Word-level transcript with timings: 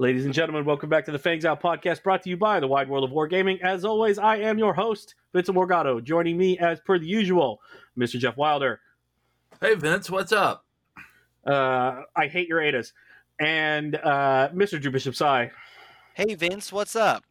Ladies 0.00 0.24
and 0.24 0.32
gentlemen, 0.32 0.64
welcome 0.64 0.88
back 0.88 1.04
to 1.04 1.12
the 1.12 1.18
Fangs 1.18 1.44
Out 1.44 1.62
podcast 1.62 2.02
brought 2.02 2.22
to 2.22 2.30
you 2.30 2.36
by 2.38 2.58
the 2.58 2.66
Wide 2.66 2.88
World 2.88 3.04
of 3.04 3.10
Wargaming. 3.10 3.60
As 3.60 3.84
always, 3.84 4.18
I 4.18 4.38
am 4.38 4.56
your 4.56 4.72
host, 4.72 5.14
Vincent 5.34 5.54
Morgado. 5.54 6.02
Joining 6.02 6.38
me, 6.38 6.56
as 6.56 6.80
per 6.80 6.98
the 6.98 7.06
usual, 7.06 7.60
Mr. 7.98 8.18
Jeff 8.18 8.34
Wilder. 8.38 8.80
Hey, 9.60 9.74
Vince, 9.74 10.08
what's 10.08 10.32
up? 10.32 10.64
Uh, 11.46 12.04
I 12.16 12.28
hate 12.28 12.48
your 12.48 12.60
Etas. 12.60 12.92
And 13.40 13.96
uh, 13.96 14.48
Mr. 14.54 14.80
Drew 14.80 14.90
Bishop 14.90 15.14
Sai. 15.14 15.50
Hey, 16.14 16.34
Vince, 16.34 16.72
what's 16.72 16.96
up? 16.96 17.22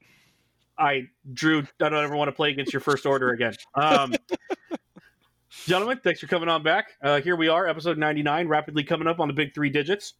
I, 0.77 1.07
Drew, 1.33 1.63
I 1.81 1.89
don't 1.89 2.03
ever 2.03 2.15
want 2.15 2.27
to 2.27 2.33
play 2.33 2.51
against 2.51 2.71
your 2.71 2.81
first 2.81 3.07
order 3.07 3.31
again. 3.31 3.55
Um, 3.73 4.13
gentlemen, 5.65 6.01
thanks 6.03 6.19
for 6.19 6.27
coming 6.27 6.49
on 6.49 6.61
back. 6.61 6.89
Uh, 7.01 7.19
here 7.19 7.35
we 7.35 7.47
are, 7.47 7.67
episode 7.67 7.97
99, 7.97 8.47
rapidly 8.47 8.83
coming 8.83 9.07
up 9.07 9.19
on 9.19 9.27
the 9.27 9.33
big 9.33 9.55
three 9.55 9.71
digits. 9.71 10.13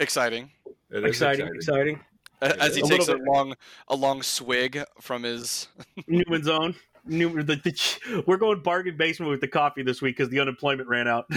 Exciting. 0.00 0.50
It 0.90 0.98
is 0.98 1.04
Exciting, 1.04 1.46
exciting. 1.54 2.00
As 2.42 2.74
he 2.74 2.80
A 2.80 2.84
takes 2.84 3.08
a 3.08 3.14
bit. 3.16 3.22
long, 3.24 3.54
a 3.88 3.94
long 3.94 4.22
swig 4.22 4.82
from 5.00 5.22
his. 5.22 5.68
Newman's 6.08 6.48
Own. 6.48 6.74
New, 7.06 7.42
the, 7.42 7.56
the, 7.56 8.22
we're 8.26 8.36
going 8.38 8.62
bargain 8.62 8.96
basement 8.96 9.30
with 9.30 9.40
the 9.40 9.48
coffee 9.48 9.82
this 9.82 10.02
week 10.02 10.16
because 10.16 10.30
the 10.30 10.40
unemployment 10.40 10.88
ran 10.88 11.06
out. 11.06 11.26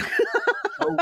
Oh, 0.80 0.96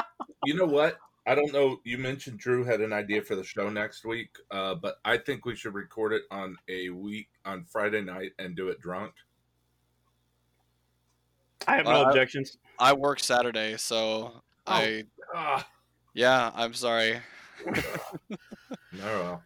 you 0.45 0.55
know 0.55 0.67
what? 0.67 0.99
I 1.27 1.35
don't 1.35 1.51
know. 1.51 1.81
You 1.83 1.97
mentioned 1.97 2.39
Drew 2.39 2.63
had 2.63 2.83
an 2.83 2.93
idea 2.93 3.23
for 3.23 3.35
the 3.37 3.43
show 3.43 3.71
next 3.71 4.05
week, 4.05 4.29
uh, 4.51 4.75
but 4.75 4.97
I 5.03 5.17
think 5.17 5.47
we 5.47 5.57
should 5.57 5.73
record 5.73 6.13
it 6.13 6.23
on 6.31 6.57
a 6.69 6.91
week 6.91 7.29
on 7.47 7.65
Friday 7.65 8.03
night 8.03 8.33
and 8.39 8.55
do 8.55 8.69
it 8.69 8.81
drunk. 8.83 9.15
I 11.67 11.77
have 11.77 11.87
no 11.87 12.03
Uh, 12.05 12.09
objections. 12.11 12.59
I 12.79 12.93
work 12.93 13.19
Saturday, 13.19 13.77
so 13.79 14.43
I. 14.67 15.05
Ah, 15.35 15.67
Yeah, 16.13 16.51
I'm 16.55 16.75
sorry. 16.75 17.21
No, 17.67 17.75
well. 19.03 19.43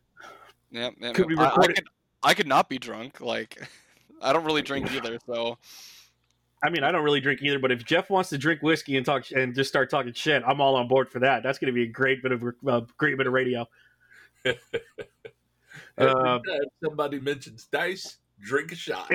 Yeah, 0.70 0.90
yeah, 1.00 1.12
Could 1.12 1.26
we 1.28 1.36
I- 1.36 1.44
I, 1.44 1.48
record 1.48 1.70
it- 1.70 1.74
could, 1.76 1.84
I 2.22 2.34
could 2.34 2.46
not 2.46 2.68
be 2.68 2.78
drunk. 2.78 3.20
Like, 3.20 3.68
I 4.22 4.32
don't 4.32 4.44
really 4.44 4.62
drink 4.62 4.90
either, 4.92 5.18
so 5.26 5.58
I 6.62 6.70
mean, 6.70 6.82
I 6.84 6.90
don't 6.90 7.04
really 7.04 7.20
drink 7.20 7.42
either, 7.42 7.58
but 7.58 7.70
if 7.70 7.84
Jeff 7.84 8.08
wants 8.10 8.30
to 8.30 8.38
drink 8.38 8.62
whiskey 8.62 8.96
and 8.96 9.04
talk 9.06 9.30
and 9.30 9.54
just 9.54 9.68
start 9.68 9.90
talking 9.90 10.12
shit, 10.14 10.42
I'm 10.46 10.60
all 10.60 10.74
on 10.76 10.88
board 10.88 11.08
for 11.08 11.18
that. 11.20 11.42
That's 11.42 11.58
going 11.58 11.66
to 11.66 11.72
be 11.74 11.82
a 11.84 11.86
great 11.92 12.22
bit 12.22 12.32
of 12.32 12.42
uh, 12.66 12.80
great 12.96 13.16
bit 13.18 13.26
of 13.26 13.32
radio. 13.32 13.66
Every 14.44 14.58
Uh, 16.12 16.38
time 16.38 16.40
somebody 16.82 17.20
mentions 17.20 17.66
dice, 17.66 18.18
drink 18.40 18.72
a 18.72 18.74
shot. 18.74 19.10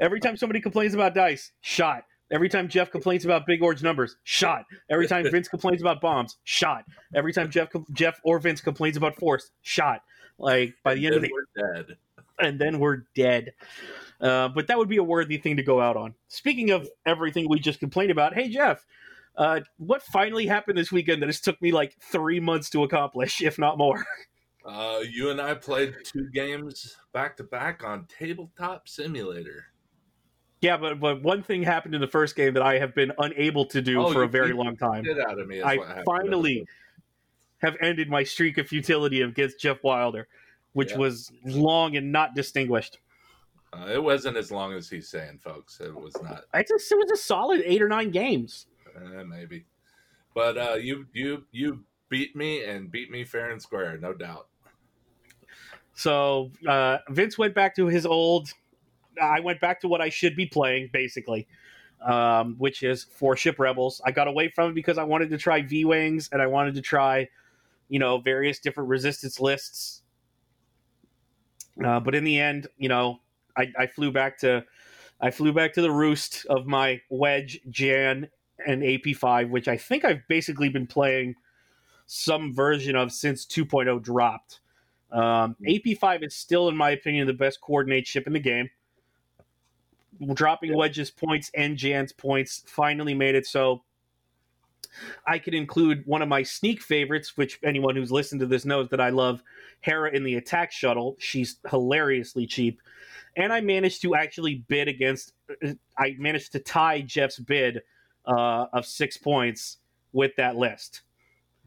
Every 0.00 0.20
time 0.20 0.36
somebody 0.36 0.60
complains 0.60 0.94
about 0.94 1.14
dice, 1.14 1.52
shot. 1.60 2.04
Every 2.30 2.48
time 2.48 2.68
Jeff 2.68 2.90
complains 2.90 3.24
about 3.24 3.46
Big 3.46 3.62
Orange 3.62 3.82
numbers, 3.82 4.16
shot. 4.24 4.64
Every 4.90 5.06
time 5.06 5.24
Vince 5.30 5.48
complains 5.48 5.80
about 5.80 6.00
bombs, 6.00 6.36
shot. 6.44 6.84
Every 7.14 7.32
time 7.32 7.50
Jeff 7.50 7.68
Jeff 7.92 8.20
or 8.22 8.38
Vince 8.38 8.60
complains 8.60 8.96
about 8.96 9.16
force, 9.16 9.50
shot. 9.62 10.02
Like 10.38 10.74
by 10.84 10.94
the 10.94 11.06
end 11.06 11.16
of 11.16 11.22
the 11.22 11.30
we're 11.32 11.74
dead. 11.74 11.96
and 12.38 12.58
then 12.58 12.78
we're 12.78 13.04
dead. 13.14 13.54
Uh, 14.20 14.48
but 14.48 14.66
that 14.66 14.78
would 14.78 14.88
be 14.88 14.98
a 14.98 15.02
worthy 15.02 15.38
thing 15.38 15.56
to 15.56 15.62
go 15.62 15.80
out 15.80 15.96
on. 15.96 16.14
Speaking 16.28 16.70
of 16.70 16.88
everything 17.06 17.48
we 17.48 17.58
just 17.58 17.80
complained 17.80 18.10
about, 18.10 18.34
hey 18.34 18.48
Jeff, 18.48 18.84
uh, 19.36 19.60
what 19.78 20.02
finally 20.02 20.46
happened 20.46 20.76
this 20.76 20.92
weekend 20.92 21.22
that 21.22 21.26
has 21.26 21.40
took 21.40 21.60
me 21.62 21.72
like 21.72 21.94
three 22.00 22.40
months 22.40 22.68
to 22.70 22.82
accomplish, 22.82 23.40
if 23.40 23.58
not 23.58 23.78
more? 23.78 24.04
Uh, 24.64 25.02
you 25.08 25.30
and 25.30 25.40
I 25.40 25.54
played 25.54 25.94
two 26.04 26.28
games 26.28 26.94
back 27.14 27.38
to 27.38 27.44
back 27.44 27.82
on 27.82 28.06
Tabletop 28.06 28.86
Simulator. 28.86 29.64
Yeah, 30.60 30.76
but 30.76 30.98
but 31.00 31.22
one 31.22 31.42
thing 31.42 31.62
happened 31.62 31.94
in 31.94 32.00
the 32.00 32.08
first 32.08 32.36
game 32.36 32.54
that 32.54 32.62
I 32.62 32.78
have 32.78 32.94
been 32.94 33.12
unable 33.18 33.64
to 33.66 33.80
do 33.82 34.00
Oh, 34.00 34.12
for 34.12 34.22
a 34.22 34.28
very 34.28 34.52
long 34.52 34.76
time. 34.76 35.04
Get 35.04 35.18
out 35.20 35.38
of 35.38 35.46
me! 35.46 35.62
I 35.62 36.02
finally 36.04 36.66
have 37.58 37.76
ended 37.80 38.08
my 38.08 38.22
streak 38.22 38.58
of 38.58 38.68
futility 38.68 39.22
against 39.22 39.58
Jeff 39.60 39.82
Wilder, 39.82 40.28
which 40.72 40.92
Yeah. 40.92 40.98
was 40.98 41.32
long 41.44 41.96
and 41.96 42.12
not 42.12 42.34
distinguished. 42.34 42.98
Uh, 43.72 43.86
it 43.92 44.02
wasn't 44.02 44.36
as 44.36 44.50
long 44.50 44.72
as 44.72 44.88
he's 44.88 45.08
saying, 45.08 45.38
folks. 45.38 45.80
It 45.80 45.94
was 45.94 46.14
not. 46.22 46.44
I 46.54 46.62
just, 46.62 46.90
it 46.90 46.96
was 46.96 47.10
a 47.10 47.16
solid 47.16 47.60
eight 47.64 47.82
or 47.82 47.88
nine 47.88 48.10
games. 48.10 48.66
Eh, 48.96 49.22
maybe. 49.24 49.66
But 50.34 50.56
uh, 50.56 50.74
you 50.74 51.06
you 51.12 51.44
you 51.52 51.84
beat 52.08 52.34
me 52.34 52.64
and 52.64 52.90
beat 52.90 53.10
me 53.10 53.24
fair 53.24 53.50
and 53.50 53.60
square, 53.60 53.98
no 53.98 54.14
doubt. 54.14 54.46
So 55.94 56.50
uh, 56.66 56.98
Vince 57.10 57.36
went 57.36 57.54
back 57.54 57.74
to 57.76 57.86
his 57.86 58.06
old. 58.06 58.52
I 59.20 59.40
went 59.40 59.60
back 59.60 59.80
to 59.80 59.88
what 59.88 60.00
I 60.00 60.08
should 60.08 60.36
be 60.36 60.46
playing, 60.46 60.90
basically, 60.92 61.46
um, 62.04 62.56
which 62.58 62.82
is 62.82 63.04
Four 63.04 63.36
Ship 63.36 63.58
Rebels. 63.58 64.00
I 64.04 64.10
got 64.10 64.28
away 64.28 64.50
from 64.54 64.70
it 64.70 64.74
because 64.74 64.98
I 64.98 65.04
wanted 65.04 65.30
to 65.30 65.38
try 65.38 65.62
V 65.62 65.84
Wings 65.84 66.28
and 66.32 66.42
I 66.42 66.46
wanted 66.46 66.74
to 66.74 66.82
try, 66.82 67.28
you 67.88 67.98
know, 67.98 68.18
various 68.18 68.58
different 68.58 68.88
resistance 68.88 69.40
lists. 69.40 70.02
Uh, 71.84 72.00
but 72.00 72.14
in 72.14 72.24
the 72.24 72.38
end, 72.38 72.66
you 72.76 72.88
know, 72.88 73.20
I, 73.56 73.72
I 73.78 73.86
flew 73.86 74.10
back 74.10 74.38
to, 74.38 74.64
I 75.20 75.30
flew 75.30 75.52
back 75.52 75.72
to 75.74 75.82
the 75.82 75.90
roost 75.90 76.46
of 76.46 76.66
my 76.66 77.00
Wedge, 77.08 77.60
Jan, 77.70 78.28
and 78.66 78.82
AP5, 78.82 79.50
which 79.50 79.68
I 79.68 79.76
think 79.76 80.04
I've 80.04 80.26
basically 80.28 80.68
been 80.68 80.86
playing 80.86 81.36
some 82.06 82.54
version 82.54 82.96
of 82.96 83.12
since 83.12 83.44
2.0 83.46 84.02
dropped. 84.02 84.60
Um, 85.12 85.56
AP5 85.66 86.26
is 86.26 86.34
still, 86.34 86.68
in 86.68 86.76
my 86.76 86.90
opinion, 86.90 87.26
the 87.26 87.32
best 87.32 87.60
coordinate 87.60 88.06
ship 88.06 88.26
in 88.26 88.32
the 88.32 88.40
game. 88.40 88.70
Dropping 90.34 90.76
Wedge's 90.76 91.10
points 91.10 91.50
and 91.54 91.76
Jan's 91.76 92.12
points 92.12 92.62
finally 92.66 93.14
made 93.14 93.34
it 93.34 93.46
so 93.46 93.82
I 95.26 95.38
could 95.38 95.54
include 95.54 96.02
one 96.06 96.22
of 96.22 96.28
my 96.28 96.42
sneak 96.42 96.82
favorites, 96.82 97.36
which 97.36 97.60
anyone 97.62 97.94
who's 97.94 98.10
listened 98.10 98.40
to 98.40 98.46
this 98.46 98.64
knows 98.64 98.88
that 98.88 99.00
I 99.00 99.10
love 99.10 99.42
Hera 99.80 100.10
in 100.12 100.24
the 100.24 100.34
attack 100.36 100.72
shuttle. 100.72 101.16
She's 101.18 101.58
hilariously 101.70 102.46
cheap. 102.46 102.80
And 103.36 103.52
I 103.52 103.60
managed 103.60 104.02
to 104.02 104.16
actually 104.16 104.64
bid 104.66 104.88
against, 104.88 105.34
I 105.96 106.16
managed 106.18 106.52
to 106.52 106.58
tie 106.58 107.02
Jeff's 107.02 107.38
bid 107.38 107.82
uh, 108.26 108.66
of 108.72 108.86
six 108.86 109.16
points 109.16 109.78
with 110.12 110.34
that 110.36 110.56
list 110.56 111.02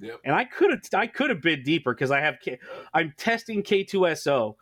Yep. 0.01 0.19
and 0.25 0.35
I 0.35 0.45
could 0.45 0.71
have 0.71 0.81
I 0.95 1.05
could 1.05 1.29
have 1.29 1.41
bid 1.41 1.63
deeper 1.63 1.93
because 1.93 2.09
I 2.09 2.19
have 2.21 2.39
K, 2.39 2.57
I'm 2.93 3.13
testing 3.17 3.61
K2SO 3.61 4.55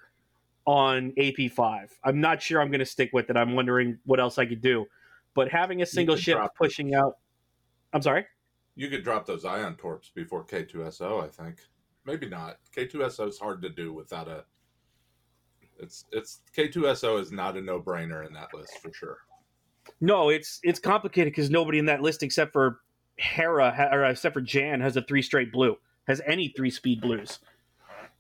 on 0.69 1.11
AP5. 1.13 1.87
I'm 2.03 2.21
not 2.21 2.43
sure 2.43 2.61
I'm 2.61 2.69
going 2.69 2.77
to 2.77 2.85
stick 2.85 3.09
with 3.11 3.31
it. 3.31 3.35
I'm 3.35 3.55
wondering 3.55 3.97
what 4.05 4.19
else 4.19 4.37
I 4.37 4.45
could 4.45 4.61
do. 4.61 4.85
But 5.33 5.49
having 5.49 5.81
a 5.81 5.85
single 5.85 6.15
ship 6.15 6.37
pushing 6.55 6.93
out, 6.93 7.17
I'm 7.91 8.03
sorry. 8.03 8.27
You 8.75 8.87
could 8.87 9.03
drop 9.03 9.25
those 9.25 9.45
ion 9.45 9.77
torps 9.77 10.11
before 10.13 10.45
K2SO, 10.45 11.23
I 11.23 11.27
think. 11.27 11.57
Maybe 12.05 12.29
not. 12.29 12.57
K2SO 12.77 13.29
is 13.29 13.39
hard 13.39 13.63
to 13.63 13.69
do 13.69 13.91
without 13.93 14.27
a. 14.27 14.45
It's 15.79 16.05
it's 16.11 16.41
K2SO 16.55 17.19
is 17.19 17.31
not 17.31 17.57
a 17.57 17.61
no 17.61 17.81
brainer 17.81 18.27
in 18.27 18.31
that 18.33 18.53
list 18.53 18.77
for 18.79 18.93
sure. 18.93 19.17
No, 20.01 20.29
it's 20.29 20.59
it's 20.61 20.79
complicated 20.79 21.33
because 21.33 21.49
nobody 21.49 21.79
in 21.79 21.85
that 21.87 22.03
list 22.03 22.21
except 22.21 22.53
for 22.53 22.81
Hera 23.15 23.89
or 23.91 24.05
except 24.05 24.35
for 24.35 24.41
Jan 24.41 24.81
has 24.81 24.97
a 24.97 25.01
three 25.01 25.23
straight 25.23 25.51
blue. 25.51 25.77
Has 26.07 26.21
any 26.27 26.49
three 26.55 26.69
speed 26.69 27.01
blues. 27.01 27.39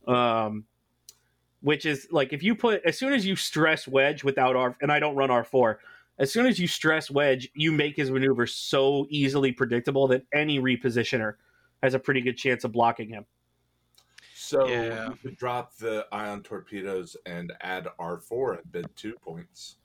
Um, 0.07 0.65
which 1.61 1.85
is 1.85 2.07
like 2.11 2.31
if 2.33 2.41
you 2.43 2.55
put 2.55 2.81
as 2.85 2.97
soon 2.97 3.13
as 3.13 3.25
you 3.25 3.35
stress 3.35 3.87
Wedge 3.87 4.23
without 4.23 4.55
R 4.55 4.75
and 4.81 4.91
I 4.91 4.99
don't 4.99 5.15
run 5.15 5.29
R 5.31 5.43
four. 5.43 5.79
As 6.17 6.31
soon 6.33 6.45
as 6.47 6.59
you 6.59 6.67
stress 6.67 7.09
Wedge, 7.09 7.49
you 7.53 7.71
make 7.71 7.95
his 7.95 8.11
maneuver 8.11 8.45
so 8.45 9.07
easily 9.09 9.53
predictable 9.53 10.05
that 10.09 10.23
any 10.33 10.59
repositioner 10.59 11.35
has 11.81 11.93
a 11.93 11.99
pretty 11.99 12.19
good 12.19 12.37
chance 12.37 12.65
of 12.65 12.73
blocking 12.73 13.07
him. 13.07 13.25
So 14.35 14.67
Yeah. 14.67 15.09
you 15.09 15.15
could 15.21 15.37
drop 15.37 15.77
the 15.77 16.05
ion 16.11 16.43
torpedoes 16.43 17.15
and 17.25 17.53
add 17.61 17.87
R4 17.99 18.59
and 18.59 18.71
bid 18.71 18.87
two 18.97 19.13
points. 19.21 19.77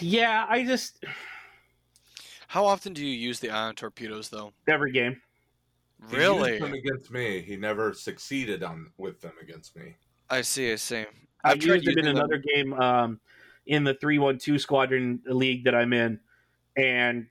Yeah, 0.00 0.44
I 0.48 0.64
just 0.64 1.04
how 2.48 2.64
often 2.64 2.92
do 2.92 3.04
you 3.06 3.16
use 3.16 3.38
the 3.40 3.50
ion 3.50 3.74
torpedoes, 3.76 4.28
though? 4.28 4.52
every 4.66 4.90
game. 4.92 5.20
He 6.10 6.16
Really? 6.16 6.52
used 6.52 6.64
them 6.64 6.74
against 6.74 7.10
me. 7.10 7.40
He 7.42 7.56
never 7.56 7.92
succeeded 7.92 8.62
on 8.62 8.90
with 8.96 9.20
them 9.20 9.32
against 9.40 9.76
me. 9.76 9.96
I 10.30 10.40
see. 10.42 10.72
I 10.72 10.76
see. 10.76 10.98
I 10.98 11.06
I've 11.52 11.58
tried 11.60 11.82
used 11.84 11.86
them 11.86 11.98
in 11.98 12.04
them- 12.06 12.16
another 12.16 12.38
game 12.38 12.72
um, 12.74 13.20
in 13.66 13.84
the 13.84 13.94
three 13.94 14.18
one 14.18 14.38
two 14.38 14.58
squadron 14.58 15.20
league 15.26 15.64
that 15.64 15.74
I'm 15.74 15.92
in, 15.92 16.20
and 16.76 17.26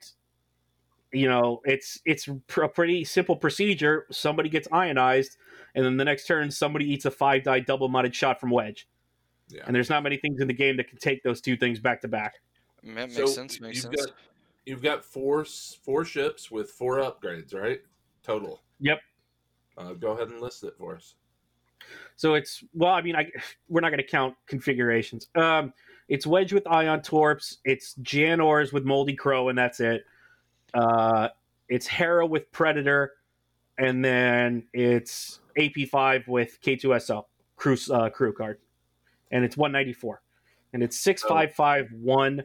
you 1.12 1.28
know 1.28 1.60
it's 1.64 2.00
it's 2.04 2.28
a 2.28 2.34
pretty 2.68 3.04
simple 3.04 3.36
procedure. 3.36 4.06
Somebody 4.10 4.48
gets 4.48 4.68
ionized, 4.72 5.36
and 5.74 5.84
then 5.84 5.96
the 5.96 6.04
next 6.04 6.26
turn 6.26 6.50
somebody 6.50 6.90
eats 6.90 7.04
a 7.04 7.10
five 7.10 7.42
die 7.44 7.60
double 7.60 7.88
modded 7.88 8.14
shot 8.14 8.40
from 8.40 8.50
Wedge. 8.50 8.88
Yeah. 9.48 9.62
And 9.66 9.76
there's 9.76 9.90
not 9.90 10.02
many 10.02 10.16
things 10.16 10.40
in 10.40 10.48
the 10.48 10.54
game 10.54 10.76
that 10.78 10.88
can 10.88 10.98
take 10.98 11.22
those 11.22 11.40
two 11.40 11.56
things 11.56 11.78
back 11.78 12.00
to 12.00 12.08
back. 12.08 12.34
That 12.82 12.92
makes 12.94 13.14
So 13.14 13.26
sense. 13.26 13.60
Makes 13.60 13.76
you've 13.76 13.94
sense. 13.94 14.06
got 14.06 14.14
you've 14.64 14.82
got 14.82 15.04
four 15.04 15.44
four 15.44 16.04
ships 16.04 16.50
with 16.50 16.70
four 16.70 16.98
upgrades, 16.98 17.54
right? 17.54 17.80
Total. 18.26 18.60
Yep. 18.80 19.00
Uh, 19.78 19.92
go 19.92 20.10
ahead 20.10 20.28
and 20.28 20.40
list 20.40 20.64
it 20.64 20.74
for 20.76 20.96
us. 20.96 21.14
So 22.16 22.34
it's 22.34 22.64
well, 22.74 22.92
I 22.92 23.00
mean, 23.00 23.14
I 23.14 23.30
we're 23.68 23.80
not 23.80 23.90
going 23.90 23.98
to 24.02 24.06
count 24.06 24.34
configurations. 24.48 25.28
Um, 25.36 25.72
it's 26.08 26.26
Wedge 26.26 26.52
with 26.52 26.66
Ion 26.66 27.02
Torps. 27.02 27.58
It's 27.64 27.94
Jan 28.02 28.40
Ors 28.40 28.72
with 28.72 28.84
Moldy 28.84 29.14
Crow, 29.14 29.48
and 29.48 29.56
that's 29.56 29.78
it. 29.78 30.04
Uh, 30.74 31.28
it's 31.68 31.86
Hera 31.86 32.26
with 32.26 32.50
Predator, 32.50 33.12
and 33.78 34.04
then 34.04 34.64
it's 34.72 35.40
AP5 35.56 36.26
with 36.26 36.60
K2SO 36.62 37.24
crew 37.56 37.76
uh, 37.92 38.08
crew 38.10 38.32
card, 38.32 38.58
and 39.30 39.44
it's 39.44 39.56
194, 39.56 40.22
and 40.72 40.82
it's 40.82 40.98
six 40.98 41.22
five 41.22 41.54
five 41.54 41.88
one, 41.92 42.42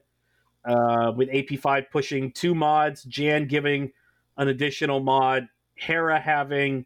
uh, 0.66 1.12
with 1.16 1.30
AP5 1.30 1.90
pushing 1.90 2.32
two 2.34 2.54
mods, 2.54 3.04
Jan 3.04 3.48
giving 3.48 3.92
an 4.38 4.48
additional 4.48 5.00
mod, 5.00 5.48
Hera 5.76 6.20
having 6.20 6.86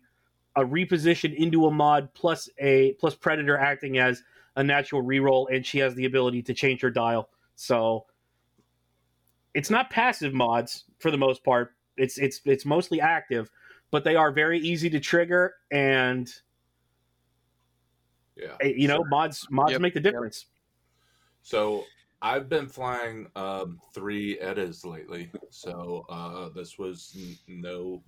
a 0.56 0.62
reposition 0.62 1.36
into 1.36 1.66
a 1.66 1.72
mod 1.72 2.14
plus 2.14 2.50
a 2.60 2.94
plus 2.94 3.16
Predator 3.16 3.58
acting 3.58 3.98
as 3.98 4.24
a 4.56 4.64
natural 4.64 5.04
reroll, 5.04 5.48
and 5.54 5.66
she 5.66 5.80
has 5.80 5.96
the 5.96 6.06
ability 6.06 6.42
to 6.44 6.54
change 6.54 6.82
her 6.82 6.90
dial. 6.90 7.30
So 7.56 8.06
it's 9.54 9.70
not 9.70 9.90
passive 9.90 10.34
mods 10.34 10.86
for 11.00 11.12
the 11.12 11.18
most 11.18 11.44
part. 11.44 11.74
It's 11.98 12.18
it's 12.18 12.42
it's 12.46 12.66
mostly 12.66 13.02
active, 13.02 13.50
but 13.92 14.04
they 14.04 14.16
are 14.16 14.32
very 14.32 14.60
easy 14.60 14.90
to 14.90 15.00
trigger, 15.00 15.56
and 15.72 16.32
Yeah. 18.36 18.58
you 18.62 18.88
know 18.88 19.04
mods 19.10 19.48
mods 19.50 19.72
Yep. 19.72 19.82
make 19.82 19.94
the 19.94 20.00
difference. 20.02 20.46
So 21.42 21.86
I've 22.22 22.50
been 22.50 22.68
flying 22.68 23.28
um, 23.36 23.80
three 23.94 24.38
Etas 24.40 24.86
lately. 24.86 25.32
So 25.50 26.06
uh, 26.10 26.50
this 26.50 26.78
was 26.78 27.14
n- 27.16 27.38
no 27.62 28.04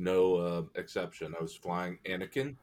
no 0.00 0.34
uh, 0.36 0.62
exception. 0.76 1.34
I 1.38 1.42
was 1.42 1.54
flying 1.54 1.98
Anakin, 2.06 2.56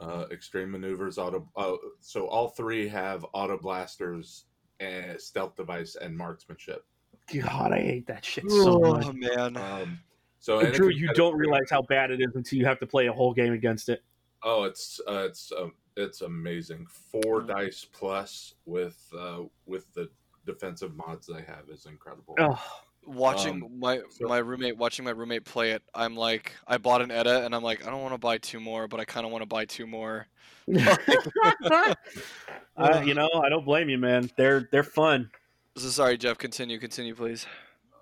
uh, 0.00 0.26
Extreme 0.30 0.70
Maneuvers, 0.70 1.18
auto. 1.18 1.48
Uh, 1.56 1.76
so 2.00 2.26
all 2.28 2.48
three 2.48 2.88
have 2.88 3.26
auto 3.32 3.58
blasters, 3.58 4.44
and 4.78 5.20
stealth 5.20 5.56
device, 5.56 5.96
and 5.96 6.16
marksmanship. 6.16 6.84
God, 7.32 7.72
I 7.72 7.80
hate 7.80 8.06
that 8.06 8.24
shit 8.24 8.50
so 8.50 8.78
much. 8.78 9.06
oh 9.06 9.12
man. 9.12 9.56
Um, 9.56 9.98
so 10.38 10.60
And 10.60 10.74
Drew, 10.74 10.90
you 10.90 11.08
don't 11.14 11.36
realize 11.36 11.68
how 11.70 11.82
bad 11.82 12.10
it 12.10 12.20
is 12.20 12.34
until 12.34 12.58
you 12.58 12.64
have 12.66 12.78
to 12.80 12.86
play 12.86 13.08
a 13.08 13.12
whole 13.12 13.34
game 13.34 13.52
against 13.52 13.88
it. 13.88 14.02
Oh, 14.42 14.64
it's 14.64 15.00
uh, 15.06 15.24
it's 15.28 15.52
um, 15.52 15.74
it's 15.96 16.22
amazing. 16.22 16.86
Four 16.88 17.42
Mm. 17.42 17.48
dice 17.48 17.84
plus 17.92 18.54
with 18.64 18.98
uh, 19.18 19.40
with 19.66 19.92
the 19.92 20.08
defensive 20.46 20.96
mods 20.96 21.26
they 21.26 21.42
have 21.42 21.68
is 21.68 21.86
incredible. 21.86 22.36
Oh, 22.38 22.62
watching 23.10 23.62
Um, 23.62 23.78
my 23.80 24.00
so- 24.10 24.26
my 24.28 24.38
roommate 24.38 24.76
watching 24.76 25.04
my 25.04 25.10
roommate 25.10 25.44
play 25.44 25.72
it 25.72 25.82
i'm 25.94 26.16
like 26.16 26.52
i 26.66 26.78
bought 26.78 27.02
an 27.02 27.10
Eta 27.10 27.44
and 27.44 27.54
i'm 27.54 27.62
like 27.62 27.86
i 27.86 27.90
don't 27.90 28.02
want 28.02 28.14
to 28.14 28.18
buy 28.18 28.38
two 28.38 28.60
more 28.60 28.88
but 28.88 29.00
i 29.00 29.04
kind 29.04 29.26
of 29.26 29.32
want 29.32 29.42
to 29.42 29.46
buy 29.46 29.64
two 29.64 29.86
more 29.86 30.26
uh, 32.76 33.02
you 33.04 33.14
know, 33.14 33.28
I 33.42 33.48
don't 33.48 33.64
blame 33.64 33.88
you, 33.88 33.98
man. 33.98 34.30
They're 34.36 34.68
they're 34.70 34.84
fun. 34.84 35.30
so 35.76 35.88
sorry 35.88 36.16
jeff 36.16 36.38
continue 36.38 36.78
continue 36.78 37.14
please 37.14 37.46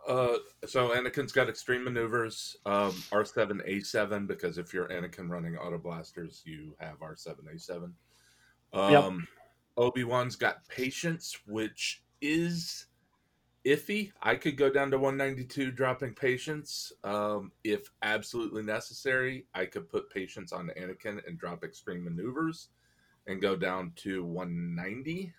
Uh, 0.07 0.39
so 0.67 0.89
Anakin's 0.89 1.33
got 1.33 1.49
extreme 1.51 1.85
maneuvers, 1.85 2.57
um, 2.65 2.93
R7 3.13 3.61
A7 3.69 4.27
because 4.27 4.57
if 4.57 4.73
you're 4.73 4.89
Anakin 4.89 5.29
running 5.29 5.55
auto 5.59 5.77
blasters, 5.77 6.41
you 6.47 6.75
have 6.81 6.99
R7 7.01 7.37
A7. 7.55 7.93
Um, 8.73 9.27
Obi 9.77 10.05
Wan's 10.05 10.35
got 10.35 10.67
patience, 10.69 11.37
which 11.47 12.03
is 12.23 12.87
iffy. 13.69 14.13
I 14.23 14.35
could 14.35 14.57
go 14.57 14.71
down 14.71 14.91
to 14.91 14.99
192 14.99 15.71
dropping 15.73 16.15
patience 16.15 16.93
um, 17.05 17.53
if 17.65 17.91
absolutely 18.03 18.63
necessary. 18.63 19.47
I 19.55 19.67
could 19.67 19.89
put 19.89 20.11
patience 20.11 20.53
on 20.53 20.71
Anakin 20.79 21.27
and 21.27 21.39
drop 21.39 21.65
extreme 21.65 22.05
maneuvers 22.05 22.69
and 23.27 23.43
go 23.43 23.57
down 23.57 23.93
to 23.97 24.25
190. 24.25 25.33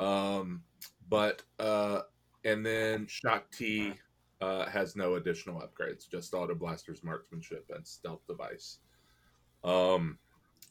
Um, 0.00 0.62
but 1.08 1.42
uh, 1.58 2.02
and 2.44 2.64
then 2.64 3.06
Shaak 3.06 3.50
Ti 3.50 3.94
uh, 4.40 4.66
has 4.66 4.96
no 4.96 5.14
additional 5.14 5.60
upgrades, 5.60 6.08
just 6.08 6.34
auto 6.34 6.54
blasters, 6.54 7.02
marksmanship, 7.02 7.70
and 7.74 7.86
stealth 7.86 8.26
device. 8.26 8.78
Um, 9.64 10.18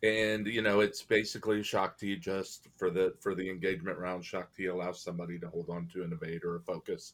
and 0.04 0.46
you 0.46 0.62
know 0.62 0.80
it's 0.80 1.02
basically 1.02 1.64
Shaak 1.64 1.98
Ti 1.98 2.18
just 2.18 2.68
for 2.78 2.90
the 2.90 3.16
for 3.20 3.34
the 3.36 3.50
engagement 3.50 3.98
round. 3.98 4.24
Shaak 4.24 4.54
Ti 4.54 4.68
allows 4.68 5.02
somebody 5.02 5.40
to 5.40 5.50
hold 5.50 5.70
on 5.70 5.88
to 5.94 6.04
an 6.04 6.14
evade 6.14 6.44
or 6.44 6.58
a 6.58 6.60
focus, 6.62 7.14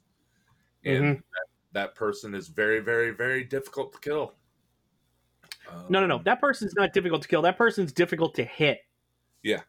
and 0.84 1.04
Mhm. 1.04 1.16
that, 1.18 1.48
that 1.72 1.96
person 1.96 2.34
is 2.36 2.48
very 2.48 2.80
very 2.80 3.12
very 3.12 3.44
difficult 3.44 3.94
to 3.94 4.00
kill. 4.00 4.34
No, 5.90 6.02
no, 6.02 6.08
no. 6.08 6.16
Um, 6.18 6.24
That 6.24 6.42
person's 6.42 6.74
not 6.76 6.92
difficult 6.94 7.22
to 7.22 7.28
kill. 7.28 7.42
That 7.42 7.58
person's 7.58 7.94
difficult 7.94 8.36
to 8.36 8.44
hit 8.44 8.86
Yeah, 9.44 9.62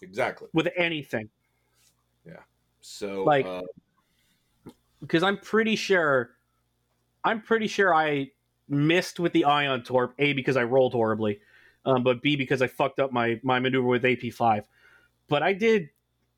exactly. 0.00 0.48
with 0.54 0.68
anything. 0.74 1.28
Yeah. 2.24 2.42
So 2.80 3.22
Like- 3.24 3.44
uh, 3.46 3.62
Because 5.00 5.22
I'm 5.22 5.36
pretty 5.36 5.76
sure, 5.76 6.36
I'm 7.24 7.42
pretty 7.42 7.66
sure 7.66 7.94
I 7.94 8.30
missed 8.68 9.20
with 9.20 9.32
the 9.32 9.44
ion 9.44 9.82
torp. 9.82 10.14
A 10.18 10.32
because 10.32 10.56
I 10.56 10.62
rolled 10.62 10.92
horribly, 10.92 11.40
um, 11.84 12.02
but 12.02 12.22
B 12.22 12.36
because 12.36 12.62
I 12.62 12.66
fucked 12.66 12.98
up 13.00 13.12
my 13.12 13.40
my 13.42 13.58
maneuver 13.58 13.86
with 13.88 14.04
AP 14.04 14.32
five. 14.32 14.66
But 15.28 15.42
I 15.42 15.52
did. 15.52 15.90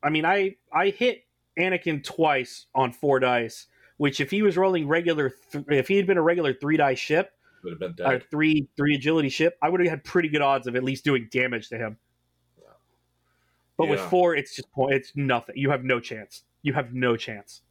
I 0.03 0.09
mean, 0.09 0.25
I 0.25 0.55
I 0.71 0.89
hit 0.89 1.25
Anakin 1.59 2.03
twice 2.03 2.67
on 2.75 2.91
four 2.91 3.19
dice. 3.19 3.67
Which, 3.97 4.19
if 4.19 4.29
he 4.29 4.41
was 4.41 4.57
rolling 4.57 4.89
regular, 4.89 5.33
th- 5.51 5.63
if 5.69 5.87
he 5.87 5.95
had 5.95 6.05
been 6.05 6.17
a 6.17 6.21
regular 6.21 6.53
three 6.53 6.75
die 6.75 6.95
ship, 6.95 7.31
would 7.63 7.71
have 7.71 7.79
been 7.79 8.05
or 8.05 8.19
dead. 8.19 8.29
three 8.29 8.67
three 8.75 8.95
agility 8.95 9.29
ship, 9.29 9.57
I 9.61 9.69
would 9.69 9.79
have 9.79 9.89
had 9.89 10.03
pretty 10.03 10.27
good 10.27 10.41
odds 10.41 10.67
of 10.67 10.75
at 10.75 10.83
least 10.83 11.05
doing 11.05 11.29
damage 11.31 11.69
to 11.69 11.77
him. 11.77 11.97
But 13.77 13.89
with 13.89 13.99
four, 13.99 14.35
it's 14.35 14.55
just 14.55 14.71
point. 14.71 14.93
It's 14.93 15.11
nothing. 15.15 15.57
You 15.57 15.69
have 15.69 15.83
no 15.83 15.99
chance. 15.99 16.43
You 16.61 16.73
have 16.73 16.93
no 16.93 17.17
chance. 17.17 17.61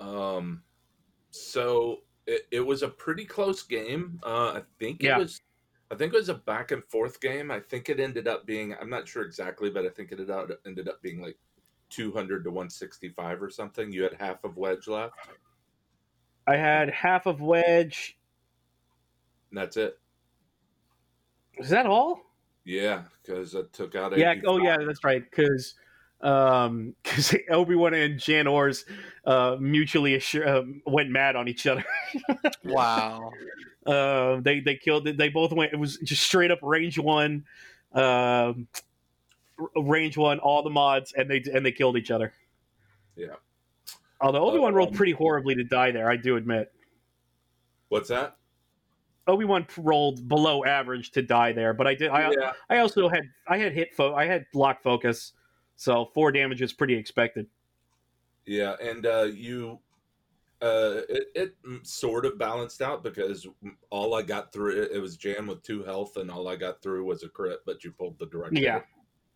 Um, 0.00 0.62
so 1.30 1.98
it, 2.26 2.42
it 2.50 2.60
was 2.60 2.82
a 2.82 2.88
pretty 2.88 3.24
close 3.24 3.62
game. 3.62 4.20
Uh, 4.24 4.48
I 4.54 4.62
think 4.78 5.02
it 5.02 5.06
Yeah. 5.06 5.18
was, 5.18 5.40
I 5.90 5.94
think 5.94 6.12
it 6.12 6.16
was 6.16 6.28
a 6.28 6.34
back 6.34 6.72
and 6.72 6.84
forth 6.84 7.20
game. 7.20 7.50
I 7.50 7.60
think 7.60 7.88
it 7.88 8.00
ended 8.00 8.26
up 8.26 8.44
being, 8.44 8.74
I'm 8.80 8.90
not 8.90 9.06
sure 9.06 9.22
exactly, 9.22 9.70
but 9.70 9.84
I 9.84 9.88
think 9.88 10.10
it 10.10 10.18
ended 10.18 10.30
up, 10.30 10.50
ended 10.66 10.88
up 10.88 11.00
being 11.00 11.22
like 11.22 11.38
200 11.90 12.42
to 12.44 12.50
165 12.50 13.42
or 13.42 13.50
something. 13.50 13.92
You 13.92 14.02
had 14.02 14.14
half 14.14 14.42
of 14.44 14.56
wedge 14.56 14.88
left, 14.88 15.14
I 16.46 16.56
had 16.56 16.90
half 16.90 17.26
of 17.26 17.40
wedge. 17.40 18.18
and 19.50 19.58
that's 19.58 19.76
it. 19.76 19.98
Is 21.58 21.70
that 21.70 21.86
all? 21.86 22.20
Yeah, 22.64 23.02
because 23.22 23.54
it 23.54 23.72
took 23.72 23.94
out. 23.94 24.16
Yeah. 24.16 24.34
Oh, 24.46 24.58
yeah. 24.58 24.76
That's 24.84 25.02
right. 25.04 25.22
Because 25.28 25.74
um, 26.20 26.94
because 27.02 27.34
Obi 27.50 27.74
Wan 27.74 27.94
and 27.94 28.18
Jan 28.18 28.46
Ors 28.46 28.84
uh, 29.24 29.56
mutually 29.58 30.14
assur- 30.14 30.46
um, 30.46 30.82
went 30.86 31.10
mad 31.10 31.36
on 31.36 31.48
each 31.48 31.66
other. 31.66 31.84
wow 32.64 33.30
uh, 33.86 34.40
they 34.40 34.60
they 34.60 34.74
killed. 34.76 35.04
They 35.06 35.28
both 35.28 35.52
went. 35.52 35.72
It 35.72 35.76
was 35.76 35.96
just 35.98 36.22
straight 36.22 36.50
up 36.50 36.58
range 36.62 36.98
one, 36.98 37.44
r- 37.94 38.54
range 39.76 40.16
one. 40.16 40.38
All 40.40 40.62
the 40.62 40.70
mods, 40.70 41.12
and 41.16 41.30
they 41.30 41.42
and 41.52 41.64
they 41.64 41.72
killed 41.72 41.96
each 41.96 42.10
other. 42.10 42.32
Yeah. 43.16 43.34
Although 44.20 44.48
Obi 44.48 44.58
Wan 44.58 44.74
rolled 44.74 44.90
Um, 44.90 44.94
pretty 44.94 45.12
horribly 45.12 45.54
to 45.56 45.64
die 45.64 45.90
there, 45.90 46.10
I 46.10 46.16
do 46.16 46.36
admit. 46.36 46.72
What's 47.88 48.08
that? 48.08 48.36
Obi 49.28 49.44
Wan 49.44 49.66
rolled 49.76 50.28
below 50.28 50.64
average 50.64 51.10
to 51.12 51.22
die 51.22 51.52
there, 51.52 51.74
but 51.74 51.86
I 51.86 51.94
did. 51.94 52.10
I 52.10 52.30
yeah, 52.30 52.52
I 52.70 52.78
also 52.78 53.08
had 53.08 53.24
I 53.46 53.58
had 53.58 53.72
hit 53.72 53.94
fo- 53.94 54.14
I 54.14 54.24
had 54.26 54.46
lock 54.54 54.82
focus, 54.82 55.32
so 55.76 56.10
four 56.14 56.32
damage 56.32 56.62
is 56.62 56.72
pretty 56.72 56.94
expected. 56.94 57.46
yeah, 58.46 58.76
and 58.80 59.04
uh, 59.04 59.22
you. 59.24 59.80
Uh, 60.62 61.02
it, 61.08 61.28
it 61.34 61.54
sort 61.82 62.24
of 62.24 62.38
balanced 62.38 62.80
out 62.80 63.04
because 63.04 63.46
all 63.90 64.14
I 64.14 64.22
got 64.22 64.52
through 64.52 64.82
it, 64.82 64.92
it 64.92 64.98
was 64.98 65.16
Jan 65.16 65.46
with 65.46 65.62
two 65.62 65.82
health, 65.82 66.16
and 66.16 66.30
all 66.30 66.48
I 66.48 66.56
got 66.56 66.82
through 66.82 67.04
was 67.04 67.22
a 67.22 67.28
crit. 67.28 67.60
But 67.66 67.84
you 67.84 67.90
pulled 67.92 68.18
the 68.18 68.26
direct. 68.26 68.54
Yeah. 68.54 68.74
hit. 68.74 68.84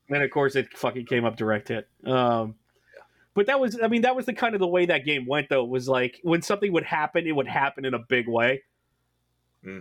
And 0.08 0.22
of 0.22 0.30
course, 0.30 0.56
it 0.56 0.72
fucking 0.76 1.06
came 1.06 1.24
up 1.24 1.36
direct 1.36 1.68
hit. 1.68 1.88
Um, 2.04 2.54
but 3.34 3.46
that 3.46 3.60
was 3.60 3.78
I 3.82 3.88
mean 3.88 4.02
that 4.02 4.16
was 4.16 4.26
the 4.26 4.32
kind 4.32 4.54
of 4.54 4.60
the 4.60 4.66
way 4.66 4.86
that 4.86 5.04
game 5.04 5.26
went 5.26 5.48
though. 5.48 5.64
Was 5.64 5.88
like 5.88 6.20
when 6.22 6.42
something 6.42 6.72
would 6.72 6.84
happen, 6.84 7.26
it 7.26 7.32
would 7.32 7.46
happen 7.46 7.84
in 7.84 7.94
a 7.94 8.00
big 8.08 8.28
way. 8.28 8.62
hmm 9.62 9.80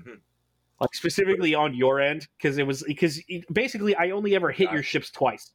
like 0.79 0.93
specifically 0.95 1.53
on 1.53 1.73
your 1.73 1.99
end 1.99 2.27
because 2.37 2.57
it 2.57 2.65
was 2.65 2.83
because 2.83 3.21
basically 3.51 3.95
I 3.95 4.11
only 4.11 4.35
ever 4.35 4.49
hit 4.51 4.71
your 4.71 4.83
ships 4.83 5.09
twice. 5.11 5.51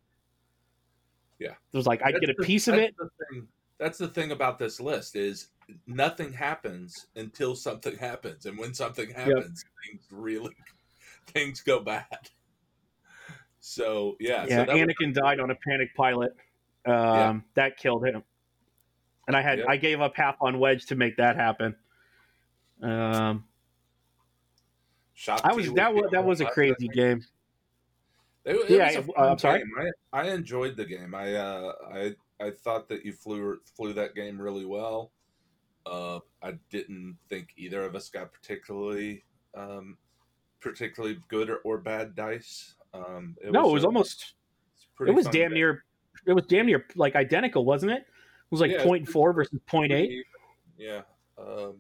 Yeah. 1.39 1.53
it 1.53 1.77
was 1.77 1.87
like 1.87 2.03
I'd 2.03 2.21
get 2.21 2.29
a 2.31 2.35
the- 2.37 2.45
piece 2.45 2.69
of 2.69 2.75
it. 2.75 2.95
That's 3.79 3.99
the 3.99 4.09
thing 4.09 4.31
about 4.31 4.59
this 4.59 4.81
list 4.81 5.17
is 5.17 5.49
nothing 5.87 6.33
happens 6.33 7.07
until 7.17 7.55
something 7.55 7.97
happens, 7.99 8.47
and 8.47 8.57
when 8.59 8.75
something 8.75 9.11
happens, 9.11 9.65
things 9.87 10.03
really 10.11 10.55
things 11.27 11.61
go 11.61 11.81
bad. 11.81 12.31
So 13.61 14.17
yeah, 14.21 14.45
Yeah, 14.47 14.65
so 14.67 14.73
that 14.73 14.87
was- 14.87 14.95
Anakin 15.01 15.15
died 15.15 15.41
on 15.41 15.51
a 15.51 15.55
panic 15.67 15.95
pilot. 15.97 16.35
Um, 16.87 16.93
Yeah. 16.95 17.41
That 17.55 17.77
killed 17.79 18.07
him, 18.07 18.23
and 19.27 19.35
I 19.37 19.41
had 19.41 19.59
Yep. 19.61 19.69
I 19.71 19.77
gave 19.79 20.01
up 20.01 20.15
half 20.17 20.37
on 20.41 20.59
wedge 20.59 20.85
to 20.87 20.97
make 20.97 21.17
that 21.17 21.37
happen. 21.37 21.75
Um, 22.83 23.45
Shot 25.15 25.41
I 25.45 25.55
was 25.55 25.73
that 25.73 25.95
was 25.95 26.11
that 26.11 26.25
was 26.25 26.41
a 26.43 26.47
crazy 26.47 26.89
game. 26.89 27.25
It, 28.45 28.57
it 28.57 28.71
Yeah, 28.71 28.87
was 28.87 28.97
a 28.97 28.99
uh, 28.99 29.03
fun 29.15 29.29
I'm 29.31 29.39
sorry? 29.39 29.63
I, 30.13 30.21
I 30.21 30.31
enjoyed 30.33 30.77
the 30.77 30.85
game. 30.85 31.15
I 31.15 31.35
uh, 31.35 31.73
I 31.91 32.15
I 32.41 32.51
thought 32.51 32.89
that 32.89 33.05
you 33.05 33.13
flew 33.13 33.59
flew 33.77 33.93
that 33.95 34.15
game 34.15 34.41
really 34.41 34.65
well. 34.65 35.13
Uh, 35.87 36.21
I 36.43 36.55
didn't 36.71 37.17
think 37.29 37.49
either 37.57 37.85
of 37.85 37.95
us 37.95 38.09
got 38.09 38.33
particularly 38.33 39.25
um, 39.55 39.97
particularly 40.61 41.19
good 41.29 41.51
or, 41.51 41.57
or 41.59 41.79
bad 41.79 42.15
dice. 42.15 42.75
Um, 42.95 43.37
no, 43.45 43.69
it 43.71 43.73
was 43.73 43.85
a- 43.85 43.87
almost. 43.87 44.35
it's 44.75 44.85
a 44.85 44.97
pretty 44.97 45.13
It 45.13 45.15
was 45.15 45.27
damn 45.27 45.51
game. 45.51 45.55
near. 45.55 45.85
It 46.27 46.33
was 46.33 46.47
damn 46.47 46.67
near 46.67 46.87
like 46.97 47.17
identical, 47.17 47.65
wasn't 47.65 47.93
it? 47.93 47.99
It 48.03 48.07
was 48.51 48.61
like 48.61 48.71
Yeah, 48.71 48.77
it's 48.79 48.85
point 48.85 49.09
four 49.09 49.33
versus 49.33 49.59
point 49.67 49.91
Pretty 49.93 50.19
eight. 50.21 50.27
Yeah. 50.79 51.03
Um, 51.39 51.77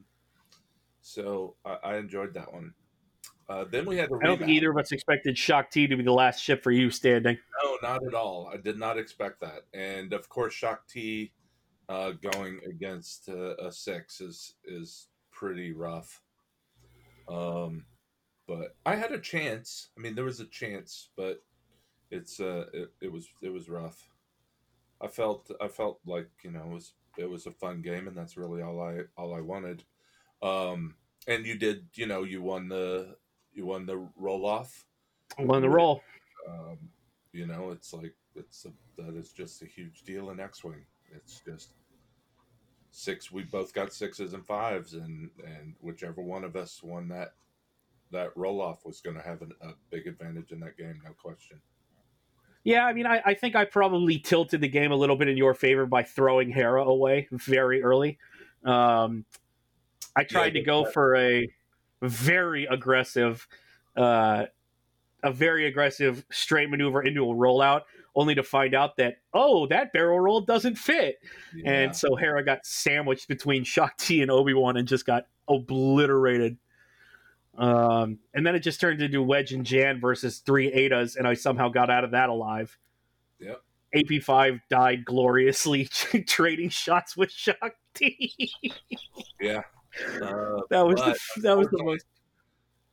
so 1.00 1.56
I, 1.64 1.78
I 1.84 1.96
enjoyed 1.96 2.34
that 2.34 2.52
one. 2.52 2.72
Uh, 3.48 3.64
then 3.70 3.84
we 3.84 3.96
had 3.98 4.08
I 4.22 4.26
don't 4.26 4.38
think 4.38 4.50
either 4.50 4.70
of 4.70 4.78
us 4.78 4.90
expected 4.92 5.36
Shaak 5.36 5.70
Ti 5.70 5.86
to 5.88 5.96
be 5.96 6.02
the 6.02 6.12
last 6.12 6.42
ship 6.42 6.62
for 6.62 6.70
you 6.70 6.90
standing. 6.90 7.36
No, 7.62 7.78
not 7.82 8.06
at 8.06 8.14
all. 8.14 8.50
I 8.52 8.56
did 8.56 8.78
not 8.78 8.98
expect 8.98 9.40
that. 9.40 9.64
And 9.74 10.12
of 10.12 10.28
course, 10.28 10.54
Shaak 10.54 10.86
Ti 10.88 11.32
uh, 11.88 12.12
going 12.12 12.60
against 12.66 13.28
uh, 13.28 13.56
a 13.56 13.70
six 13.70 14.20
is 14.20 14.54
is 14.64 15.08
pretty 15.30 15.72
rough. 15.72 16.22
Um, 17.28 17.84
but 18.46 18.76
I 18.86 18.96
had 18.96 19.12
a 19.12 19.20
chance. 19.20 19.88
I 19.96 20.00
mean, 20.00 20.14
there 20.14 20.24
was 20.24 20.40
a 20.40 20.46
chance, 20.46 21.10
but 21.16 21.42
it's 22.10 22.40
uh, 22.40 22.66
it, 22.72 22.92
it 23.02 23.12
was 23.12 23.28
it 23.42 23.50
was 23.50 23.68
rough. 23.68 24.08
I 25.02 25.08
felt 25.08 25.50
I 25.60 25.68
felt 25.68 26.00
like 26.06 26.30
you 26.42 26.50
know 26.50 26.62
it 26.62 26.72
was 26.72 26.94
it 27.18 27.28
was 27.28 27.46
a 27.46 27.52
fun 27.52 27.82
game, 27.82 28.08
and 28.08 28.16
that's 28.16 28.38
really 28.38 28.62
all 28.62 28.80
I 28.80 29.00
all 29.18 29.34
I 29.34 29.40
wanted. 29.40 29.84
Um, 30.42 30.94
and 31.26 31.46
you 31.46 31.56
did, 31.56 31.86
you 31.94 32.06
know, 32.06 32.22
you 32.22 32.42
won 32.42 32.68
the 32.68 33.16
you 33.54 33.66
won 33.66 33.86
the 33.86 34.06
roll 34.16 34.44
off 34.46 34.84
Won 35.38 35.62
the 35.62 35.68
roll. 35.68 36.02
um, 36.48 36.78
you 37.32 37.46
know, 37.46 37.70
it's 37.70 37.92
like 37.92 38.14
it's 38.36 38.66
a, 38.66 39.02
that 39.02 39.16
is 39.16 39.30
just 39.32 39.62
a 39.62 39.66
huge 39.66 40.02
deal 40.02 40.30
in 40.30 40.38
X-wing. 40.40 40.84
It's 41.14 41.40
just 41.46 41.70
six. 42.90 43.32
We 43.32 43.42
both 43.42 43.72
got 43.72 43.92
sixes 43.92 44.34
and 44.34 44.44
fives, 44.46 44.94
and 44.94 45.30
and 45.44 45.74
whichever 45.80 46.20
one 46.22 46.44
of 46.44 46.56
us 46.56 46.82
won 46.82 47.08
that 47.08 47.34
that 48.10 48.30
roll 48.36 48.60
off 48.60 48.84
was 48.84 49.00
going 49.00 49.16
to 49.16 49.22
have 49.22 49.42
an, 49.42 49.52
a 49.62 49.70
big 49.90 50.06
advantage 50.06 50.52
in 50.52 50.60
that 50.60 50.76
game, 50.76 51.00
no 51.04 51.12
question. 51.12 51.58
Yeah, 52.62 52.86
I 52.86 52.92
mean, 52.92 53.06
I, 53.06 53.20
I 53.26 53.34
think 53.34 53.56
I 53.56 53.64
probably 53.64 54.18
tilted 54.18 54.60
the 54.60 54.68
game 54.68 54.92
a 54.92 54.96
little 54.96 55.16
bit 55.16 55.28
in 55.28 55.36
your 55.36 55.52
favor 55.54 55.84
by 55.84 56.02
throwing 56.02 56.50
Hera 56.50 56.84
away 56.84 57.28
very 57.32 57.82
early. 57.82 58.18
Um, 58.64 59.24
I 60.16 60.24
tried 60.24 60.50
to 60.54 60.62
go 60.62 60.84
that- 60.84 60.92
for 60.94 61.16
a 61.16 61.48
very 62.08 62.66
aggressive, 62.66 63.46
uh, 63.96 64.44
a 65.22 65.32
very 65.32 65.66
aggressive 65.66 66.24
straight 66.30 66.70
maneuver 66.70 67.02
into 67.02 67.22
a 67.22 67.34
rollout, 67.34 67.82
only 68.14 68.34
to 68.34 68.42
find 68.42 68.74
out 68.74 68.96
that 68.98 69.18
oh, 69.32 69.66
that 69.66 69.92
barrel 69.92 70.20
roll 70.20 70.40
doesn't 70.40 70.76
fit, 70.76 71.16
Yeah. 71.54 71.70
and 71.72 71.96
so 71.96 72.14
Hera 72.16 72.44
got 72.44 72.64
sandwiched 72.66 73.28
between 73.28 73.64
Shaak 73.64 73.96
Ti 73.96 74.22
and 74.22 74.30
Obi 74.30 74.54
Wan 74.54 74.76
and 74.76 74.86
just 74.86 75.06
got 75.06 75.26
obliterated. 75.48 76.56
Um, 77.56 78.18
and 78.34 78.44
then 78.44 78.54
it 78.56 78.60
just 78.60 78.80
turned 78.80 79.00
into 79.00 79.22
Wedge 79.22 79.52
and 79.52 79.64
Jan 79.64 80.00
versus 80.00 80.38
three 80.40 80.70
Etas, 80.72 81.16
and 81.16 81.26
I 81.26 81.34
somehow 81.34 81.68
got 81.68 81.88
out 81.90 82.02
of 82.04 82.10
that 82.10 82.28
alive. 82.28 82.76
Yep. 83.38 83.62
AP5 83.94 84.60
died 84.68 85.04
gloriously 85.04 85.84
trading 86.26 86.68
shots 86.68 87.16
with 87.16 87.30
Shaak 87.30 87.76
Ti. 87.94 88.50
yeah, 89.40 89.62
uh, 90.22 90.60
that 90.70 90.86
was 90.86 91.00
But, 91.00 91.16
the, 91.36 91.40
that 91.42 91.56
was 91.56 91.68
the 91.68 91.82
most. 91.82 92.04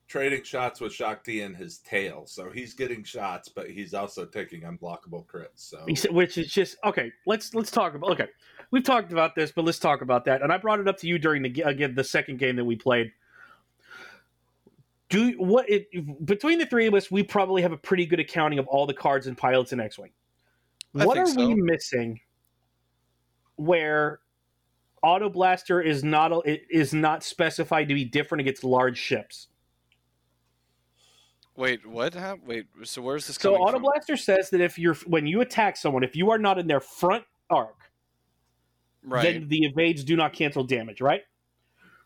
trading 0.08 0.44
shots 0.44 0.82
with 0.82 0.94
Shaak 0.94 1.24
Ti 1.24 1.42
and 1.42 1.56
his 1.56 1.80
tail, 1.80 2.26
so 2.26 2.50
he's 2.50 2.74
getting 2.74 3.04
shots, 3.04 3.48
but 3.50 3.70
he's 3.70 3.94
also 3.94 4.26
taking 4.26 4.62
unblockable 4.62 5.26
crits. 5.26 5.48
So 5.56 5.86
Which 6.12 6.38
is 6.38 6.48
just 6.52 6.78
okay. 6.84 7.12
Let's 7.26 7.54
let's 7.56 7.72
talk 7.72 7.96
about 7.96 8.12
okay. 8.12 8.28
We've 8.72 8.84
talked 8.84 9.12
about 9.12 9.36
this, 9.36 9.52
but 9.52 9.66
let's 9.66 9.80
talk 9.80 10.02
about 10.02 10.26
that. 10.26 10.42
And 10.42 10.52
I 10.52 10.58
brought 10.58 10.80
it 10.80 10.88
up 10.88 10.98
to 11.00 11.08
you 11.08 11.18
during 11.20 11.42
the 11.44 11.62
again 11.62 11.96
the 11.96 12.04
second 12.04 12.40
game 12.40 12.56
that 12.58 12.66
we 12.66 12.76
played. 12.76 13.12
Do 15.10 15.32
what 15.38 15.70
it 15.70 15.88
between 16.26 16.60
the 16.60 16.66
three 16.66 16.88
of 16.88 16.94
us, 16.94 17.12
we 17.12 17.22
probably 17.24 17.62
have 17.62 17.74
a 17.74 17.78
pretty 17.78 18.06
good 18.06 18.20
accounting 18.20 18.60
of 18.60 18.68
all 18.68 18.86
the 18.86 18.94
cards 18.94 19.28
and 19.28 19.38
pilots 19.38 19.74
in 19.74 19.80
X-wing. 19.80 20.12
I 20.98 21.06
What 21.06 21.18
are 21.18 21.26
think 21.26 21.38
we 21.38 21.56
missing? 21.56 22.20
Where 23.58 24.20
Auto 25.04 25.30
Blaster 25.30 25.82
is 25.82 26.04
not 26.04 26.32
it 26.46 26.64
is 26.70 26.94
not 26.94 27.24
specified 27.24 27.88
to 27.90 27.94
be 27.96 28.06
different 28.06 28.42
against 28.42 28.64
large 28.64 28.98
ships. 28.98 29.48
Wait, 31.56 31.86
what? 31.86 32.14
hap- 32.14 32.44
Wait, 32.46 32.66
so 32.84 33.02
where's 33.02 33.28
this 33.28 33.36
So 33.36 33.52
coming 33.52 33.62
Auto 33.62 33.72
from? 33.74 33.82
Blaster 33.84 34.16
says 34.18 34.50
that 34.52 34.62
if 34.62 34.80
you're 34.80 34.96
when 35.06 35.28
you 35.28 35.42
attack 35.42 35.76
someone, 35.78 36.04
if 36.04 36.16
you 36.16 36.30
are 36.32 36.38
not 36.38 36.58
in 36.58 36.68
their 36.68 36.80
front 36.80 37.24
arc, 37.50 37.76
Right. 39.04 39.24
then 39.24 39.48
the 39.48 39.66
evades 39.66 40.04
do 40.04 40.16
not 40.16 40.32
cancel 40.34 40.64
damage, 40.64 41.02
right? 41.02 41.24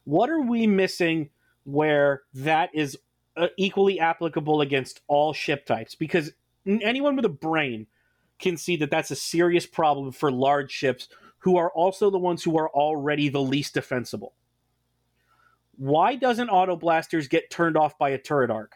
What 0.05 0.29
are 0.29 0.41
we 0.41 0.65
missing 0.65 1.29
where 1.65 2.23
that 2.33 2.69
is 2.73 2.97
uh, 3.35 3.47
equally 3.57 3.99
applicable 3.99 4.61
against 4.61 5.01
all 5.07 5.33
ship 5.33 5.65
types? 5.65 5.93
Because 5.95 6.31
anyone 6.65 7.15
with 7.17 7.25
a 7.25 7.29
brain 7.29 7.87
can 8.39 8.55
see 8.55 8.77
that 8.77 8.89
that's 8.91 9.11
a 9.11 9.15
serious 9.15 9.65
problem 9.65 10.11
for 10.11 10.31
large 10.31 10.71
ships 10.71 11.09
who 11.45 11.55
are 11.57 11.71
also 11.71 12.09
the 12.09 12.19
ones 12.19 12.43
who 12.43 12.57
are 12.57 12.69
already 12.69 13.29
the 13.29 13.41
least 13.41 13.73
defensible. 13.73 14.33
Why 15.77 16.15
doesn't 16.15 16.49
auto 16.49 16.75
blasters 16.75 17.27
get 17.27 17.49
turned 17.49 17.77
off 17.77 17.97
by 17.97 18.09
a 18.09 18.17
turret 18.17 18.51
arc? 18.51 18.75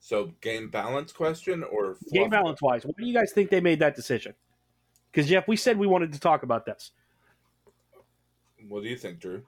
so 0.00 0.32
game 0.40 0.68
balance 0.68 1.12
question 1.12 1.62
or 1.62 1.96
Game 2.10 2.30
balance 2.30 2.60
wise, 2.62 2.84
why 2.84 2.92
do 2.98 3.06
you 3.06 3.14
guys 3.14 3.32
think 3.32 3.50
they 3.50 3.60
made 3.60 3.78
that 3.80 3.94
decision? 3.94 4.34
Because 5.12 5.28
Jeff, 5.28 5.46
we 5.46 5.56
said 5.56 5.76
we 5.76 5.86
wanted 5.86 6.12
to 6.14 6.18
talk 6.18 6.42
about 6.42 6.64
this. 6.64 6.90
What 8.68 8.82
do 8.82 8.88
you 8.88 8.96
think, 8.96 9.20
Drew? 9.20 9.42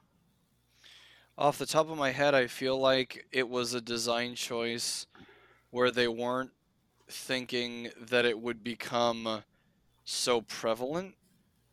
Off 1.37 1.57
the 1.57 1.65
top 1.65 1.89
of 1.89 1.97
my 1.97 2.11
head, 2.11 2.35
I 2.35 2.45
feel 2.45 2.79
like 2.79 3.25
it 3.31 3.49
was 3.49 3.73
a 3.73 3.81
design 3.81 4.35
choice 4.35 5.07
where 5.71 5.89
they 5.89 6.07
weren't 6.07 6.51
thinking 7.09 7.89
that 7.99 8.25
it 8.25 8.39
would 8.39 8.63
become 8.63 9.43
so 10.03 10.41
prevalent. 10.41 11.15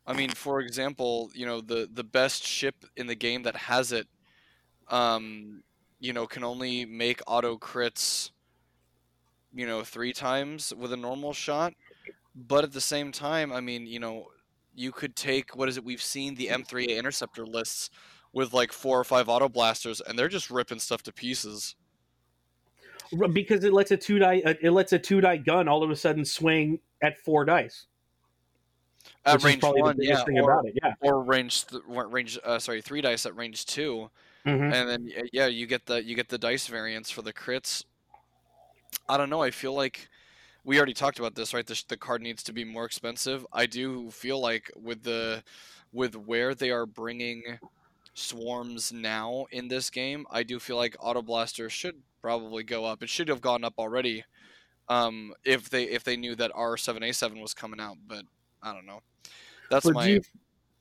I 0.07 0.12
mean, 0.14 0.30
for 0.30 0.61
example, 0.61 1.30
you 1.35 1.47
know, 1.47 1.61
the 1.61 1.88
the 1.92 2.04
best 2.04 2.45
ship 2.45 2.75
in 2.97 3.07
the 3.07 3.14
game 3.14 3.42
that 3.45 3.57
has 3.57 3.92
it 3.92 4.07
um, 4.88 5.62
you 6.00 6.12
know, 6.12 6.26
can 6.26 6.42
only 6.42 6.85
make 6.85 7.21
auto 7.26 7.57
crits 7.57 8.30
you 9.52 9.66
know, 9.66 9.83
3 9.83 10.12
times 10.12 10.73
with 10.76 10.92
a 10.92 10.97
normal 10.97 11.33
shot. 11.33 11.75
But 12.35 12.64
at 12.64 12.73
the 12.73 12.80
same 12.80 13.12
time, 13.12 13.52
I 13.52 13.61
mean, 13.61 13.87
you 13.87 13.99
know, 13.99 14.28
you 14.75 14.92
could 14.92 15.16
take 15.16 15.57
what 15.57 15.69
is 15.69 15.76
it 15.76 15.85
we've 15.85 16.02
seen 16.02 16.37
the 16.37 16.47
M3A 16.47 16.97
interceptor 16.97 17.45
lists 17.45 17.90
with 18.33 18.52
like 18.52 18.73
four 18.73 18.99
or 18.99 19.04
five 19.04 19.28
auto 19.28 19.49
blasters, 19.49 20.00
and 20.00 20.16
they're 20.16 20.28
just 20.28 20.50
ripping 20.50 20.78
stuff 20.78 21.02
to 21.02 21.12
pieces. 21.12 21.75
Because 23.33 23.64
it 23.64 23.73
lets 23.73 23.90
a 23.90 23.97
two 23.97 24.21
die 24.21 24.40
uh, 24.47 24.54
it 24.62 24.71
lets 24.71 24.92
a 24.92 24.99
two 24.99 25.21
die 25.21 25.37
gun 25.38 25.66
all 25.66 25.83
of 25.83 25.90
a 25.90 25.97
sudden 25.97 26.25
swing 26.25 26.78
at 27.02 27.19
four 27.19 27.45
dice. 27.45 27.87
Is 29.27 29.45
range 29.45 29.62
one, 29.62 29.97
yeah, 30.00 30.25
or, 30.37 30.50
about 30.53 30.67
it. 30.67 30.79
Yeah. 30.83 30.95
or 31.00 31.23
range 31.23 31.67
th- 31.67 31.83
range 31.87 32.39
uh, 32.43 32.59
sorry 32.59 32.81
three 32.81 33.00
dice 33.03 33.27
at 33.27 33.37
range 33.37 33.67
2 33.67 34.11
Mhm. 34.47 34.73
and 34.73 34.89
then 34.89 35.12
yeah 35.35 35.47
you 35.47 35.67
get 35.67 35.85
the 35.85 36.03
you 36.03 36.15
get 36.17 36.31
the 36.31 36.39
dice 36.39 36.67
variance 36.67 37.11
for 37.11 37.21
the 37.23 37.33
crits. 37.33 37.85
I 39.09 39.17
don't 39.19 39.29
know. 39.29 39.43
I 39.43 39.50
feel 39.50 39.75
like 39.75 40.09
we 40.65 40.77
already 40.79 40.95
talked 40.95 41.19
about 41.19 41.35
this, 41.35 41.53
right? 41.53 41.67
The, 41.67 41.83
the 41.89 41.97
card 41.97 42.23
needs 42.23 42.43
to 42.45 42.53
be 42.53 42.65
more 42.65 42.85
expensive. 42.85 43.47
I 43.53 43.67
do 43.67 44.11
feel 44.11 44.41
like 44.41 44.71
with 44.75 45.03
the 45.03 45.43
with 45.93 46.15
where 46.17 46.55
they 46.55 46.71
are 46.71 46.87
bringing 46.87 47.59
swarms 48.15 48.93
now 48.93 49.47
in 49.50 49.69
this 49.69 49.91
game, 49.91 50.27
I 50.31 50.43
do 50.43 50.59
feel 50.59 50.77
like 50.77 50.97
auto 51.00 51.23
blaster 51.23 51.69
should 51.71 51.97
probably 52.23 52.62
go 52.62 52.85
up. 52.85 53.03
It 53.03 53.09
should 53.09 53.29
have 53.29 53.41
gone 53.41 53.65
up 53.65 53.75
already, 53.79 54.25
um, 54.89 55.35
if 55.45 55.69
they 55.71 55.85
if 55.85 56.05
they 56.05 56.17
knew 56.17 56.35
that 56.37 56.50
R 56.55 56.77
seven 56.77 57.03
A 57.03 57.12
seven 57.12 57.41
was 57.41 57.53
coming 57.55 57.81
out. 57.81 57.97
But 58.07 58.25
I 58.62 58.73
don't 58.73 58.87
know. 58.87 59.03
That's 59.71 59.87
But 59.87 59.95
my 59.95 60.07
do 60.07 60.12
you, 60.12 60.21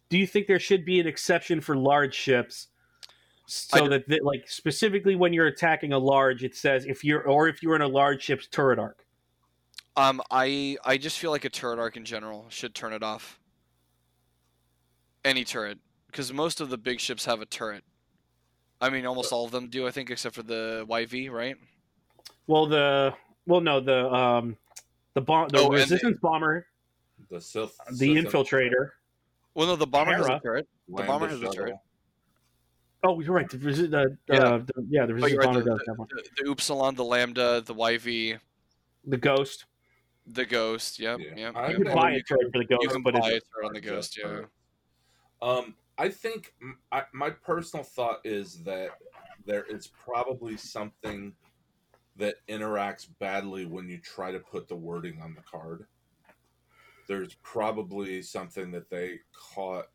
do 0.09 0.17
you 0.17 0.27
think 0.27 0.47
there 0.47 0.59
should 0.59 0.83
be 0.83 0.99
an 0.99 1.07
exception 1.07 1.61
for 1.61 1.75
large 1.75 2.13
ships? 2.13 2.67
So 3.45 3.87
that, 3.87 4.07
that 4.09 4.23
like 4.23 4.47
specifically 4.47 5.15
when 5.15 5.33
you're 5.33 5.47
attacking 5.47 5.93
a 5.93 5.97
large, 5.97 6.43
it 6.43 6.55
says 6.55 6.85
if 6.85 7.03
you're 7.03 7.27
or 7.27 7.47
if 7.47 7.63
you're 7.63 7.75
in 7.75 7.81
a 7.81 7.87
large 7.87 8.21
ship's 8.21 8.47
turret 8.47 8.77
arc. 8.77 9.05
Um, 9.97 10.21
I 10.29 10.77
I 10.85 10.97
just 10.97 11.17
feel 11.17 11.31
like 11.31 11.45
a 11.45 11.49
turret 11.49 11.79
arc 11.79 11.97
in 11.97 12.05
general 12.05 12.45
should 12.49 12.75
turn 12.75 12.93
it 12.93 13.01
off. 13.01 13.39
Any 15.25 15.43
turret, 15.43 15.79
because 16.07 16.31
most 16.31 16.61
of 16.61 16.69
the 16.69 16.77
big 16.77 16.99
ships 16.99 17.25
have 17.25 17.41
a 17.41 17.45
turret. 17.45 17.83
I 18.79 18.89
mean, 18.89 19.05
almost 19.05 19.33
all 19.33 19.45
of 19.45 19.51
them 19.51 19.67
do, 19.67 19.87
I 19.87 19.91
think, 19.91 20.09
except 20.09 20.35
for 20.35 20.43
the 20.43 20.85
YV, 20.87 21.31
right? 21.31 21.55
Well, 22.47 22.67
the 22.67 23.13
well 23.47 23.61
no 23.61 23.79
the 23.79 24.13
um 24.13 24.57
the 25.15 25.21
bomb 25.21 25.49
the 25.49 25.57
Oh, 25.57 25.69
resistance 25.69 26.19
bomber, 26.21 26.67
The 27.29 27.39
Sith, 27.41 27.77
the 27.91 27.95
Sith 27.95 28.25
infiltrator. 28.25 28.89
Well, 29.53 29.67
no, 29.67 29.75
the 29.75 29.85
bomber 29.87 30.13
has 30.13 30.25
a 30.27 30.39
turret. 30.39 30.67
The 30.87 31.03
bomber 31.03 31.27
has 31.27 31.37
a 31.39 31.41
shuttle. 31.45 31.53
turret. 31.53 31.75
Oh, 33.03 33.19
you're 33.19 33.33
right. 33.33 33.49
The, 33.49 33.57
resi- 33.57 33.89
the, 33.89 34.17
Yeah. 34.27 34.35
uh, 34.39 34.57
the 34.57 34.73
yeah 34.89 35.05
the 35.05 35.13
Oh, 35.13 35.15
resistance 35.15 35.31
you're 35.31 35.39
right. 35.39 35.45
bomber 35.45 35.63
The, 35.63 35.69
does 35.69 35.83
have 35.87 35.97
one. 35.99 36.07
the, 36.11 36.43
the 36.43 36.51
Upsilon, 36.51 36.95
the 36.95 37.03
Lambda, 37.05 37.61
the 37.61 37.73
YV, 37.75 38.39
The 39.05 39.17
ghost. 39.17 39.65
the 40.25 40.45
Ghost. 40.45 40.99
Yep, 40.99 41.19
Yeah. 41.19 41.25
yep. 41.35 41.55
I 41.55 41.67
You 41.67 41.67
yep. 41.69 41.77
could 41.77 41.87
Okay. 41.87 41.95
buy 41.95 42.11
a 42.11 42.21
turret 42.23 42.51
for 42.51 42.57
the 42.59 42.65
ghost, 42.65 42.83
You 42.83 42.89
can 42.89 43.03
but 43.03 43.13
buy 43.13 43.19
it's, 43.19 43.27
a 43.27 43.53
turret 43.55 43.67
on 43.67 43.73
the 43.73 43.81
Ghost, 43.81 44.17
yeah. 44.21 44.41
Um, 45.41 45.75
I 45.97 46.09
think 46.09 46.53
m- 46.61 46.79
I, 46.91 47.03
my 47.13 47.29
personal 47.29 47.83
thought 47.83 48.19
is 48.25 48.63
that 48.63 48.91
there 49.45 49.63
is 49.63 49.87
probably 49.87 50.57
something 50.57 51.33
that 52.17 52.35
interacts 52.49 53.07
badly 53.19 53.65
when 53.65 53.87
you 53.87 53.97
try 53.99 54.31
to 54.31 54.39
put 54.39 54.67
the 54.67 54.75
wording 54.75 55.21
on 55.21 55.33
the 55.33 55.41
card. 55.41 55.85
There's 57.09 57.35
probably 57.43 58.23
something 58.23 58.71
that 58.71 58.91
they 58.91 59.19
caught 59.33 59.89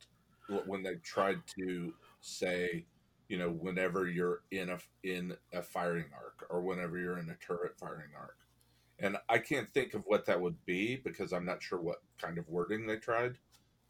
when 0.67 0.83
they 0.85 0.97
tried 0.97 1.41
to 1.59 1.95
say, 2.21 2.87
you 3.29 3.39
know, 3.39 3.51
whenever 3.51 4.09
you're 4.09 4.43
in 4.53 4.71
a 4.71 4.79
in 5.05 5.37
a 5.55 5.63
firing 5.63 6.07
arc 6.15 6.47
or 6.51 6.63
whenever 6.63 6.99
you're 6.99 7.19
in 7.19 7.31
a 7.31 7.37
turret 7.37 7.79
firing 7.81 8.11
arc. 8.19 8.37
And 9.01 9.19
I 9.31 9.39
can't 9.39 9.73
think 9.75 9.95
of 9.95 10.05
what 10.07 10.27
that 10.27 10.41
would 10.41 10.65
be 10.67 10.97
because 10.97 11.33
I'm 11.33 11.47
not 11.47 11.63
sure 11.63 11.81
what 11.81 12.03
kind 12.21 12.39
of 12.39 12.49
wording 12.51 12.87
they 12.87 12.99
tried 12.99 13.39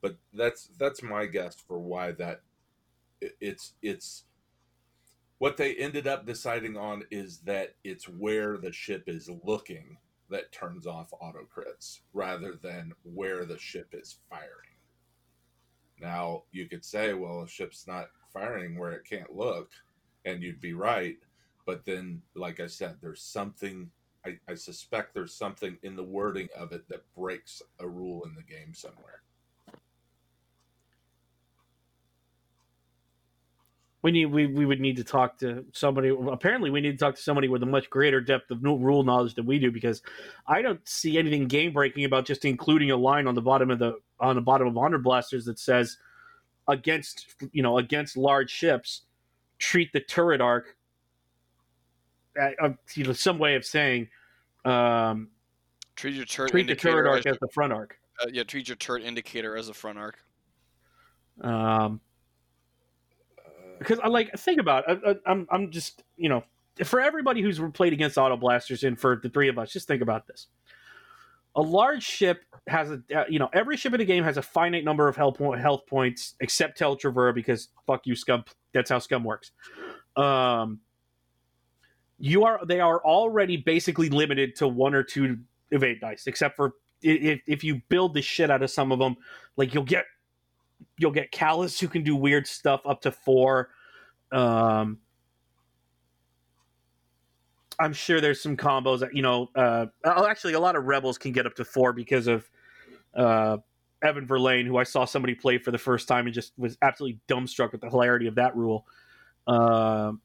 but 0.04 0.16
that's 0.34 0.68
that's 0.78 1.02
my 1.02 1.24
guess 1.24 1.56
for 1.66 1.80
why 1.80 2.12
that 2.12 2.42
it's 3.40 3.74
it's 3.82 4.24
what 5.38 5.56
they 5.56 5.74
ended 5.76 6.06
up 6.06 6.26
deciding 6.26 6.76
on 6.76 7.04
is 7.10 7.38
that 7.40 7.76
it's 7.84 8.06
where 8.06 8.58
the 8.58 8.72
ship 8.72 9.04
is 9.06 9.30
looking 9.44 9.96
that 10.30 10.52
turns 10.52 10.86
off 10.86 11.12
auto 11.20 11.46
crits 11.54 12.00
rather 12.12 12.54
than 12.54 12.92
where 13.02 13.44
the 13.44 13.58
ship 13.58 13.88
is 13.92 14.18
firing. 14.30 14.78
Now 16.00 16.44
you 16.52 16.68
could 16.68 16.84
say, 16.84 17.14
well, 17.14 17.42
a 17.42 17.48
ship's 17.48 17.86
not 17.86 18.08
firing 18.32 18.78
where 18.78 18.92
it 18.92 19.04
can't 19.08 19.34
look, 19.34 19.70
and 20.24 20.42
you'd 20.42 20.60
be 20.60 20.74
right. 20.74 21.16
But 21.66 21.84
then, 21.84 22.22
like 22.34 22.60
I 22.60 22.66
said, 22.66 22.96
there's 23.00 23.22
something. 23.22 23.90
I, 24.26 24.38
I 24.48 24.54
suspect 24.54 25.14
there's 25.14 25.34
something 25.34 25.76
in 25.82 25.96
the 25.96 26.02
wording 26.02 26.48
of 26.56 26.72
it 26.72 26.88
that 26.88 27.04
breaks 27.14 27.60
a 27.78 27.86
rule 27.86 28.24
in 28.24 28.34
the 28.34 28.42
game 28.42 28.72
somewhere. 28.72 29.23
We 34.04 34.12
need 34.12 34.26
we, 34.26 34.46
we 34.46 34.66
would 34.66 34.80
need 34.80 34.96
to 34.96 35.04
talk 35.04 35.38
to 35.38 35.64
somebody. 35.72 36.14
Apparently, 36.30 36.68
we 36.68 36.82
need 36.82 36.92
to 36.92 36.98
talk 36.98 37.16
to 37.16 37.22
somebody 37.22 37.48
with 37.48 37.62
a 37.62 37.66
much 37.66 37.88
greater 37.88 38.20
depth 38.20 38.50
of 38.50 38.62
rule 38.62 39.02
knowledge 39.02 39.34
than 39.34 39.46
we 39.46 39.58
do 39.58 39.72
because 39.72 40.02
I 40.46 40.60
don't 40.60 40.86
see 40.86 41.16
anything 41.16 41.48
game 41.48 41.72
breaking 41.72 42.04
about 42.04 42.26
just 42.26 42.44
including 42.44 42.90
a 42.90 42.96
line 42.98 43.26
on 43.26 43.34
the 43.34 43.40
bottom 43.40 43.70
of 43.70 43.78
the 43.78 43.98
on 44.20 44.36
the 44.36 44.42
bottom 44.42 44.68
of 44.68 44.76
auto 44.76 44.98
blasters 44.98 45.46
that 45.46 45.58
says 45.58 45.96
against 46.68 47.34
you 47.52 47.62
know 47.62 47.78
against 47.78 48.14
large 48.14 48.50
ships 48.50 49.02
treat 49.58 49.90
the 49.94 50.00
turret 50.00 50.42
arc. 50.42 50.76
Uh, 52.38 52.70
you 52.92 53.04
know, 53.04 53.12
some 53.14 53.38
way 53.38 53.54
of 53.54 53.64
saying 53.64 54.08
um, 54.66 55.30
Treat 55.96 56.14
your 56.14 56.26
turret 56.26 56.50
treat 56.50 56.66
the 56.66 56.72
indicator 56.72 57.04
turret 57.04 57.08
arc 57.08 57.18
as 57.20 57.32
as 57.32 57.38
the 57.40 57.48
front 57.54 57.72
arc. 57.72 57.98
uh, 58.20 58.26
yeah, 58.30 58.42
treat 58.42 58.68
your 58.68 58.76
turret 58.76 59.02
indicator 59.02 59.56
as 59.56 59.70
a 59.70 59.74
front 59.74 59.96
arc. 59.96 60.18
Um, 61.40 62.02
because 63.84 64.00
I 64.02 64.08
like 64.08 64.32
think 64.38 64.60
about 64.60 64.84
it. 64.88 65.00
I, 65.04 65.10
I, 65.10 65.14
I'm 65.26 65.46
I'm 65.50 65.70
just 65.70 66.02
you 66.16 66.28
know 66.28 66.44
for 66.82 67.00
everybody 67.00 67.42
who's 67.42 67.60
played 67.72 67.92
against 67.92 68.18
auto 68.18 68.36
blasters 68.36 68.82
and 68.82 68.98
for 68.98 69.20
the 69.22 69.28
three 69.28 69.48
of 69.48 69.58
us, 69.58 69.72
just 69.72 69.86
think 69.86 70.02
about 70.02 70.26
this. 70.26 70.48
A 71.56 71.62
large 71.62 72.02
ship 72.02 72.42
has 72.66 72.90
a 72.90 73.02
uh, 73.14 73.24
you 73.28 73.38
know 73.38 73.48
every 73.52 73.76
ship 73.76 73.92
in 73.94 73.98
the 73.98 74.04
game 74.04 74.24
has 74.24 74.36
a 74.36 74.42
finite 74.42 74.84
number 74.84 75.06
of 75.06 75.16
health 75.16 75.38
point, 75.38 75.60
health 75.60 75.86
points 75.86 76.34
except 76.40 76.78
Tel 76.78 76.96
Trevura 76.96 77.34
because 77.34 77.68
fuck 77.86 78.06
you 78.06 78.16
scum. 78.16 78.44
That's 78.72 78.90
how 78.90 78.98
scum 78.98 79.22
works. 79.22 79.52
Um, 80.16 80.80
you 82.18 82.44
are 82.44 82.64
they 82.66 82.80
are 82.80 83.00
already 83.04 83.56
basically 83.56 84.08
limited 84.08 84.56
to 84.56 84.68
one 84.68 84.94
or 84.94 85.02
two 85.02 85.38
evade 85.70 86.00
dice, 86.00 86.26
except 86.26 86.56
for 86.56 86.72
if 87.02 87.40
if 87.46 87.62
you 87.62 87.82
build 87.88 88.14
the 88.14 88.22
shit 88.22 88.50
out 88.50 88.62
of 88.62 88.70
some 88.70 88.90
of 88.90 88.98
them, 88.98 89.16
like 89.56 89.74
you'll 89.74 89.84
get 89.84 90.06
you'll 90.98 91.10
get 91.10 91.32
Kallus 91.32 91.80
who 91.80 91.88
can 91.88 92.02
do 92.02 92.16
weird 92.16 92.46
stuff 92.46 92.82
up 92.86 93.02
to 93.02 93.12
four. 93.12 93.70
Um, 94.32 94.98
I'm 97.78 97.92
sure 97.92 98.20
there's 98.20 98.40
some 98.40 98.56
combos 98.56 99.00
that 99.00 99.14
you 99.14 99.22
know. 99.22 99.50
Uh, 99.54 99.86
oh, 100.04 100.26
actually, 100.26 100.54
a 100.54 100.60
lot 100.60 100.76
of 100.76 100.84
rebels 100.84 101.18
can 101.18 101.32
get 101.32 101.46
up 101.46 101.54
to 101.56 101.64
four 101.64 101.92
because 101.92 102.26
of 102.26 102.48
uh, 103.14 103.58
Evaan 104.04 104.26
Verlaine, 104.26 104.66
who 104.66 104.76
I 104.76 104.84
saw 104.84 105.04
somebody 105.04 105.34
play 105.34 105.58
for 105.58 105.70
the 105.70 105.78
first 105.78 106.06
time 106.06 106.26
and 106.26 106.34
just 106.34 106.52
was 106.56 106.76
absolutely 106.82 107.20
dumbstruck 107.28 107.72
with 107.72 107.80
the 107.80 107.88
hilarity 107.88 108.26
of 108.26 108.36
that 108.36 108.56
rule. 108.56 108.86
Um, 109.46 110.20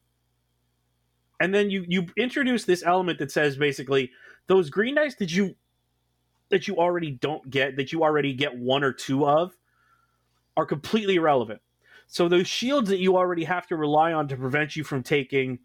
and 1.40 1.54
then 1.54 1.70
you 1.70 1.84
you 1.88 2.06
introduce 2.16 2.64
this 2.64 2.82
element 2.84 3.18
that 3.18 3.32
says 3.32 3.56
basically 3.56 4.10
those 4.46 4.70
green 4.70 4.94
dice 4.94 5.14
that 5.16 5.32
you 5.32 5.56
that 6.50 6.68
you 6.68 6.76
already 6.76 7.10
don't 7.10 7.48
get 7.50 7.76
that 7.76 7.92
you 7.92 8.02
already 8.02 8.34
get 8.34 8.56
one 8.56 8.84
or 8.84 8.92
two 8.92 9.26
of 9.26 9.56
are 10.60 10.66
completely 10.66 11.14
irrelevant. 11.14 11.60
So 12.06 12.28
those 12.28 12.46
shields 12.46 12.90
that 12.90 12.98
you 12.98 13.16
already 13.16 13.44
have 13.44 13.66
to 13.68 13.76
rely 13.76 14.12
on 14.12 14.28
to 14.28 14.36
prevent 14.36 14.76
you 14.76 14.84
from 14.84 15.02
taking 15.02 15.58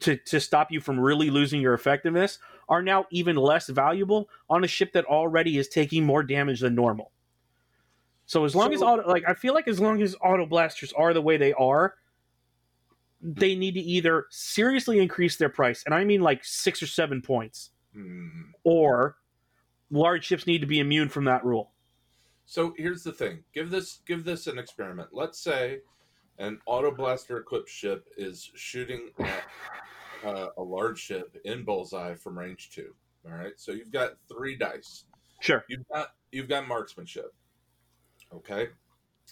to, 0.00 0.16
to 0.16 0.40
stop 0.40 0.72
you 0.72 0.80
from 0.80 0.98
really 0.98 1.28
losing 1.28 1.60
your 1.60 1.74
effectiveness 1.74 2.38
are 2.68 2.82
now 2.82 3.04
even 3.10 3.36
less 3.36 3.68
valuable 3.68 4.28
on 4.48 4.64
a 4.64 4.66
ship 4.66 4.92
that 4.94 5.04
already 5.04 5.58
is 5.58 5.68
taking 5.68 6.04
more 6.04 6.22
damage 6.22 6.60
than 6.60 6.74
normal. 6.74 7.12
So 8.24 8.44
as 8.44 8.56
long 8.56 8.72
as 8.72 8.80
So- 8.80 8.86
auto, 8.86 9.06
like 9.06 9.24
I 9.28 9.34
feel 9.34 9.52
like 9.52 9.68
as 9.68 9.78
long 9.78 10.00
as 10.00 10.16
auto 10.22 10.46
blasters 10.46 10.94
are 10.94 11.12
the 11.12 11.22
way 11.22 11.36
they 11.36 11.52
are, 11.52 11.96
they 13.20 13.54
need 13.54 13.74
to 13.74 13.80
either 13.80 14.26
seriously 14.30 14.98
increase 14.98 15.36
their 15.36 15.48
price, 15.50 15.82
and 15.84 15.94
I 15.94 16.04
mean 16.04 16.20
like 16.22 16.44
six 16.44 16.82
or 16.82 16.86
seven 16.86 17.22
points, 17.22 17.70
hmm. 17.92 18.28
or 18.64 19.16
large 19.90 20.24
ships 20.24 20.46
need 20.46 20.60
to 20.62 20.66
be 20.66 20.80
immune 20.80 21.08
from 21.08 21.24
that 21.24 21.44
rule. 21.44 21.70
So 22.46 22.74
here's 22.76 23.02
the 23.02 23.12
thing: 23.12 23.40
give 23.52 23.70
this 23.70 24.00
give 24.06 24.24
this 24.24 24.46
an 24.46 24.58
experiment. 24.58 25.08
Let's 25.12 25.38
say 25.38 25.80
an 26.38 26.60
auto 26.66 26.94
blaster 26.94 27.38
equipped 27.38 27.68
ship 27.68 28.08
is 28.16 28.50
shooting 28.54 29.10
at 29.18 29.44
uh, 30.24 30.48
a 30.56 30.62
large 30.62 30.98
ship 30.98 31.36
in 31.44 31.64
bullseye 31.64 32.14
from 32.14 32.38
range 32.38 32.70
two. 32.70 32.94
All 33.26 33.32
right, 33.32 33.54
so 33.56 33.72
you've 33.72 33.90
got 33.90 34.12
three 34.28 34.56
dice. 34.56 35.04
Sure. 35.40 35.64
You've 35.68 35.86
got 35.92 36.08
you've 36.30 36.48
got 36.48 36.68
marksmanship. 36.68 37.34
Okay. 38.32 38.68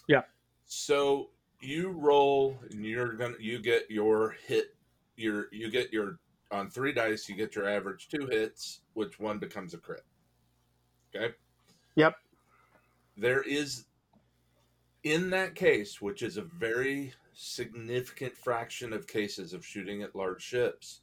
Yeah. 0.07 0.23
So 0.65 1.29
you 1.61 1.91
roll, 1.91 2.57
and 2.69 2.85
you're 2.85 3.13
gonna 3.13 3.35
you 3.39 3.59
get 3.59 3.89
your 3.89 4.35
hit. 4.45 4.75
Your 5.15 5.47
you 5.53 5.71
get 5.71 5.93
your 5.93 6.19
on 6.51 6.69
three 6.69 6.91
dice. 6.91 7.29
You 7.29 7.35
get 7.35 7.55
your 7.55 7.69
average 7.69 8.09
two 8.09 8.27
hits, 8.27 8.81
which 8.93 9.19
one 9.19 9.39
becomes 9.39 9.73
a 9.73 9.77
crit. 9.77 10.03
Okay. 11.15 11.33
Yep. 11.95 12.15
There 13.17 13.41
is 13.41 13.85
in 15.03 15.29
that 15.29 15.53
case, 15.55 16.01
which 16.01 16.23
is 16.23 16.37
a 16.37 16.41
very 16.41 17.13
significant 17.33 18.35
fraction 18.35 18.91
of 18.91 19.07
cases 19.07 19.53
of 19.53 19.65
shooting 19.65 20.01
at 20.01 20.15
large 20.15 20.41
ships, 20.41 21.01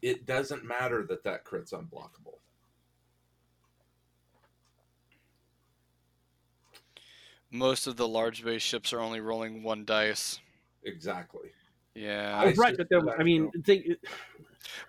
it 0.00 0.26
doesn't 0.26 0.64
matter 0.64 1.04
that 1.08 1.24
that 1.24 1.44
crit's 1.44 1.72
unblockable. 1.72 2.38
Most 7.50 7.88
of 7.88 7.96
the 7.96 8.06
large 8.06 8.44
base 8.44 8.62
ships 8.62 8.92
are 8.92 9.00
only 9.00 9.20
rolling 9.20 9.64
one 9.64 9.84
dice. 9.84 10.38
Exactly. 10.84 11.50
Yeah. 11.96 12.38
I 12.38 12.52
right, 12.52 12.76
but 12.76 12.88
there, 12.88 13.00
I 13.18 13.24
mean, 13.24 13.50
think, 13.64 13.86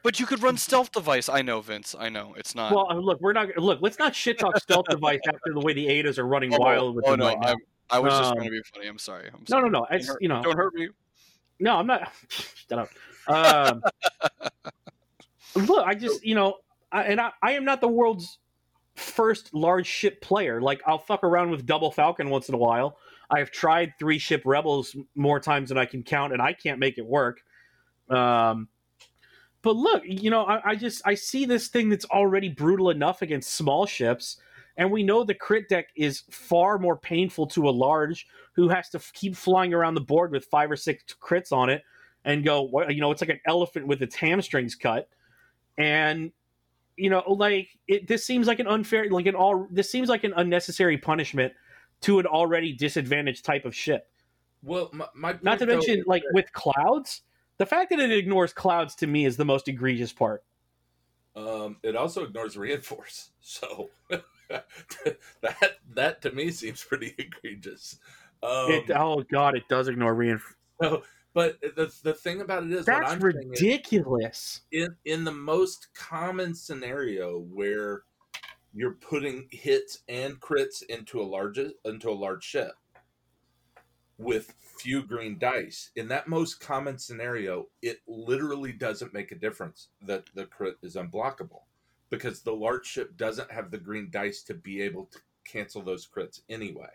But 0.04 0.20
you 0.20 0.26
could 0.26 0.42
run 0.42 0.58
stealth 0.58 0.92
device. 0.92 1.30
I 1.30 1.42
know, 1.42 1.62
Vince. 1.62 1.96
I 1.98 2.10
know. 2.10 2.34
It's 2.38 2.56
not. 2.56 2.74
well, 2.74 2.88
uh, 2.90 2.96
look, 2.96 3.22
we're 3.22 3.34
not 3.34 3.56
look. 3.58 3.80
Let's 3.82 4.00
not 4.00 4.16
shit 4.16 4.40
talk 4.40 4.58
stealth 4.60 4.86
device 4.90 5.20
after 5.28 5.54
the 5.54 5.60
way 5.60 5.74
the 5.74 5.88
Etas 5.88 6.18
are 6.18 6.28
running 6.28 6.54
oh, 6.54 6.60
wild 6.60 6.96
with 6.96 7.06
oh, 7.08 7.12
them 7.12 7.20
no, 7.22 7.28
right 7.28 7.40
now. 7.40 7.50
I'm, 7.50 7.58
I 7.90 8.00
was 8.00 8.14
just 8.14 8.32
Um, 8.32 8.36
trying 8.36 8.48
to 8.48 8.52
be 8.52 8.62
funny. 8.74 8.88
I'm 8.88 8.98
sorry. 8.98 9.28
I'm 9.28 9.42
No, 9.42 9.46
sorry. 9.48 9.70
no, 9.70 9.80
no. 9.80 9.86
Don't 9.90 10.00
It's 10.00 10.16
you 10.22 10.28
know, 10.28 10.42
Don't 10.42 10.58
hurt 10.58 10.74
me. 10.74 10.90
no, 11.60 11.78
I'm 11.78 11.88
not. 11.88 12.12
Shut 12.30 12.80
up. 12.80 12.90
Um, 13.28 13.82
look, 15.56 15.86
I 15.86 15.94
just 15.96 16.24
you 16.24 16.36
know, 16.36 16.58
I, 16.92 17.04
and 17.04 17.22
I, 17.22 17.32
I 17.42 17.52
am 17.54 17.66
not 17.66 17.82
the 17.82 17.88
world's 17.88 18.40
first 18.96 19.54
large 19.54 19.88
ship 19.88 20.22
player. 20.22 20.62
Like 20.62 20.82
I'll 20.86 21.00
fuck 21.00 21.24
around 21.24 21.52
with 21.52 21.66
double 21.66 21.92
Falcon 21.92 22.30
once 22.30 22.50
in 22.50 22.56
a 22.56 22.58
while. 22.58 22.98
I 23.30 23.40
have 23.40 23.52
tried 23.52 23.94
three 23.98 24.20
ship 24.20 24.42
rebels 24.46 24.96
more 25.16 25.40
times 25.40 25.70
than 25.70 25.78
I 25.78 25.86
can 25.86 26.04
count, 26.04 26.34
and 26.34 26.42
I 26.42 26.54
can't 26.54 26.80
make 26.80 26.98
it 26.98 27.06
work. 27.06 27.42
Um, 28.10 28.68
but 29.62 29.76
look, 29.76 30.04
you 30.06 30.30
know, 30.30 30.44
I, 30.44 30.72
I 30.72 30.76
just 30.76 31.02
I 31.06 31.16
see 31.16 31.46
this 31.46 31.68
thing 31.68 31.90
that's 31.90 32.06
already 32.06 32.50
brutal 32.50 32.90
enough 32.90 33.22
against 33.22 33.54
small 33.54 33.86
ships, 33.86 34.38
and 34.78 34.92
we 34.92 35.04
know 35.04 35.24
the 35.24 35.36
crit 35.36 35.70
deck 35.70 35.88
is 35.96 36.24
far 36.30 36.80
more 36.80 36.98
painful 36.98 37.48
to 37.48 37.70
a 37.70 37.72
large 37.72 38.28
who 38.54 38.70
has 38.70 38.90
to 38.90 38.98
f- 38.98 39.12
keep 39.14 39.36
flying 39.36 39.74
around 39.74 39.94
the 39.94 40.02
board 40.02 40.32
with 40.32 40.46
five 40.46 40.72
or 40.72 40.76
six 40.76 41.04
crits 41.22 41.52
on 41.52 41.70
it, 41.70 41.84
and 42.26 42.44
go, 42.44 42.70
you 42.90 43.02
know, 43.02 43.12
it's 43.12 43.22
like 43.22 43.30
an 43.30 43.40
elephant 43.46 43.88
with 43.88 44.02
its 44.02 44.16
hamstrings 44.16 44.76
cut, 44.76 45.10
and 45.78 46.32
you 46.98 47.10
know, 47.10 47.24
like 47.28 47.70
it. 47.88 48.08
This 48.08 48.26
seems 48.26 48.48
like 48.48 48.60
an 48.60 48.68
unfair, 48.68 49.10
like 49.10 49.26
an 49.28 49.36
all. 49.36 49.68
This 49.72 49.92
seems 49.92 50.10
like 50.10 50.24
an 50.24 50.34
unnecessary 50.36 50.98
punishment 50.98 51.54
to 52.02 52.20
an 52.20 52.26
already 52.26 52.74
disadvantaged 52.74 53.46
type 53.46 53.66
of 53.66 53.76
ship. 53.76 54.08
Well, 54.64 54.90
my, 54.94 55.08
my 55.14 55.36
Not 55.42 55.60
to 55.60 55.66
though, 55.66 55.74
mention, 55.74 56.04
like 56.06 56.24
with 56.34 56.52
clouds, 56.54 57.22
the 57.58 57.66
fact 57.66 57.90
that 57.92 58.00
it 58.00 58.12
ignores 58.12 58.54
clouds 58.54 58.96
to 58.96 59.08
me 59.08 59.26
is 59.26 59.38
the 59.38 59.46
most 59.46 59.68
egregious 59.68 60.14
part. 60.14 60.44
um, 61.36 61.78
it 61.84 61.96
also 61.96 62.24
ignores 62.26 62.58
reinforce. 62.58 63.32
So 63.42 63.90
that 64.50 65.78
that 65.96 66.22
to 66.22 66.32
me 66.32 66.52
seems 66.52 66.84
pretty 66.84 67.14
egregious. 67.20 68.00
Um, 68.44 68.72
it, 68.72 68.92
oh 68.92 69.24
god, 69.32 69.56
it 69.56 69.68
does 69.70 69.88
ignore 69.88 70.14
reinforce. 70.16 70.56
so, 70.82 71.04
but 71.34 71.60
the 71.62 71.94
the 72.04 72.14
thing 72.14 72.42
about 72.42 72.64
it 72.64 72.72
is, 72.72 72.86
That's 72.86 73.12
I'm 73.12 73.22
saying 73.22 73.54
is, 73.54 73.62
ridiculous. 73.62 74.62
in 74.72 74.96
in 75.06 75.24
the 75.24 75.32
most 75.32 75.90
common 75.94 76.54
scenario 76.56 77.40
where 77.40 78.04
you're 78.74 78.96
putting 78.96 79.48
hits 79.52 80.00
and 80.08 80.40
crits 80.40 80.82
into 80.90 81.22
a 81.22 81.24
large 81.24 81.60
into 81.86 82.10
a 82.10 82.14
large 82.14 82.44
ship 82.44 82.74
with 84.22 84.54
few 84.78 85.04
green 85.04 85.38
dice. 85.38 85.92
In 85.96 86.08
that 86.10 86.28
most 86.28 86.60
common 86.60 86.98
scenario 86.98 87.68
it 87.82 88.00
literally 88.08 88.72
doesn't 88.72 89.14
make 89.14 89.32
a 89.32 89.36
difference 89.36 89.90
that 90.02 90.26
the 90.34 90.46
crit 90.46 90.78
is 90.82 90.96
unblockable 90.96 91.64
because 92.10 92.42
the 92.42 92.54
large 92.54 92.86
ship 92.86 93.16
doesn't 93.18 93.52
have 93.52 93.72
the 93.72 93.78
green 93.78 94.10
dice 94.12 94.44
to 94.44 94.54
be 94.54 94.82
able 94.82 95.06
to 95.06 95.20
cancel 95.46 95.82
those 95.82 96.08
crits 96.08 96.42
anyway. 96.50 96.90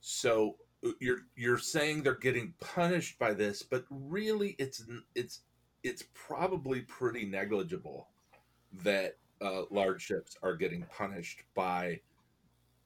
So 0.00 0.56
uh, 0.84 0.90
you're 1.00 1.20
you're 1.36 1.58
saying 1.58 2.02
they're 2.02 2.14
getting 2.14 2.54
punished 2.60 3.18
by 3.18 3.32
this 3.32 3.62
but 3.62 3.84
really 3.90 4.56
it's 4.58 4.84
it's 5.14 5.40
it's 5.82 6.04
probably 6.14 6.80
pretty 6.80 7.26
negligible 7.26 8.08
that 8.82 9.18
uh, 9.40 9.62
large 9.70 10.02
ships 10.02 10.36
are 10.42 10.56
getting 10.56 10.84
punished 10.96 11.42
by 11.54 12.00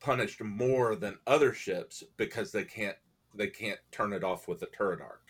punished 0.01 0.43
more 0.43 0.97
than 0.97 1.19
other 1.27 1.53
ships 1.53 2.05
because 2.17 2.53
they 2.53 2.65
can't 2.65 2.97
they 3.35 3.47
can't 3.47 3.79
turn 3.93 4.13
it 4.13 4.25
off 4.25 4.49
with 4.49 4.63
a 4.63 4.67
turret 4.67 5.01
arc. 5.01 5.29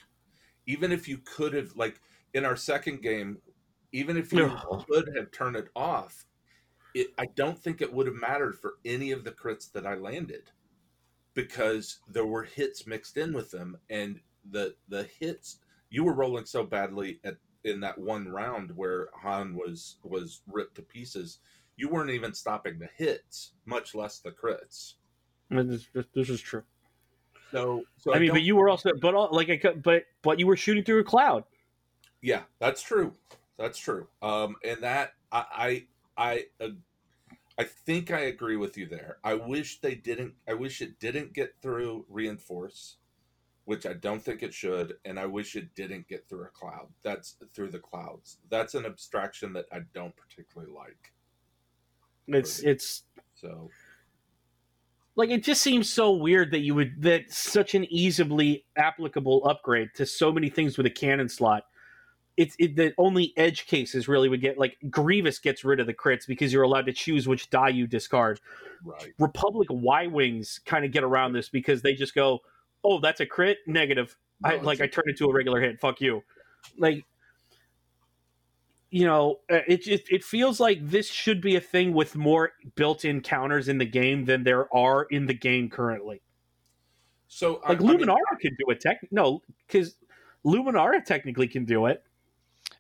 Even 0.67 0.93
if 0.93 1.09
you 1.09 1.19
could 1.19 1.53
have 1.53 1.75
like 1.77 2.01
in 2.35 2.45
our 2.45 2.57
second 2.57 3.03
game, 3.03 3.39
even 3.93 4.17
if 4.17 4.33
you 4.33 4.45
Ugh. 4.45 4.87
could 4.89 5.11
have 5.17 5.31
turned 5.31 5.57
it 5.57 5.69
off, 5.75 6.27
it 6.95 7.09
I 7.19 7.27
don't 7.35 7.59
think 7.59 7.81
it 7.81 7.93
would 7.93 8.07
have 8.07 8.17
mattered 8.17 8.57
for 8.59 8.75
any 8.85 9.11
of 9.11 9.25
the 9.25 9.33
crits 9.33 9.71
that 9.73 9.87
I 9.87 9.95
landed 9.95 10.51
because 11.35 12.01
there 12.09 12.27
were 12.27 12.45
hits 12.45 12.87
mixed 12.87 13.17
in 13.17 13.33
with 13.33 13.51
them 13.51 13.77
and 13.91 14.21
the 14.51 14.75
the 14.89 15.05
hits 15.05 15.59
you 15.91 16.05
were 16.05 16.15
rolling 16.15 16.45
so 16.45 16.65
badly 16.65 17.21
at 17.25 17.37
in 17.65 17.81
that 17.81 17.99
one 17.99 18.29
round 18.29 18.75
where 18.77 19.09
Han 19.15 19.55
was 19.55 19.97
was 20.03 20.43
ripped 20.47 20.77
to 20.77 20.83
pieces, 20.83 21.39
you 21.79 21.89
weren't 21.89 22.11
even 22.11 22.35
stopping 22.35 22.79
the 22.79 22.89
hits, 22.97 23.53
much 23.65 23.95
less 23.95 24.19
the 24.19 24.31
crits. 24.33 24.95
This, 25.51 25.87
this- 25.95 26.07
this 26.15 26.29
is 26.29 26.41
true. 26.43 26.65
So, 27.53 27.85
so 27.97 28.13
I 28.15 28.19
mean, 28.19 28.27
don't- 28.29 28.35
but 28.37 28.43
you 28.43 28.57
were 28.57 28.69
also, 28.69 28.91
but 29.01 29.15
all, 29.15 29.31
like, 29.33 29.49
I, 29.49 29.73
but 29.73 30.05
but 30.21 30.39
you 30.39 30.47
were 30.47 30.57
shooting 30.57 30.85
through 30.85 31.01
a 31.01 31.05
cloud. 31.05 31.45
yeah, 32.21 32.43
that's 32.59 32.83
true. 32.83 33.15
That's 33.57 33.79
true. 33.79 34.07
Um, 34.21 34.57
and 34.65 34.83
that 34.83 35.15
I 35.33 35.87
I 36.19 36.45
I, 36.61 36.65
uh, 36.65 36.69
I 37.57 37.65
think 37.65 38.11
I 38.11 38.21
agree 38.21 38.57
with 38.57 38.77
you 38.77 38.87
there. 38.87 39.17
I 39.25 39.33
wish 39.35 39.81
they 39.81 39.95
didn't. 39.95 40.35
I 40.47 40.53
wish 40.55 40.83
it 40.83 41.01
didn't 41.01 41.33
get 41.33 41.55
through 41.63 42.05
reinforce, 42.11 42.97
which 43.65 43.87
I 43.87 43.95
don't 43.95 44.23
think 44.23 44.43
it 44.43 44.53
should, 44.53 44.99
and 45.07 45.19
I 45.19 45.25
wish 45.25 45.57
it 45.57 45.75
didn't 45.75 46.07
get 46.07 46.29
through 46.29 46.45
a 46.45 46.49
cloud. 46.49 46.89
That's 47.03 47.37
through 47.55 47.71
the 47.71 47.79
clouds. 47.79 48.39
That's 48.51 48.75
an 48.75 48.85
abstraction 48.85 49.55
that 49.55 49.67
I 49.73 49.81
don't 49.95 50.15
particularly 50.17 50.71
like. 50.73 51.13
It's 52.29 52.61
it's 52.61 53.03
So 53.35 53.71
like 55.19 55.31
it 55.31 55.43
just 55.43 55.63
seems 55.63 55.91
so 55.91 56.13
weird 56.13 56.53
that 56.53 56.61
you 56.61 56.77
would 56.77 57.03
that 57.03 57.33
such 57.33 57.75
an 57.75 57.85
easily 57.93 58.65
applicable 58.77 59.45
upgrade 59.45 59.91
to 59.97 60.07
so 60.07 60.31
many 60.33 60.49
things 60.49 60.77
with 60.77 60.87
a 60.87 60.91
cannon 60.91 61.29
slot. 61.29 61.65
It's 62.37 62.55
it, 62.61 62.77
that 62.77 62.95
only 62.99 63.33
edge 63.37 63.67
cases 63.67 64.07
really 64.07 64.29
would 64.29 64.41
get 64.41 64.59
like 64.59 64.77
Grievous 64.89 65.41
gets 65.41 65.65
rid 65.65 65.81
of 65.81 65.89
the 65.89 65.95
crits 65.95 66.25
because 66.25 66.53
you're 66.53 66.63
allowed 66.63 66.87
to 66.87 66.93
choose 66.93 67.27
which 67.27 67.51
die 67.51 67.71
you 67.71 67.89
discard. 67.89 68.41
right. 68.85 69.13
Republic 69.19 69.67
Y 69.71 70.07
wings 70.07 70.61
kind 70.65 70.85
of 70.85 70.93
get 70.93 71.03
around 71.03 71.33
this 71.33 71.49
because 71.49 71.83
they 71.83 71.95
just 71.95 72.15
go, 72.15 72.39
"Oh, 72.85 73.01
that's 73.01 73.19
a 73.19 73.27
crit, 73.27 73.59
negative." 73.67 74.17
I 74.45 74.59
like 74.59 74.81
I 74.81 74.87
turn 74.87 75.05
it 75.07 75.19
to 75.19 75.27
a 75.27 75.33
regular 75.33 75.61
hit. 75.61 75.81
Fuck 75.81 76.01
you. 76.01 76.23
Like 76.77 77.05
you 78.91 79.05
know, 79.05 79.41
uh, 79.51 79.61
it 79.67 79.87
it 79.87 80.03
it 80.11 80.25
feels 80.25 80.61
like 80.61 80.79
this 80.83 81.09
should 81.11 81.41
be 81.41 81.57
a 81.57 81.61
thing 81.61 81.93
with 81.93 82.17
more 82.17 82.53
built-in 82.75 83.21
counters 83.21 83.69
in 83.69 83.79
the 83.79 83.85
game 83.85 84.25
than 84.25 84.45
there 84.45 84.75
are 84.75 85.05
in 85.05 85.27
the 85.27 85.35
game 85.35 85.69
currently. 85.69 86.23
So 87.29 87.57
I- 87.65 87.71
Like 87.71 87.81
I 87.81 87.85
mean, 87.85 87.99
Luminara 88.01 88.39
can 88.41 88.57
do 88.59 88.71
it. 88.71 88.81
Tech 88.81 88.99
no, 89.11 89.43
because 89.67 89.97
Luminara 90.45 91.05
technically 91.05 91.49
can 91.49 91.65
do 91.65 91.87
it. 91.87 92.03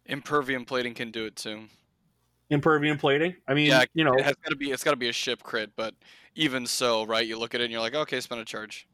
Impervium 0.06 0.64
plating 0.64 0.94
can 0.94 1.10
do 1.10 1.26
it 1.26 1.36
too. 1.36 1.64
Impervium 2.50 2.96
plating. 2.96 3.36
I 3.46 3.52
mean, 3.52 3.66
Yeah, 3.66 3.84
you 3.92 4.04
know, 4.04 4.14
It 4.14 4.24
has 4.24 4.34
got 4.36 4.50
to 4.50 4.56
be. 4.56 4.70
It's 4.70 4.82
got 4.82 4.92
to 4.92 4.96
be 4.96 5.10
a 5.10 5.12
ship 5.12 5.42
crit, 5.42 5.72
but 5.76 5.94
even 6.34 6.66
so, 6.66 7.04
right? 7.04 7.26
You 7.26 7.38
look 7.38 7.54
at 7.54 7.60
it 7.60 7.64
and 7.64 7.72
you're 7.72 7.82
like, 7.82 7.94
okay, 7.94 8.20
spend 8.20 8.40
a 8.40 8.44
charge. 8.44 8.88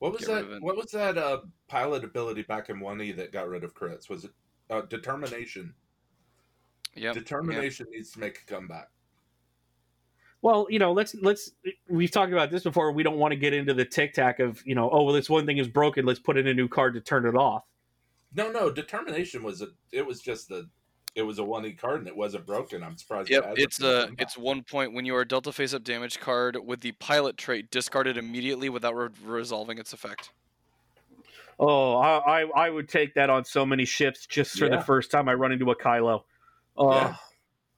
What 0.00 0.12
was 0.12 0.26
Get 0.26 0.50
that? 0.50 0.60
What 0.62 0.76
was 0.76 0.90
that 0.90 1.16
uh, 1.16 1.38
pilot 1.68 2.04
ability 2.04 2.42
back 2.42 2.68
in 2.68 2.80
one 2.80 3.00
E 3.00 3.12
that 3.12 3.32
got 3.32 3.48
rid 3.48 3.64
of 3.64 3.74
crits? 3.74 4.10
Was 4.10 4.24
it 4.24 4.32
uh, 4.68 4.82
determination? 4.82 5.72
Yep. 6.96 7.14
Determination 7.14 7.86
needs 7.90 8.10
to 8.12 8.20
make 8.20 8.40
a 8.46 8.52
comeback. 8.52 8.88
Well, 10.42 10.66
you 10.68 10.78
know, 10.78 10.92
let's 10.92 11.14
let's 11.22 11.52
we've 11.88 12.10
talked 12.10 12.32
about 12.32 12.50
this 12.50 12.62
before. 12.64 12.92
We 12.92 13.02
don't 13.02 13.16
want 13.16 13.32
to 13.32 13.36
get 13.36 13.54
into 13.54 13.72
the 13.72 13.84
tic 13.84 14.12
tac 14.12 14.40
of 14.40 14.62
you 14.66 14.74
know, 14.74 14.90
oh 14.90 15.02
well, 15.04 15.14
this 15.14 15.30
one 15.30 15.46
thing 15.46 15.58
is 15.58 15.68
broken. 15.68 16.04
Let's 16.04 16.20
put 16.20 16.36
in 16.36 16.46
a 16.46 16.54
new 16.54 16.68
card 16.68 16.94
to 16.94 17.00
turn 17.00 17.26
it 17.26 17.34
off. 17.34 17.64
No, 18.34 18.50
no, 18.50 18.70
determination 18.70 19.42
was 19.42 19.62
a. 19.62 19.68
It 19.92 20.06
was 20.06 20.20
just 20.20 20.48
the. 20.48 20.68
It 21.14 21.22
was 21.22 21.38
a 21.38 21.44
one 21.44 21.64
E 21.64 21.72
card 21.72 22.00
and 22.00 22.08
it 22.08 22.16
wasn't 22.16 22.44
broken. 22.44 22.82
I'm 22.82 22.96
surprised. 22.98 23.30
Yep, 23.30 23.42
hasn't 23.44 23.58
it's 23.60 23.80
a 23.80 23.86
a 23.86 24.04
comeback. 24.06 24.22
it's 24.22 24.36
one 24.36 24.62
point 24.64 24.92
when 24.92 25.04
you 25.06 25.14
are 25.14 25.24
Delta 25.24 25.52
face 25.52 25.72
up 25.72 25.84
damage 25.84 26.18
card 26.20 26.58
with 26.62 26.80
the 26.80 26.90
pilot 26.92 27.36
trait 27.36 27.70
discarded 27.70 28.18
immediately 28.18 28.68
without 28.68 28.96
re- 28.96 29.08
resolving 29.24 29.78
its 29.78 29.92
effect. 29.92 30.30
Oh, 31.58 31.94
I, 31.96 32.42
I 32.42 32.66
I 32.66 32.70
would 32.70 32.88
take 32.88 33.14
that 33.14 33.30
on 33.30 33.44
so 33.44 33.64
many 33.64 33.84
ships 33.84 34.26
just 34.26 34.58
for 34.58 34.66
Yeah. 34.66 34.76
the 34.76 34.82
first 34.82 35.12
time 35.12 35.28
I 35.28 35.34
run 35.34 35.52
into 35.52 35.70
a 35.70 35.76
Kylo. 35.76 36.24
Oh, 36.76 36.92
Yeah. 36.92 37.16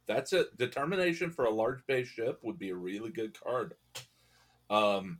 That's 0.06 0.32
it. 0.32 0.56
Determination 0.56 1.32
for 1.32 1.46
a 1.46 1.50
large 1.50 1.84
base 1.86 2.06
ship 2.06 2.38
would 2.42 2.58
be 2.58 2.70
a 2.70 2.76
really 2.76 3.10
good 3.10 3.38
card. 3.38 3.74
Um, 4.70 5.18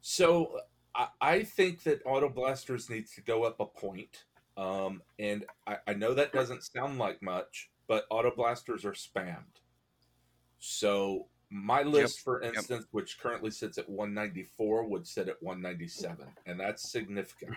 so 0.00 0.60
I, 0.94 1.08
I 1.20 1.42
think 1.42 1.82
that 1.82 2.00
auto 2.06 2.30
blasters 2.30 2.88
needs 2.88 3.12
to 3.16 3.20
go 3.20 3.44
up 3.44 3.60
a 3.60 3.66
point. 3.66 4.24
Um, 4.56 5.02
and 5.18 5.44
I, 5.66 5.76
I 5.86 5.92
know 5.92 6.14
that 6.14 6.32
doesn't 6.32 6.62
sound 6.62 6.98
like 6.98 7.20
much, 7.20 7.70
but 7.88 8.06
auto 8.10 8.34
blasters 8.34 8.86
are 8.86 8.92
spammed. 8.92 9.60
So 10.58 11.26
my 11.50 11.82
list, 11.82 12.20
for 12.20 12.40
instance, 12.40 12.86
which 12.92 13.18
currently 13.20 13.50
sits 13.50 13.76
at 13.76 13.88
194, 13.88 14.88
would 14.88 15.06
sit 15.06 15.28
at 15.28 15.42
197, 15.42 16.26
and 16.46 16.58
that's 16.58 16.90
significant. 16.90 17.56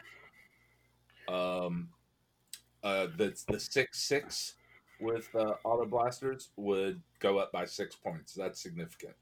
Um, 1.29 1.89
uh, 2.83 3.07
the 3.17 3.35
the 3.47 3.59
six 3.59 3.99
six 3.99 4.55
with 4.99 5.33
uh, 5.35 5.53
auto 5.63 5.85
blasters 5.85 6.49
would 6.55 7.01
go 7.19 7.37
up 7.37 7.51
by 7.51 7.65
six 7.65 7.95
points. 7.95 8.33
That's 8.33 8.61
significant. 8.61 9.15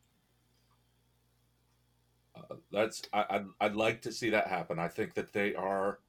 Uh, 2.35 2.55
that's 2.71 3.01
I, 3.13 3.25
I'd, 3.29 3.45
I'd 3.59 3.75
like 3.75 4.01
to 4.03 4.11
see 4.11 4.29
that 4.29 4.47
happen. 4.47 4.79
I 4.79 4.87
think 4.87 5.13
that 5.15 5.33
they 5.33 5.55
are, 5.55 5.99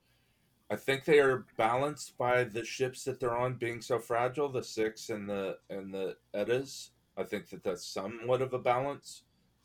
I 0.71 0.77
think 0.77 1.05
they 1.05 1.21
are 1.21 1.47
balanced 1.57 2.19
by 2.19 2.45
the 2.45 2.65
ships 2.65 3.05
that 3.05 3.19
they're 3.19 3.37
on 3.37 3.55
being 3.55 3.81
so 3.81 3.99
fragile. 3.99 4.49
The 4.49 4.63
six 4.63 5.09
and 5.11 5.29
the 5.29 5.59
and 5.71 5.93
the 5.93 6.17
Etas. 6.35 6.91
I 7.17 7.25
think 7.25 7.49
that 7.51 7.65
that's 7.65 7.85
somewhat 7.85 8.43
of 8.43 8.53
a 8.53 8.59
balance, 8.59 9.23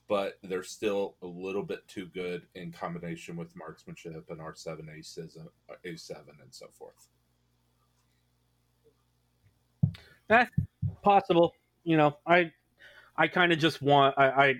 but 0.07 0.39
they're 0.41 0.63
still 0.63 1.15
a 1.21 1.27
little 1.27 1.63
bit 1.63 1.87
too 1.87 2.07
good 2.07 2.47
in 2.55 2.71
combination 2.71 3.35
with 3.35 3.55
marksmanship 3.55 4.25
and 4.29 4.41
R 4.41 4.55
seven 4.55 4.89
A 4.89 5.03
seven 5.03 6.35
and 6.41 6.51
so 6.51 6.67
forth. 6.71 7.09
Possible. 11.03 11.53
You 11.83 11.97
know, 11.97 12.17
I 12.25 12.51
I 13.17 13.27
kind 13.27 13.51
of 13.51 13.59
just 13.59 13.81
want 13.81 14.15
I, 14.17 14.29
I 14.29 14.55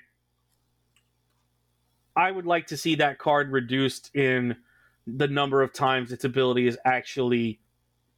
I 2.15 2.32
would 2.32 2.45
like 2.45 2.67
to 2.67 2.78
see 2.78 2.95
that 2.95 3.17
card 3.17 3.52
reduced 3.52 4.15
in 4.15 4.56
the 5.08 5.28
number 5.28 5.62
of 5.62 5.73
times 5.73 6.12
its 6.12 6.23
ability 6.23 6.67
is 6.67 6.78
actually 6.86 7.60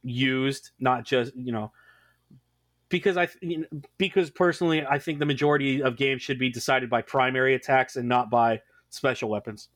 used, 0.02 0.70
not 0.78 1.04
just 1.04 1.34
you 1.36 1.52
know. 1.52 1.72
Because 2.88 3.16
I 3.16 3.28
because 3.98 4.30
personally 4.30 4.84
I 4.86 4.98
think 4.98 5.18
the 5.18 5.26
majority 5.26 5.82
of 5.82 5.96
games 5.96 6.22
should 6.22 6.38
be 6.38 6.50
decided 6.50 6.88
by 6.88 7.02
primary 7.02 7.54
attacks 7.54 7.96
and 7.96 8.08
not 8.08 8.30
by 8.30 8.60
special 8.90 9.28
weapons. 9.28 9.68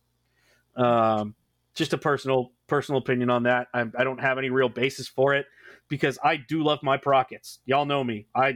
Um, 0.77 1.35
just 1.75 1.93
a 1.93 1.99
personal 1.99 2.53
personal 2.69 3.01
opinion 3.01 3.31
on 3.31 3.45
that. 3.45 3.67
I, 3.75 3.81
I 3.99 4.05
don't 4.05 4.21
have 4.21 4.39
any 4.39 4.51
real 4.51 4.69
basis 4.69 5.09
for 5.09 5.35
it 5.35 5.47
because 5.91 6.19
I 6.25 6.37
do 6.37 6.63
love 6.63 6.83
my 6.83 6.97
Prockets. 6.97 7.59
Y'all 7.67 7.85
know 7.85 8.03
me. 8.03 8.27
I 8.35 8.55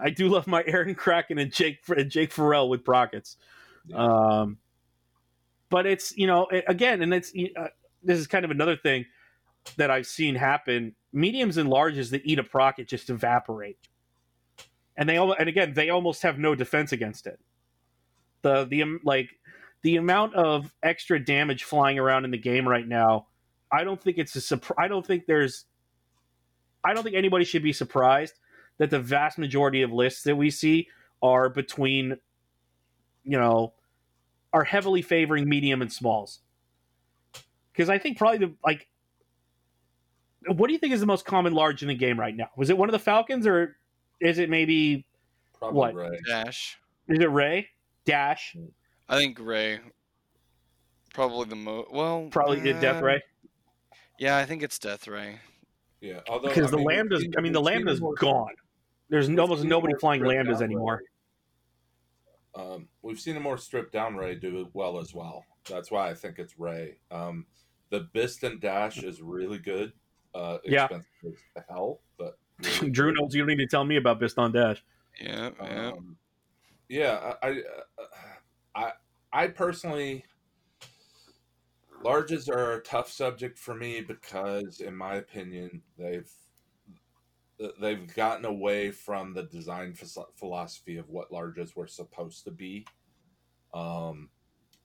I 0.00 0.08
do 0.08 0.28
love 0.28 0.46
my 0.46 0.62
Arvel 0.62 0.96
Crynyd 0.96 1.40
and 1.42 1.52
Jake 1.52 1.80
and 1.94 2.10
Jake 2.10 2.32
Farrell 2.32 2.70
with 2.70 2.84
Prockets. 2.84 3.36
Yeah. 3.86 3.96
Um, 3.98 4.58
but 5.68 5.86
it's 5.86 6.16
you 6.16 6.26
know 6.26 6.46
it- 6.46 6.64
again, 6.66 7.02
and 7.02 7.12
it's 7.12 7.32
uh, 7.56 7.68
this 8.02 8.18
is 8.18 8.26
kind 8.26 8.46
of 8.46 8.50
another 8.50 8.76
thing 8.76 9.04
that 9.76 9.90
I've 9.90 10.06
seen 10.06 10.34
happen. 10.34 10.94
Mediums 11.12 11.58
and 11.58 11.68
larges 11.68 12.10
that 12.10 12.22
eat 12.24 12.38
a 12.38 12.42
Procket 12.42 12.88
just 12.88 13.10
evaporate, 13.10 13.78
and 14.96 15.06
they 15.08 15.16
and 15.16 15.48
again 15.48 15.74
they 15.74 15.90
almost 15.90 16.22
have 16.22 16.38
no 16.38 16.54
defense 16.54 16.92
against 16.92 17.26
it. 17.26 17.38
The 18.42 18.64
the 18.64 18.82
um, 18.82 19.00
like 19.04 19.30
the 19.82 19.96
amount 19.96 20.34
of 20.34 20.72
extra 20.82 21.22
damage 21.22 21.64
flying 21.64 21.98
around 21.98 22.24
in 22.24 22.30
the 22.30 22.38
game 22.38 22.68
right 22.68 22.86
now, 22.86 23.26
I 23.70 23.84
don't 23.84 24.00
think 24.00 24.18
it's 24.18 24.34
a 24.36 24.40
surprise. 24.40 24.76
I 24.78 24.88
don't 24.88 25.04
think 25.04 25.26
there's, 25.26 25.64
I 26.84 26.94
don't 26.94 27.02
think 27.02 27.16
anybody 27.16 27.44
should 27.44 27.62
be 27.62 27.72
surprised 27.72 28.34
that 28.78 28.90
the 28.90 29.00
vast 29.00 29.38
majority 29.38 29.82
of 29.82 29.92
lists 29.92 30.24
that 30.24 30.36
we 30.36 30.50
see 30.50 30.88
are 31.22 31.48
between, 31.48 32.16
you 33.24 33.38
know, 33.38 33.74
are 34.52 34.64
heavily 34.64 35.02
favoring 35.02 35.48
medium 35.48 35.82
and 35.82 35.92
smalls. 35.92 36.40
Because 37.72 37.88
I 37.88 37.98
think 37.98 38.18
probably 38.18 38.38
the 38.38 38.54
like, 38.64 38.88
what 40.46 40.66
do 40.66 40.72
you 40.72 40.78
think 40.78 40.92
is 40.92 41.00
the 41.00 41.06
most 41.06 41.24
common 41.24 41.52
large 41.52 41.82
in 41.82 41.88
the 41.88 41.94
game 41.94 42.18
right 42.18 42.36
now? 42.36 42.48
Was 42.56 42.68
it 42.70 42.76
one 42.76 42.88
of 42.88 42.92
the 42.92 42.98
Falcons 42.98 43.46
or 43.46 43.76
is 44.20 44.38
it 44.38 44.50
maybe 44.50 45.06
Probably 45.62 45.78
What? 45.78 45.94
Ray. 45.94 46.18
Dash. 46.26 46.76
is 47.08 47.20
it 47.20 47.30
Ray 47.30 47.68
Dash? 48.04 48.56
I 49.08 49.16
think 49.16 49.38
Ray. 49.40 49.78
Probably 51.14 51.44
the 51.44 51.56
most. 51.56 51.92
Well, 51.92 52.28
Probably 52.32 52.60
did 52.60 52.80
Death 52.80 53.00
uh, 53.00 53.06
Ray 53.06 53.22
Yeah, 54.18 54.36
I 54.36 54.44
think 54.44 54.64
it's 54.64 54.78
Death 54.78 55.06
Ray. 55.06 55.38
Yeah, 56.02 56.20
although 56.28 56.48
because 56.48 56.66
I 56.66 56.70
the 56.72 56.76
mean, 56.78 56.86
lambdas, 56.88 57.32
I 57.38 57.40
mean, 57.40 57.52
the 57.52 57.60
we've 57.60 57.68
seen 57.68 57.74
lambda's 57.76 58.00
more- 58.00 58.14
gone. 58.14 58.54
There's 59.08 59.28
almost 59.38 59.64
nobody 59.64 59.94
flying 60.00 60.22
lambdas 60.22 60.60
anymore. 60.60 61.02
Um, 62.54 62.88
we've 63.02 63.20
seen 63.20 63.36
a 63.36 63.40
more 63.40 63.56
stripped 63.56 63.92
down 63.92 64.16
Ray 64.16 64.34
do 64.34 64.68
well 64.74 64.98
as 64.98 65.14
well. 65.14 65.44
That's 65.68 65.90
why 65.90 66.10
I 66.10 66.14
think 66.14 66.38
it's 66.38 66.58
Ray. 66.58 66.96
Um, 67.10 67.46
the 67.90 68.08
Biston 68.14 68.60
Dash 68.60 68.98
is 69.02 69.22
really 69.22 69.58
good. 69.58 69.92
Uh, 70.34 70.58
Yeah. 70.64 70.84
expensive 70.84 71.38
as 71.56 71.62
hell, 71.68 72.00
but 72.18 72.38
really 72.58 72.90
Drew 72.90 73.12
knows 73.12 73.34
you 73.34 73.42
don't 73.42 73.48
need 73.48 73.56
to 73.58 73.66
tell 73.66 73.84
me 73.84 73.96
about 73.96 74.18
Biston 74.20 74.52
Dash. 74.52 74.82
Yeah, 75.20 75.50
yeah. 75.62 75.88
Um, 75.88 76.16
yeah, 76.88 77.34
I, 77.42 77.48
I, 77.48 77.62
I, 78.74 78.92
I 79.32 79.46
personally, 79.48 80.24
larges 82.04 82.48
are 82.48 82.74
a 82.74 82.82
tough 82.82 83.10
subject 83.10 83.58
for 83.58 83.74
me 83.74 84.00
because, 84.00 84.80
in 84.80 84.96
my 84.96 85.16
opinion, 85.16 85.82
they've 85.98 86.30
they've 87.80 88.12
gotten 88.14 88.44
away 88.44 88.90
from 88.90 89.34
the 89.34 89.44
design 89.44 89.94
philosophy 90.34 90.96
of 90.96 91.08
what 91.08 91.30
larges 91.30 91.76
were 91.76 91.86
supposed 91.86 92.44
to 92.44 92.50
be, 92.50 92.86
um, 93.74 94.28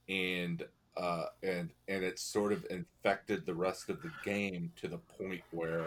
and 0.10 0.64
uh, 0.96 1.26
and 1.44 1.72
and 1.88 2.04
it's 2.04 2.22
sort 2.22 2.52
of 2.52 2.66
infected 2.70 3.46
the 3.46 3.54
rest 3.54 3.90
of 3.90 4.02
the 4.02 4.12
game 4.24 4.72
to 4.76 4.88
the 4.88 4.98
point 4.98 5.42
where 5.52 5.86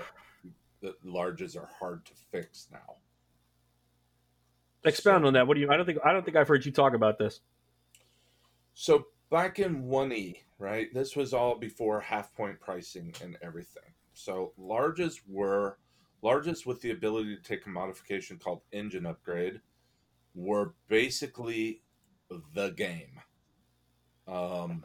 the 0.80 0.94
larges 1.04 1.56
are 1.56 1.68
hard 1.78 2.04
to 2.06 2.12
fix 2.30 2.68
now. 2.72 2.96
Expound 4.84 5.26
on 5.26 5.34
that. 5.34 5.46
What 5.46 5.54
do 5.54 5.60
you? 5.60 5.70
I 5.70 5.76
don't 5.76 5.86
think. 5.86 5.98
I 6.04 6.12
don't 6.12 6.24
think 6.24 6.36
I've 6.36 6.48
heard 6.48 6.64
you 6.64 6.72
talk 6.72 6.94
about 6.94 7.18
this. 7.18 7.40
So 8.74 9.06
back 9.30 9.58
in 9.58 9.84
1E, 9.84 10.36
right? 10.60 10.92
This 10.94 11.16
was 11.16 11.32
all 11.32 11.56
before 11.58 12.00
half 12.00 12.32
point 12.34 12.60
pricing 12.60 13.14
and 13.22 13.36
everything. 13.42 13.94
So 14.12 14.52
larges 14.60 15.20
were 15.26 15.78
larges 16.22 16.66
with 16.66 16.82
the 16.82 16.90
ability 16.90 17.34
to 17.34 17.42
take 17.42 17.66
a 17.66 17.70
modification 17.70 18.38
called 18.38 18.60
engine 18.70 19.06
upgrade 19.06 19.60
were 20.34 20.74
basically 20.88 21.82
the 22.54 22.70
game. 22.70 23.20
Um, 24.28 24.84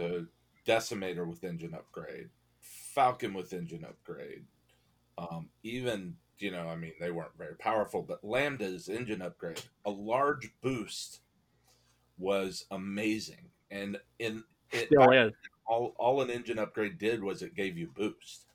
uh, 0.00 0.22
Decimator 0.66 1.26
with 1.26 1.44
engine 1.44 1.74
upgrade, 1.74 2.30
Falcon 2.60 3.34
with 3.34 3.52
engine 3.52 3.84
upgrade, 3.84 4.46
um, 5.18 5.50
even 5.62 6.16
you 6.38 6.50
know, 6.50 6.68
I 6.68 6.76
mean, 6.76 6.92
they 6.98 7.10
weren't 7.10 7.38
very 7.38 7.54
powerful, 7.56 8.02
but 8.02 8.24
Lambda's 8.24 8.88
engine 8.88 9.22
upgrade, 9.22 9.62
a 9.84 9.90
large 9.90 10.50
boost 10.60 11.20
was 12.18 12.66
amazing. 12.70 13.50
And 13.70 13.98
in 14.18 14.44
it, 14.74 14.86
Still 14.88 15.10
is. 15.12 15.32
all 15.66 15.94
all 15.98 16.20
an 16.22 16.30
engine 16.30 16.58
upgrade 16.58 16.98
did 16.98 17.22
was 17.22 17.42
it 17.42 17.54
gave 17.54 17.78
you 17.78 17.88
boost. 17.88 18.46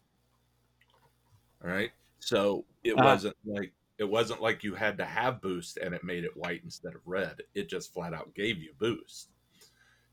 All 1.63 1.69
right, 1.69 1.91
so 2.19 2.65
it 2.83 2.93
Uh-huh. 2.93 3.05
wasn't 3.05 3.35
like 3.45 3.73
it 3.97 4.05
wasn't 4.09 4.41
like 4.41 4.63
you 4.63 4.75
had 4.75 4.97
to 4.97 5.05
have 5.05 5.41
boost 5.41 5.77
and 5.77 5.93
it 5.93 6.03
made 6.05 6.23
it 6.23 6.37
white 6.37 6.63
instead 6.63 6.95
of 6.95 7.01
red. 7.05 7.41
It 7.53 7.67
just 7.69 7.93
flat 7.93 8.13
out 8.13 8.33
gave 8.33 8.57
you 8.59 8.73
boost. 8.77 9.31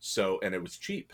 So 0.00 0.40
and 0.42 0.54
it 0.54 0.62
was 0.62 0.76
cheap. 0.76 1.12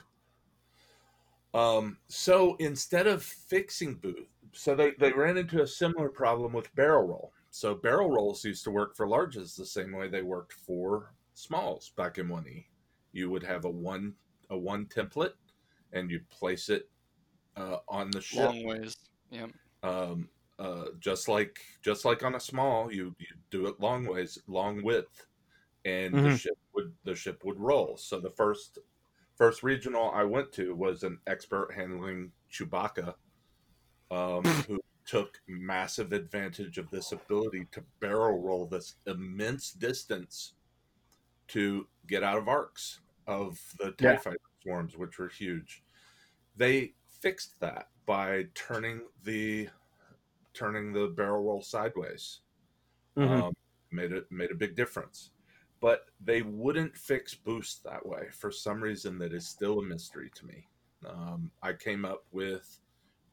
Um, 1.54 1.98
so 2.08 2.56
instead 2.56 3.06
of 3.06 3.22
fixing 3.22 3.96
boost, 3.96 4.30
so 4.52 4.74
they, 4.74 4.92
they 4.98 5.12
ran 5.12 5.36
into 5.36 5.60
a 5.62 5.66
similar 5.66 6.08
problem 6.08 6.52
with 6.54 6.74
barrel 6.74 7.06
roll. 7.06 7.32
So 7.50 7.74
barrel 7.74 8.10
rolls 8.10 8.42
used 8.44 8.64
to 8.64 8.70
work 8.70 8.96
for 8.96 9.06
larges 9.06 9.54
the 9.54 9.66
same 9.66 9.92
way 9.92 10.08
they 10.08 10.22
worked 10.22 10.54
for 10.54 11.12
smalls 11.34 11.90
back 11.90 12.16
in 12.16 12.28
1E. 12.28 12.64
You 13.12 13.28
would 13.28 13.42
have 13.42 13.66
a 13.66 13.70
one 13.70 14.14
a 14.52 14.58
one 14.58 14.86
template 14.86 15.34
and 15.92 16.10
you'd 16.10 16.28
place 16.30 16.68
it 16.70 16.90
uh, 17.56 17.78
on 17.88 18.10
the 18.12 18.20
ship 18.20 18.50
Long 18.50 18.64
ways. 18.64 18.94
Yeah. 19.30 19.48
um, 19.82 20.30
uh, 20.58 20.86
just 21.00 21.28
like 21.28 21.58
just 21.82 22.04
like 22.04 22.22
on 22.22 22.34
a 22.34 22.40
small, 22.40 22.92
you 22.92 23.14
you 23.18 23.26
do 23.50 23.66
it 23.66 23.80
long 23.80 24.06
ways, 24.06 24.38
long 24.46 24.82
width, 24.82 25.26
and 25.84 26.22
the 26.22 26.30
Mhm. 26.30 26.38
ship 26.38 26.58
would 26.74 26.94
the 27.04 27.14
ship 27.14 27.44
would 27.44 27.58
roll. 27.60 27.96
So 27.96 28.20
the 28.20 28.30
first 28.30 28.78
first 29.36 29.62
regional 29.62 30.10
I 30.12 30.24
went 30.24 30.52
to 30.54 30.74
was 30.74 31.02
an 31.04 31.20
expert 31.26 31.72
handling 31.74 32.32
Chewbacca, 32.50 33.16
um, 34.10 34.44
who 34.68 34.80
took 35.06 35.40
massive 35.48 36.12
advantage 36.12 36.78
of 36.78 36.90
this 36.90 37.12
ability 37.12 37.66
to 37.72 37.84
barrel 38.00 38.40
roll 38.40 38.66
this 38.66 38.96
immense 39.06 39.72
distance 39.72 40.54
to 41.48 41.88
get 42.06 42.22
out 42.22 42.38
of 42.38 42.48
arcs 42.48 43.00
of 43.26 43.58
the 43.78 43.92
TIE 43.92 44.12
Yeah. 44.12 44.18
fighter 44.18 44.38
swarms, 44.62 44.96
which 44.96 45.18
were 45.18 45.28
huge. 45.28 45.82
They 46.56 46.94
fixed 47.06 47.58
that 47.60 47.90
by 48.06 48.48
turning 48.54 49.08
the 49.22 49.68
turning 50.54 50.92
the 50.92 51.08
barrel 51.08 51.44
roll 51.44 51.62
sideways. 51.62 52.40
Mhm. 53.16 53.42
Um, 53.42 53.56
made 53.90 54.12
it 54.12 54.30
made 54.30 54.50
a 54.50 54.54
big 54.54 54.74
difference. 54.74 55.30
But 55.80 56.10
they 56.20 56.42
wouldn't 56.42 56.96
fix 56.96 57.34
boost 57.34 57.82
that 57.84 58.04
way 58.04 58.30
for 58.30 58.50
some 58.52 58.82
reason 58.82 59.18
that 59.18 59.32
is 59.32 59.48
still 59.48 59.80
a 59.80 59.82
mystery 59.82 60.30
to 60.34 60.46
me. 60.46 60.68
Um, 61.04 61.50
I 61.62 61.72
came 61.72 62.04
up 62.04 62.24
with 62.30 62.80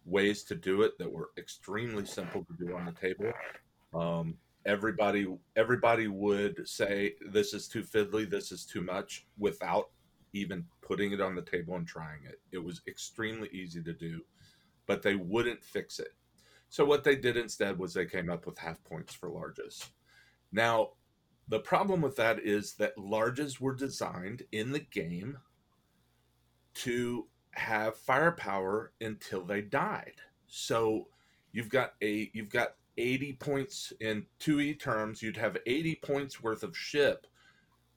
ways 0.06 0.44
to 0.46 0.56
do 0.56 0.82
it 0.82 0.98
that 0.98 1.12
were 1.12 1.32
extremely 1.38 2.06
simple 2.06 2.44
to 2.46 2.54
do 2.54 2.76
on 2.76 2.86
the 2.86 2.92
table. 2.94 3.32
Um, 3.94 4.40
everybody 4.70 5.26
everybody 5.56 6.08
would 6.08 6.68
say 6.68 7.16
this 7.32 7.54
is 7.54 7.68
too 7.68 7.84
fiddly, 7.84 8.30
this 8.30 8.52
is 8.52 8.66
too 8.66 8.82
much, 8.82 9.26
without 9.38 9.90
even 10.34 10.64
putting 10.82 11.12
it 11.12 11.20
on 11.20 11.36
the 11.36 11.42
table 11.42 11.76
and 11.76 11.88
trying 11.88 12.24
it. 12.26 12.40
It 12.52 12.64
was 12.64 12.82
extremely 12.88 13.50
easy 13.52 13.82
to 13.82 13.94
do, 13.94 14.22
but 14.86 15.02
they 15.02 15.16
wouldn't 15.16 15.64
fix 15.64 16.00
it. 16.00 16.14
So 16.70 16.86
what 16.86 17.04
they 17.04 17.16
did 17.16 17.36
instead 17.36 17.80
was 17.80 17.94
they 17.94 18.06
came 18.06 18.30
up 18.30 18.46
with 18.46 18.60
half 18.60 18.84
points 18.84 19.14
for 19.14 19.30
larges. 19.30 19.90
Now, 20.52 20.90
the 21.48 21.60
problem 21.60 22.02
with 22.02 22.16
that 22.18 22.40
is 22.40 22.74
that 22.76 22.96
larges 22.96 23.60
were 23.60 23.74
designed 23.74 24.44
in 24.52 24.72
the 24.72 24.80
game 24.80 25.40
to 26.76 27.26
have 27.56 27.98
firepower 27.98 28.94
until 29.02 29.44
they 29.44 29.62
died. 29.62 30.22
So 30.46 31.08
you've 31.52 31.70
got 31.70 31.96
a 32.04 32.30
you've 32.34 32.50
got 32.50 32.76
80 32.98 33.34
points 33.34 33.94
in 34.00 34.26
2e 34.40 34.80
terms, 34.80 35.22
you'd 35.22 35.38
have 35.38 35.58
80 35.66 35.96
points 36.04 36.42
worth 36.42 36.64
of 36.64 36.78
ship 36.78 37.28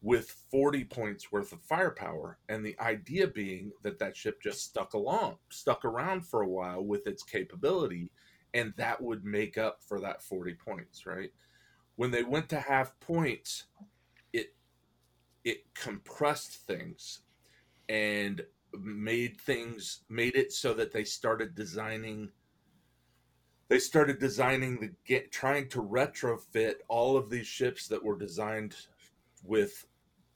with 0.02 0.35
40 0.50 0.85
points 0.85 1.31
worth 1.31 1.52
of 1.52 1.62
firepower. 1.62 2.38
And 2.48 2.66
the 2.66 2.78
idea 2.81 3.28
being 3.28 3.70
that 3.83 3.98
that 4.00 4.16
ship 4.16 4.42
just 4.42 4.64
stuck 4.64 4.94
along 4.94 5.37
stuck 5.48 5.85
around 5.85 6.26
for 6.26 6.42
a 6.42 6.48
while 6.48 6.85
with 6.85 7.07
its 7.07 7.22
capability 7.22 8.11
and 8.55 8.74
that 8.76 9.00
would 9.00 9.24
make 9.24 9.57
up 9.57 9.78
for 9.87 10.00
that 10.00 10.22
40 10.22 10.55
points 10.55 11.07
right? 11.07 11.31
When 11.96 12.11
they 12.11 12.24
went 12.24 12.48
to 12.50 12.61
half 12.61 12.98
points 13.00 13.64
it 14.33 14.55
it 15.44 15.72
compressed 15.74 16.66
things 16.66 17.20
and 17.88 18.42
made 18.81 19.40
things 19.40 20.00
made 20.09 20.35
it 20.35 20.52
so 20.52 20.74
that 20.74 20.92
they 20.92 21.05
started 21.05 21.55
designing 21.55 22.31
they 23.72 23.78
started 23.78 24.18
designing 24.18 24.78
the 24.78 24.90
get 25.06 25.32
trying 25.32 25.66
to 25.66 25.82
retrofit 25.82 26.74
all 26.88 27.16
of 27.16 27.30
these 27.30 27.46
ships 27.46 27.88
that 27.88 28.04
were 28.04 28.18
designed 28.18 28.76
with 29.44 29.87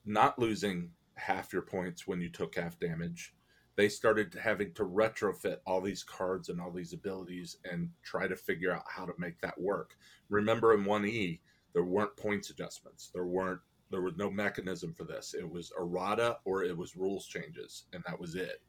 not 0.06 0.38
losing 0.38 0.90
half 1.16 1.52
your 1.52 1.60
points 1.60 2.06
when 2.06 2.18
you 2.18 2.30
took 2.30 2.54
half 2.54 2.80
damage. 2.80 3.34
They 3.76 3.90
started 3.90 4.34
having 4.42 4.72
to 4.72 4.86
retrofit 4.86 5.58
all 5.66 5.82
these 5.82 6.02
cards 6.02 6.48
and 6.48 6.58
all 6.58 6.70
these 6.70 6.94
abilities 6.94 7.58
and 7.70 7.90
try 8.02 8.26
to 8.26 8.34
figure 8.34 8.72
out 8.72 8.84
how 8.88 9.04
to 9.04 9.12
make 9.18 9.38
that 9.42 9.60
work. 9.60 9.98
Remember 10.30 10.72
in 10.72 10.86
1e 10.86 11.38
there 11.74 11.84
weren't 11.84 12.16
points 12.16 12.48
adjustments. 12.48 13.10
There 13.12 13.26
weren't 13.26 13.60
there 13.90 14.00
was 14.00 14.16
no 14.16 14.30
mechanism 14.30 14.94
for 14.94 15.04
this. 15.04 15.34
It 15.38 15.46
was 15.46 15.74
errata 15.78 16.38
or 16.46 16.64
it 16.64 16.74
was 16.74 16.96
rules 16.96 17.26
changes 17.26 17.84
and 17.92 18.02
that 18.06 18.18
was 18.18 18.34
it. 18.34 18.62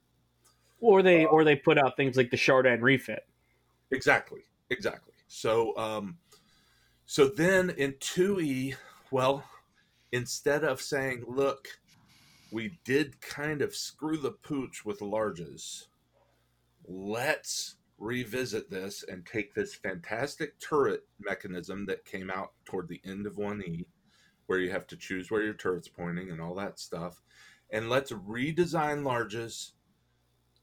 Or 0.81 1.01
they 1.01 1.23
uh, 1.23 1.29
or 1.29 1.45
they 1.45 1.55
put 1.55 1.77
out 1.77 1.95
things 1.95 2.17
like 2.17 2.31
the 2.31 2.35
shard 2.35 2.65
Chardaan 2.65 2.81
refit. 2.81 3.25
Exactly. 3.91 4.41
Exactly. 4.69 5.13
So 5.27 5.75
um 5.77 6.17
so 7.05 7.27
then 7.29 7.69
in 7.71 7.93
2e, 7.93 8.75
well, 9.11 9.45
instead 10.11 10.65
of 10.65 10.81
saying, 10.81 11.23
look, 11.27 11.67
we 12.51 12.79
did 12.83 13.21
kind 13.21 13.61
of 13.61 13.75
screw 13.75 14.17
the 14.17 14.31
pooch 14.31 14.83
with 14.85 14.99
larges. 14.99 15.85
Let's 16.85 17.75
revisit 17.97 18.69
this 18.69 19.03
and 19.03 19.25
take 19.25 19.53
this 19.53 19.73
fantastic 19.73 20.59
turret 20.59 21.03
mechanism 21.19 21.85
that 21.87 22.05
came 22.05 22.29
out 22.29 22.51
toward 22.65 22.89
the 22.89 23.01
end 23.05 23.25
of 23.25 23.35
1E, 23.37 23.85
where 24.47 24.59
you 24.59 24.71
have 24.71 24.87
to 24.87 24.97
choose 24.97 25.31
where 25.31 25.43
your 25.43 25.53
turret's 25.53 25.87
pointing 25.87 26.29
and 26.29 26.41
all 26.41 26.55
that 26.55 26.79
stuff. 26.79 27.21
And 27.71 27.89
let's 27.89 28.11
redesign 28.11 29.03
larges 29.03 29.71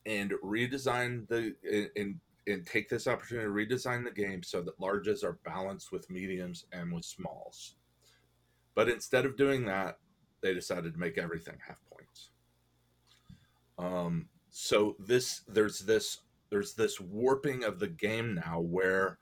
and 0.06 0.32
redesign 0.44 1.26
the 1.28 1.54
and 1.96 2.20
and 2.46 2.66
take 2.66 2.88
this 2.88 3.06
opportunity 3.06 3.46
to 3.46 3.76
redesign 3.76 4.04
the 4.04 4.10
game 4.10 4.42
so 4.42 4.60
that 4.62 4.78
larges 4.78 5.24
are 5.24 5.38
balanced 5.44 5.92
with 5.92 6.10
mediums 6.10 6.66
and 6.72 6.92
with 6.92 7.04
smalls. 7.04 7.76
But 8.74 8.88
instead 8.88 9.24
of 9.24 9.36
doing 9.36 9.64
that, 9.66 9.98
they 10.42 10.52
decided 10.52 10.92
to 10.92 10.98
make 10.98 11.16
everything 11.16 11.56
half 11.66 11.78
points. 11.90 12.30
Um, 13.78 14.28
so 14.50 14.96
this 14.98 15.42
there's 15.48 15.80
this 15.80 16.20
there's 16.50 16.74
this 16.74 17.00
warping 17.00 17.64
of 17.64 17.80
the 17.80 17.88
game 17.88 18.34
now 18.34 18.60
where 18.60 19.18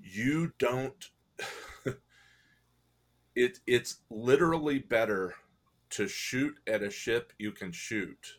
you 0.00 0.52
don't 0.58 1.10
it 3.34 3.58
it's 3.66 3.96
literally 4.10 4.78
better 4.78 5.34
to 5.90 6.06
shoot 6.06 6.54
at 6.66 6.82
a 6.82 6.90
ship 6.90 7.32
you 7.38 7.50
can 7.50 7.72
shoot 7.72 8.34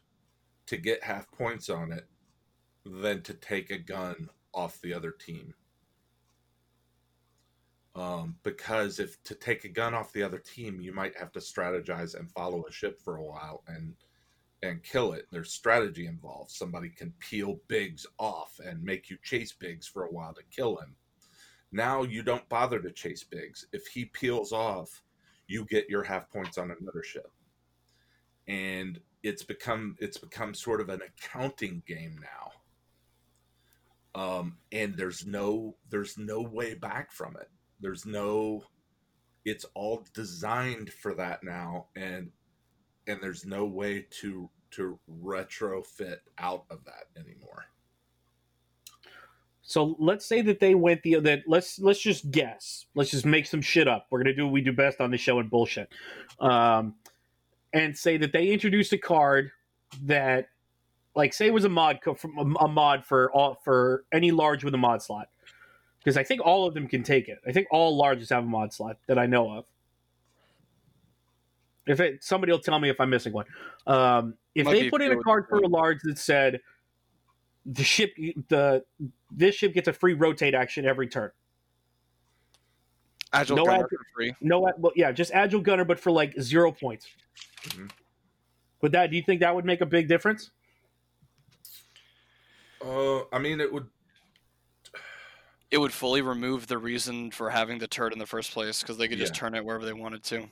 to 0.65 0.77
get 0.77 1.03
half 1.03 1.29
points 1.31 1.69
on 1.69 1.91
it 1.91 2.07
than 2.85 3.21
to 3.23 3.33
take 3.33 3.71
a 3.71 3.77
gun 3.77 4.29
off 4.53 4.79
the 4.81 4.93
other 4.93 5.11
team. 5.11 5.53
Um, 7.95 8.35
because 8.43 8.99
if 8.99 9.21
to 9.23 9.35
take 9.35 9.63
a 9.63 9.69
gun 9.69 9.93
off 9.93 10.11
the 10.11 10.23
other 10.23 10.37
team, 10.37 10.81
you 10.81 10.93
might 10.93 11.17
have 11.17 11.31
to 11.31 11.39
strategize 11.39 12.17
and 12.17 12.29
follow 12.29 12.65
a 12.67 12.71
ship 12.71 13.01
for 13.01 13.17
a 13.17 13.23
while 13.23 13.63
and 13.67 13.95
and 14.61 14.83
kill 14.83 15.13
it. 15.13 15.27
There's 15.31 15.51
strategy 15.51 16.07
involved. 16.07 16.51
Somebody 16.51 16.89
can 16.89 17.13
peel 17.19 17.59
Biggs 17.67 18.05
off 18.17 18.59
and 18.65 18.83
make 18.83 19.09
you 19.09 19.17
chase 19.23 19.53
Biggs 19.53 19.87
for 19.87 20.05
a 20.05 20.11
while 20.11 20.33
to 20.33 20.41
kill 20.51 20.77
him. 20.77 20.95
Now 21.71 22.03
you 22.03 22.23
don't 22.23 22.47
bother 22.49 22.79
to 22.79 22.91
chase 22.91 23.23
Biggs. 23.23 23.67
If 23.73 23.87
he 23.87 24.05
peels 24.05 24.51
off, 24.51 25.01
you 25.47 25.65
get 25.65 25.89
your 25.89 26.03
half 26.03 26.29
points 26.31 26.57
on 26.57 26.71
another 26.71 27.03
ship. 27.03 27.31
And 28.47 28.99
it's 29.23 29.43
become 29.43 29.95
it's 29.99 30.17
become 30.17 30.53
sort 30.53 30.81
of 30.81 30.89
an 30.89 31.01
accounting 31.01 31.81
game 31.87 32.17
now. 32.21 32.51
Um, 34.15 34.57
and 34.71 34.95
there's 34.95 35.25
no 35.25 35.75
there's 35.89 36.17
no 36.17 36.41
way 36.41 36.73
back 36.73 37.11
from 37.11 37.35
it. 37.35 37.49
There's 37.81 38.05
no 38.05 38.63
it's 39.43 39.65
all 39.75 40.05
designed 40.13 40.91
for 40.91 41.13
that 41.15 41.43
now 41.43 41.87
and 41.95 42.31
and 43.07 43.19
there's 43.21 43.45
no 43.45 43.65
way 43.65 44.07
to 44.21 44.49
to 44.71 44.97
retrofit 45.21 46.17
out 46.37 46.63
of 46.69 46.83
that 46.85 47.05
anymore. 47.17 47.65
So 49.61 49.95
let's 49.99 50.25
say 50.25 50.41
that 50.41 50.59
they 50.59 50.75
went 50.75 51.03
the 51.03 51.15
that 51.15 51.43
let's 51.47 51.79
let's 51.79 51.99
just 51.99 52.31
guess. 52.31 52.85
Let's 52.95 53.11
just 53.11 53.25
make 53.25 53.47
some 53.47 53.61
shit 53.61 53.87
up. 53.87 54.07
We're 54.09 54.19
gonna 54.19 54.35
do 54.35 54.45
what 54.45 54.53
we 54.53 54.61
do 54.61 54.71
best 54.71 55.01
on 55.01 55.11
the 55.11 55.17
show 55.17 55.39
and 55.39 55.49
bullshit. 55.49 55.89
Um, 56.39 56.95
and 57.73 57.95
say 57.95 58.17
that 58.17 58.31
they 58.31 58.47
introduced 58.47 58.93
a 58.93 58.97
card 58.97 59.51
that, 60.03 60.47
like, 61.15 61.33
say 61.33 61.47
it 61.47 61.53
was 61.53 61.63
a 61.63 61.69
mod 61.69 61.99
co- 62.03 62.13
from 62.13 62.37
a, 62.37 62.65
a 62.65 62.67
mod 62.67 63.05
for 63.05 63.31
all 63.31 63.59
for 63.63 64.05
any 64.11 64.31
large 64.31 64.63
with 64.63 64.73
a 64.73 64.77
mod 64.77 65.01
slot, 65.01 65.29
because 65.99 66.17
I 66.17 66.23
think 66.23 66.41
all 66.41 66.67
of 66.67 66.73
them 66.73 66.87
can 66.87 67.03
take 67.03 67.27
it. 67.27 67.39
I 67.47 67.51
think 67.51 67.67
all 67.71 68.01
larges 68.01 68.29
have 68.29 68.43
a 68.43 68.47
mod 68.47 68.73
slot 68.73 68.97
that 69.07 69.17
I 69.17 69.25
know 69.25 69.51
of. 69.51 69.65
If 71.87 71.99
it, 71.99 72.23
somebody 72.23 72.51
will 72.51 72.59
tell 72.59 72.79
me 72.79 72.89
if 72.89 72.99
I'm 72.99 73.09
missing 73.09 73.31
one. 73.31 73.45
Um, 73.85 74.35
if 74.55 74.65
Might 74.65 74.73
they 74.73 74.89
put 74.89 75.01
in 75.01 75.11
a 75.11 75.17
card 75.17 75.45
for 75.49 75.59
a 75.59 75.67
large 75.67 75.99
that 76.03 76.17
said 76.17 76.59
the 77.65 77.83
ship 77.83 78.13
the 78.49 78.83
this 79.31 79.55
ship 79.55 79.73
gets 79.73 79.87
a 79.87 79.93
free 79.93 80.13
rotate 80.13 80.53
action 80.53 80.85
every 80.85 81.07
turn. 81.07 81.31
Agile 83.33 83.57
No 83.57 83.65
gunner 83.65 83.87
for 83.87 83.97
free. 84.13 84.33
No, 84.41 84.59
well, 84.77 84.93
yeah, 84.95 85.11
just 85.11 85.31
agile 85.33 85.59
gunner, 85.61 85.83
but 85.83 85.99
for 85.99 86.11
like 86.11 86.39
zero 86.39 86.71
points. 86.71 87.07
Mhm. 87.63 87.91
Would 88.81 88.91
that? 88.93 89.09
Do 89.09 89.17
you 89.17 89.23
think 89.23 89.41
that 89.41 89.53
would 89.53 89.65
make 89.65 89.81
a 89.81 89.85
big 89.85 90.07
difference? 90.07 90.51
Uh, 92.85 93.23
I 93.33 93.39
mean, 93.39 93.59
it 93.59 93.71
would. 93.71 93.87
It 95.71 95.79
would 95.79 95.91
fully 95.91 96.21
remove 96.21 96.67
the 96.67 96.77
reason 96.77 97.31
for 97.31 97.49
having 97.49 97.79
the 97.79 97.87
turret 97.87 98.13
in 98.13 98.19
the 98.19 98.25
first 98.25 98.51
place 98.51 98.81
because 98.81 98.97
they 98.97 99.07
could 99.07 99.17
just 99.17 99.33
turn 99.33 99.55
it 99.55 99.65
wherever 99.65 99.83
they 99.83 99.93
wanted 99.93 100.23
to. 100.25 100.47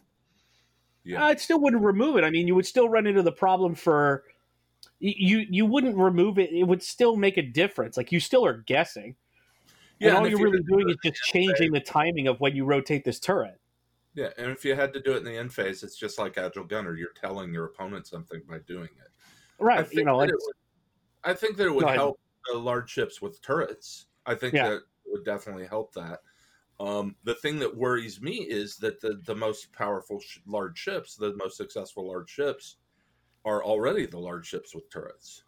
Yeah, 1.05 1.25
Uh, 1.25 1.29
it 1.31 1.39
still 1.39 1.59
wouldn't 1.61 1.83
remove 1.83 2.17
it. 2.17 2.23
I 2.23 2.29
mean, 2.29 2.47
you 2.47 2.55
would 2.55 2.65
still 2.65 2.89
run 2.89 3.05
into 3.05 3.21
the 3.21 3.31
problem 3.31 3.75
for 3.75 4.23
you. 4.99 5.45
You 5.49 5.65
wouldn't 5.65 5.95
remove 5.95 6.39
it. 6.39 6.51
It 6.51 6.63
would 6.63 6.81
still 6.81 7.15
make 7.15 7.37
a 7.37 7.41
difference. 7.41 7.95
Like 7.95 8.11
you 8.11 8.19
still 8.19 8.45
are 8.45 8.57
guessing. 8.65 9.15
yeah. 9.99 10.09
and 10.09 10.17
all 10.17 10.25
if 10.25 10.31
you're 10.31 10.39
really 10.39 10.57
had 10.57 10.65
to 10.65 10.71
do 10.71 10.77
doing 10.83 10.89
is 10.89 10.97
just 11.03 11.23
changing 11.23 11.71
the 11.71 11.79
timing 11.79 12.27
of 12.27 12.39
when 12.41 12.55
you 12.55 12.65
rotate 12.65 13.05
this 13.05 13.19
turret. 13.19 13.59
yeah, 14.15 14.29
and 14.37 14.47
if 14.51 14.65
you 14.65 14.75
had 14.75 14.91
to 14.93 14.99
do 15.01 15.13
it 15.13 15.17
in 15.17 15.23
the 15.25 15.37
end 15.37 15.53
phase, 15.53 15.83
it's 15.83 15.95
just 15.95 16.17
like 16.19 16.37
Agile 16.37 16.63
Gunner. 16.65 16.95
You're 16.95 17.13
telling 17.13 17.53
your 17.53 17.65
opponent 17.65 18.07
something 18.07 18.41
by 18.49 18.57
doing 18.67 18.89
it. 18.99 19.11
I 19.59 19.63
Right. 19.63 19.85
think 19.87 19.99
You 19.99 20.05
know, 20.05 20.19
that 20.19 20.29
it 20.29 20.35
would, 20.35 20.55
I 21.23 21.33
think 21.33 21.55
that 21.57 21.67
it 21.67 21.73
would 21.75 21.87
help 21.87 22.19
the 22.51 22.57
large 22.57 22.89
ships 22.89 23.21
with 23.21 23.41
turrets. 23.41 24.07
I 24.25 24.35
think 24.35 24.53
Yeah. 24.53 24.69
that 24.69 24.83
would 25.05 25.25
definitely 25.25 25.67
help 25.67 25.93
that. 25.93 26.21
Um, 26.79 27.15
the 27.23 27.35
thing 27.35 27.59
that 27.59 27.75
worries 27.77 28.21
me 28.21 28.35
is 28.49 28.77
that 28.77 29.01
the, 29.01 29.21
the 29.25 29.35
most 29.35 29.71
powerful 29.73 30.19
sh- 30.19 30.39
large 30.45 30.77
ships, 30.77 31.15
the 31.15 31.35
most 31.35 31.57
successful 31.57 32.07
large 32.07 32.29
ships, 32.29 32.77
are 33.45 33.63
already 33.63 34.05
the 34.07 34.19
large 34.19 34.47
ships 34.47 34.75
with 34.75 34.89
turrets. 34.89 35.43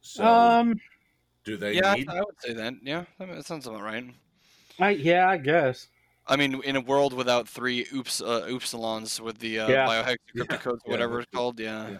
So, 0.00 0.56
um, 0.60 0.80
do 1.44 1.56
they 1.56 1.76
yeah, 1.76 1.94
need? 1.94 2.08
I 2.08 2.20
would 2.20 2.40
say 2.40 2.52
that. 2.54 2.74
Yeah, 2.82 3.06
that 3.18 3.26
that 3.28 3.46
sounds 3.46 3.66
about 3.66 3.82
right. 3.82 4.14
I 4.78 4.90
yeah, 4.90 5.28
I 5.28 5.36
guess. 5.38 5.88
I 6.26 6.36
mean, 6.36 6.62
in 6.62 6.76
a 6.76 6.80
world 6.80 7.12
without 7.12 7.48
three 7.48 7.86
oops 7.92 8.20
uh, 8.20 8.42
oopsilons 8.42 9.20
with 9.20 9.38
the 9.38 9.58
uh, 9.60 9.76
Yeah. 9.76 9.78
biohexacryptic 9.78 10.48
Yeah, 10.50 10.60
codes, 10.60 10.82
yeah, 10.86 10.96
whatever 10.96 11.20
that's 11.20 11.26
it's 11.30 11.30
called, 11.32 11.60
yeah. 11.60 11.92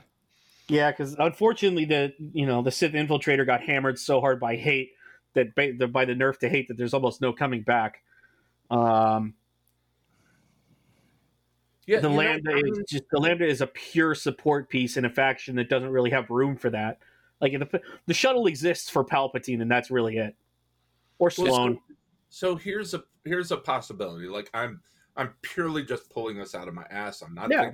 Yeah. 0.69 0.91
Because 0.91 1.15
unfortunately, 1.19 1.85
the 1.85 2.13
you 2.33 2.47
know 2.47 2.63
the 2.63 2.71
Sith 2.71 2.93
infiltrator 2.93 3.47
got 3.47 3.63
hammered 3.63 3.99
so 3.99 4.21
hard 4.21 4.41
by 4.41 4.57
hate 4.57 4.93
that 5.35 5.55
by 5.55 5.73
the, 5.77 5.87
by 5.87 6.05
the 6.05 6.15
nerf 6.15 6.39
to 6.39 6.49
hate 6.49 6.69
that 6.69 6.77
there's 6.77 6.95
almost 6.95 7.21
no 7.21 7.33
coming 7.33 7.63
back. 7.63 8.03
Um, 8.71 9.35
Yeah, 11.87 12.01
the 12.01 12.09
you 12.09 12.15
know, 12.15 12.19
lambda 12.19 12.57
is 12.57 12.81
just 12.89 13.05
the 13.13 13.19
lambda 13.19 13.47
is 13.47 13.61
a 13.61 13.67
pure 13.69 14.15
support 14.15 14.69
piece 14.69 14.97
in 14.97 15.05
a 15.05 15.11
faction 15.11 15.55
that 15.57 15.69
doesn't 15.69 15.91
really 15.91 16.11
have 16.11 16.29
room 16.31 16.57
for 16.57 16.69
that. 16.71 16.99
Like 17.41 17.53
the 17.53 17.81
the 18.07 18.15
shuttle 18.15 18.47
exists 18.47 18.91
for 18.91 19.05
Palpatine, 19.05 19.63
and 19.63 19.71
that's 19.71 19.91
really 19.91 20.17
it. 20.17 20.35
Or 21.19 21.31
Well, 21.39 21.47
Sloane. 21.47 21.81
So 22.29 22.57
here's 22.57 22.93
a 22.93 23.05
here's 23.25 23.53
a 23.53 23.57
possibility. 23.57 24.27
Like 24.27 24.51
I'm 24.53 24.81
I'm 25.17 25.33
purely 25.43 25.85
just 25.85 26.11
pulling 26.11 26.37
this 26.39 26.57
out 26.57 26.67
of 26.67 26.75
my 26.75 26.85
ass. 26.91 27.23
I'm 27.23 27.35
not 27.35 27.51
yeah, 27.51 27.71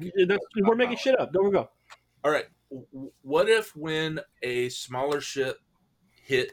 we're 0.56 0.74
making 0.74 0.98
shit 0.98 1.18
up. 1.18 1.32
There 1.32 1.42
we 1.42 1.50
go. 1.50 1.70
All 2.22 2.30
right. 2.30 2.46
What 3.22 3.48
if 3.48 3.76
when 3.76 4.20
a 4.42 4.68
smaller 4.70 5.20
ship 5.20 5.58
hit 6.10 6.52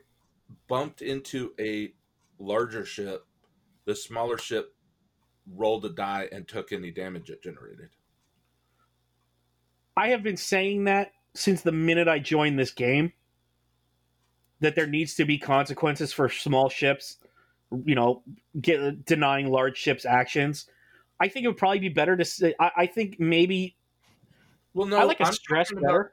bumped 0.68 1.02
into 1.02 1.54
a 1.60 1.94
larger 2.40 2.86
ship, 2.86 3.26
the 3.86 3.96
smaller 3.96 4.38
ship 4.38 4.76
rolled 5.56 5.86
a 5.86 5.90
die 5.90 6.28
and 6.32 6.48
took 6.48 6.72
any 6.72 6.92
damage 6.92 7.30
it 7.30 7.42
generated? 7.42 7.90
I 9.96 10.10
have 10.10 10.24
been 10.24 10.38
saying 10.38 10.86
that 10.86 11.12
since 11.36 11.62
the 11.62 11.72
minute 11.72 12.08
I 12.08 12.20
joined 12.20 12.60
this 12.60 12.72
game 12.72 13.14
that 14.60 14.76
there 14.76 14.88
needs 14.88 15.16
to 15.16 15.26
be 15.26 15.38
consequences 15.38 16.12
for 16.12 16.30
small 16.30 16.70
ships, 16.70 17.18
you 17.86 17.96
know, 17.96 18.24
get, 18.60 19.06
denying 19.06 19.50
large 19.50 19.78
ships 19.78 20.06
actions. 20.06 20.66
I 21.20 21.28
think 21.28 21.46
it 21.46 21.48
would 21.48 21.58
probably 21.58 21.80
be 21.80 21.90
better 21.90 22.18
to 22.18 22.26
say. 22.26 22.54
I, 22.60 22.72
I 22.78 22.86
think 22.86 23.20
maybe 23.20 23.76
Well, 24.74 24.88
no, 24.88 24.98
I 24.98 25.04
like 25.04 25.20
a 25.20 25.26
I'm 25.28 25.34
stress 25.34 25.70
talking 25.70 25.86
about- 25.86 26.12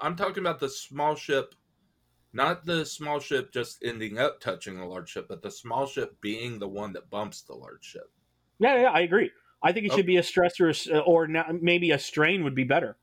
I'm 0.00 0.16
talking 0.16 0.38
about 0.42 0.58
the 0.60 0.68
small 0.68 1.14
ship, 1.14 1.54
not 2.32 2.64
the 2.66 2.84
small 2.84 3.20
ship 3.20 3.52
just 3.52 3.82
ending 3.84 4.18
up 4.18 4.40
touching 4.40 4.76
the 4.76 4.84
large 4.84 5.08
ship, 5.10 5.26
but 5.28 5.40
the 5.40 5.50
small 5.50 5.86
ship 5.86 6.20
being 6.20 6.58
the 6.58 6.68
one 6.68 6.92
that 6.94 7.08
bumps 7.10 7.42
the 7.42 7.54
large 7.54 7.84
ship. 7.84 8.10
Yeah, 8.58 8.82
yeah, 8.82 8.90
I 8.90 9.00
agree. 9.00 9.30
I 9.62 9.72
think 9.72 9.86
it 9.86 9.92
Oh. 9.92 9.96
should 9.96 10.06
be 10.06 10.16
a 10.16 10.22
stress 10.22 10.60
or, 10.60 10.72
or 11.06 11.26
maybe 11.28 11.92
a 11.92 11.98
strain 11.98 12.44
would 12.44 12.54
be 12.54 12.64
better. 12.64 12.96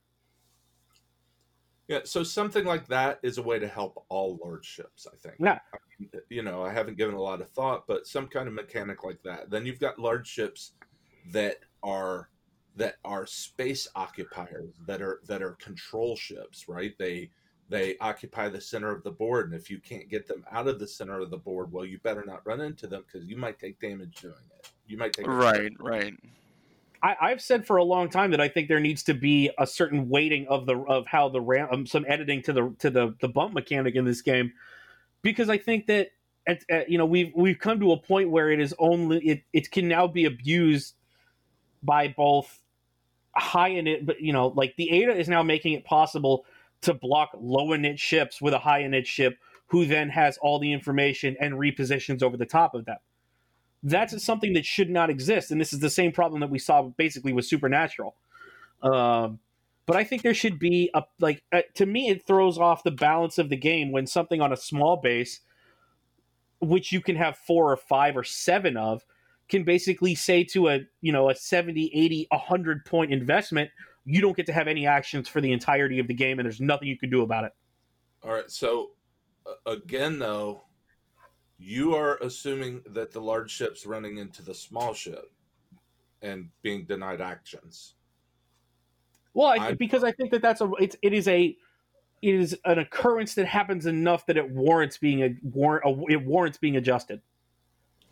Yeah, 1.87 2.01
so 2.03 2.23
something 2.23 2.63
like 2.65 2.87
that 2.87 3.19
is 3.23 3.37
a 3.37 3.41
way 3.41 3.57
to 3.59 3.67
help 3.67 4.05
all 4.07 4.37
large 4.43 4.65
ships, 4.65 5.07
I 5.11 5.15
think. 5.17 5.35
Yeah. 5.39 5.59
I 5.73 5.77
mean, 5.99 6.09
uh, 6.13 6.19
you 6.29 6.41
know, 6.41 6.63
I 6.63 6.71
haven't 6.71 6.97
given 6.97 7.15
a 7.15 7.21
lot 7.21 7.41
of 7.41 7.49
thought, 7.49 7.85
but 7.87 8.07
some 8.07 8.27
kind 8.27 8.47
of 8.47 8.53
mechanic 8.53 9.03
like 9.03 9.21
that. 9.23 9.49
Then 9.49 9.65
you've 9.65 9.79
got 9.79 9.97
large 9.99 10.27
ships 10.27 10.73
that 11.31 11.57
are 11.83 12.29
that 12.75 12.95
are 13.03 13.25
space 13.25 13.87
occupiers 13.95 14.73
that 14.87 15.01
are 15.01 15.19
that 15.27 15.41
are 15.41 15.51
control 15.53 16.15
ships, 16.15 16.67
right? 16.67 16.93
They 16.97 17.29
they 17.69 17.97
occupy 17.99 18.49
the 18.49 18.61
center 18.61 18.91
of 18.93 19.03
the 19.03 19.11
board, 19.11 19.51
and 19.51 19.59
if 19.59 19.69
you 19.69 19.79
can't 19.79 20.09
get 20.09 20.27
them 20.27 20.43
out 20.51 20.67
of 20.67 20.79
the 20.79 20.87
center 20.87 21.19
of 21.19 21.29
the 21.29 21.37
board, 21.37 21.71
well, 21.71 21.85
you 21.85 21.99
better 21.99 22.23
not 22.25 22.45
run 22.45 22.61
into 22.61 22.87
them 22.87 23.03
because 23.05 23.27
you 23.27 23.37
might 23.37 23.59
take 23.59 23.79
damage 23.79 24.21
doing 24.21 24.33
it. 24.59 24.69
You 24.87 24.97
might 24.97 25.13
take 25.13 25.27
Right, 25.27 25.71
right. 25.79 26.13
I, 27.03 27.15
I've 27.19 27.41
said 27.41 27.65
for 27.65 27.77
a 27.77 27.83
long 27.83 28.09
time 28.09 28.31
that 28.31 28.41
I 28.41 28.47
think 28.47 28.67
there 28.67 28.79
needs 28.79 29.03
to 29.03 29.13
be 29.13 29.49
a 29.57 29.65
certain 29.65 30.09
weighting 30.09 30.47
of 30.47 30.65
the 30.65 30.77
of 30.77 31.07
how 31.07 31.29
the 31.29 31.41
ram 31.41 31.69
um, 31.71 31.85
some 31.85 32.05
editing 32.07 32.41
to 32.43 32.53
the 32.53 32.75
to 32.79 32.89
the 32.89 33.15
the 33.21 33.27
bump 33.27 33.53
mechanic 33.53 33.95
in 33.95 34.05
this 34.05 34.21
game, 34.21 34.53
because 35.21 35.49
I 35.49 35.57
think 35.57 35.87
that 35.87 36.09
at, 36.47 36.63
at, 36.69 36.89
you 36.89 36.97
know 36.97 37.05
we've 37.05 37.31
we've 37.35 37.59
come 37.59 37.79
to 37.79 37.91
a 37.91 37.97
point 37.97 38.29
where 38.29 38.51
it 38.51 38.59
is 38.59 38.75
only 38.79 39.17
it 39.19 39.43
it 39.51 39.71
can 39.71 39.87
now 39.87 40.07
be 40.07 40.25
abused 40.25 40.95
by 41.81 42.07
both 42.09 42.60
high 43.35 43.69
in 43.69 43.87
it, 43.87 44.05
but 44.05 44.21
you 44.21 44.33
know 44.33 44.47
like 44.47 44.75
the 44.77 45.03
Eta 45.03 45.17
is 45.17 45.27
now 45.27 45.43
making 45.43 45.73
it 45.73 45.85
possible 45.85 46.45
to 46.81 46.93
block 46.93 47.29
low 47.39 47.69
init 47.69 47.99
ships 47.99 48.41
with 48.41 48.53
a 48.53 48.59
high 48.59 48.81
init 48.81 49.05
ship 49.05 49.37
who 49.67 49.85
then 49.85 50.09
has 50.09 50.37
all 50.39 50.59
the 50.59 50.73
information 50.73 51.37
and 51.39 51.53
repositions 51.53 52.21
over 52.21 52.35
the 52.35 52.45
top 52.45 52.75
of 52.75 52.85
them. 52.85 52.97
That's 53.83 54.21
something 54.23 54.53
that 54.53 54.65
should 54.65 54.89
not 54.89 55.09
exist, 55.09 55.51
and 55.51 55.59
this 55.59 55.73
is 55.73 55.79
the 55.79 55.89
same 55.89 56.11
problem 56.11 56.41
that 56.41 56.49
we 56.49 56.59
saw 56.59 56.83
basically 56.83 57.33
with 57.33 57.45
Supernatural. 57.45 58.15
Um, 58.83 59.39
but 59.85 59.95
I 59.95 60.03
think 60.03 60.21
there 60.21 60.33
should 60.33 60.59
be 60.59 60.89
a 60.93 61.03
like 61.19 61.43
uh, 61.51 61.61
to 61.75 61.85
me 61.85 62.09
it 62.09 62.25
throws 62.25 62.57
off 62.57 62.83
the 62.83 62.91
balance 62.91 63.37
of 63.37 63.49
the 63.49 63.57
game 63.57 63.91
when 63.91 64.07
something 64.07 64.41
on 64.41 64.53
a 64.53 64.57
small 64.57 64.97
base, 64.97 65.41
which 66.59 66.91
you 66.91 67.01
can 67.01 67.15
have 67.15 67.37
four 67.37 67.71
or 67.71 67.77
five 67.77 68.15
or 68.15 68.23
seven 68.23 68.77
of, 68.77 69.03
can 69.51 69.63
basically 69.63 70.15
say 70.15 70.43
to 70.45 70.69
a 70.69 70.79
you 71.01 71.11
know 71.11 71.29
a 71.29 71.35
70 71.35 71.91
80 71.93 72.27
100 72.31 72.85
point 72.85 73.13
investment 73.13 73.69
you 74.05 74.19
don't 74.21 74.35
get 74.35 74.47
to 74.47 74.53
have 74.53 74.67
any 74.67 74.87
actions 74.87 75.27
for 75.27 75.41
the 75.41 75.51
entirety 75.51 75.99
of 75.99 76.07
the 76.07 76.13
game 76.13 76.39
and 76.39 76.45
there's 76.47 76.59
nothing 76.61 76.87
you 76.87 76.97
can 76.97 77.09
do 77.11 77.21
about 77.21 77.43
it 77.43 77.51
All 78.23 78.33
right. 78.33 78.49
So 78.49 78.91
again, 79.65 80.17
though, 80.19 80.63
you 81.59 81.93
are 81.95 82.17
assuming 82.17 82.81
that 82.87 83.11
the 83.11 83.19
large 83.21 83.51
ship's 83.51 83.85
running 83.85 84.17
into 84.17 84.41
the 84.41 84.53
small 84.55 84.93
ship 84.93 85.31
and 86.21 86.49
being 86.63 86.85
denied 86.85 87.21
actions. 87.21 87.95
well 89.33 89.47
I, 89.47 89.57
I- 89.67 89.73
because 89.73 90.03
i 90.03 90.11
think 90.11 90.31
that 90.31 90.41
that's 90.41 90.61
a 90.61 90.71
it's, 90.79 90.95
it 91.01 91.13
is 91.13 91.27
a 91.27 91.55
it 92.21 92.35
is 92.35 92.55
an 92.65 92.77
occurrence 92.79 93.33
that 93.35 93.47
happens 93.47 93.85
enough 93.87 94.25
that 94.27 94.37
it 94.37 94.47
warrants 94.49 94.97
being 94.97 95.23
a, 95.23 95.35
warrant 95.43 95.83
it 96.09 96.23
warrants 96.23 96.57
being 96.59 96.77
adjusted 96.77 97.21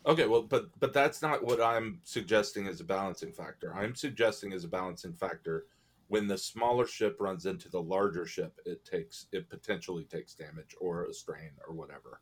Okay, 0.06 0.26
well, 0.26 0.42
but 0.42 0.68
but 0.80 0.92
that's 0.92 1.20
not 1.20 1.44
what 1.44 1.60
I'm 1.60 2.00
suggesting 2.04 2.66
as 2.66 2.80
a 2.80 2.84
balancing 2.84 3.32
factor. 3.32 3.74
I'm 3.74 3.94
suggesting 3.94 4.52
as 4.52 4.64
a 4.64 4.68
balancing 4.68 5.12
factor 5.12 5.66
when 6.08 6.26
the 6.26 6.36
smaller 6.36 6.86
ship 6.86 7.16
runs 7.20 7.46
into 7.46 7.68
the 7.68 7.80
larger 7.80 8.26
ship, 8.26 8.58
it 8.64 8.84
takes 8.84 9.26
it 9.32 9.48
potentially 9.48 10.04
takes 10.04 10.34
damage 10.34 10.74
or 10.80 11.04
a 11.04 11.12
strain 11.12 11.50
or 11.66 11.74
whatever. 11.74 12.20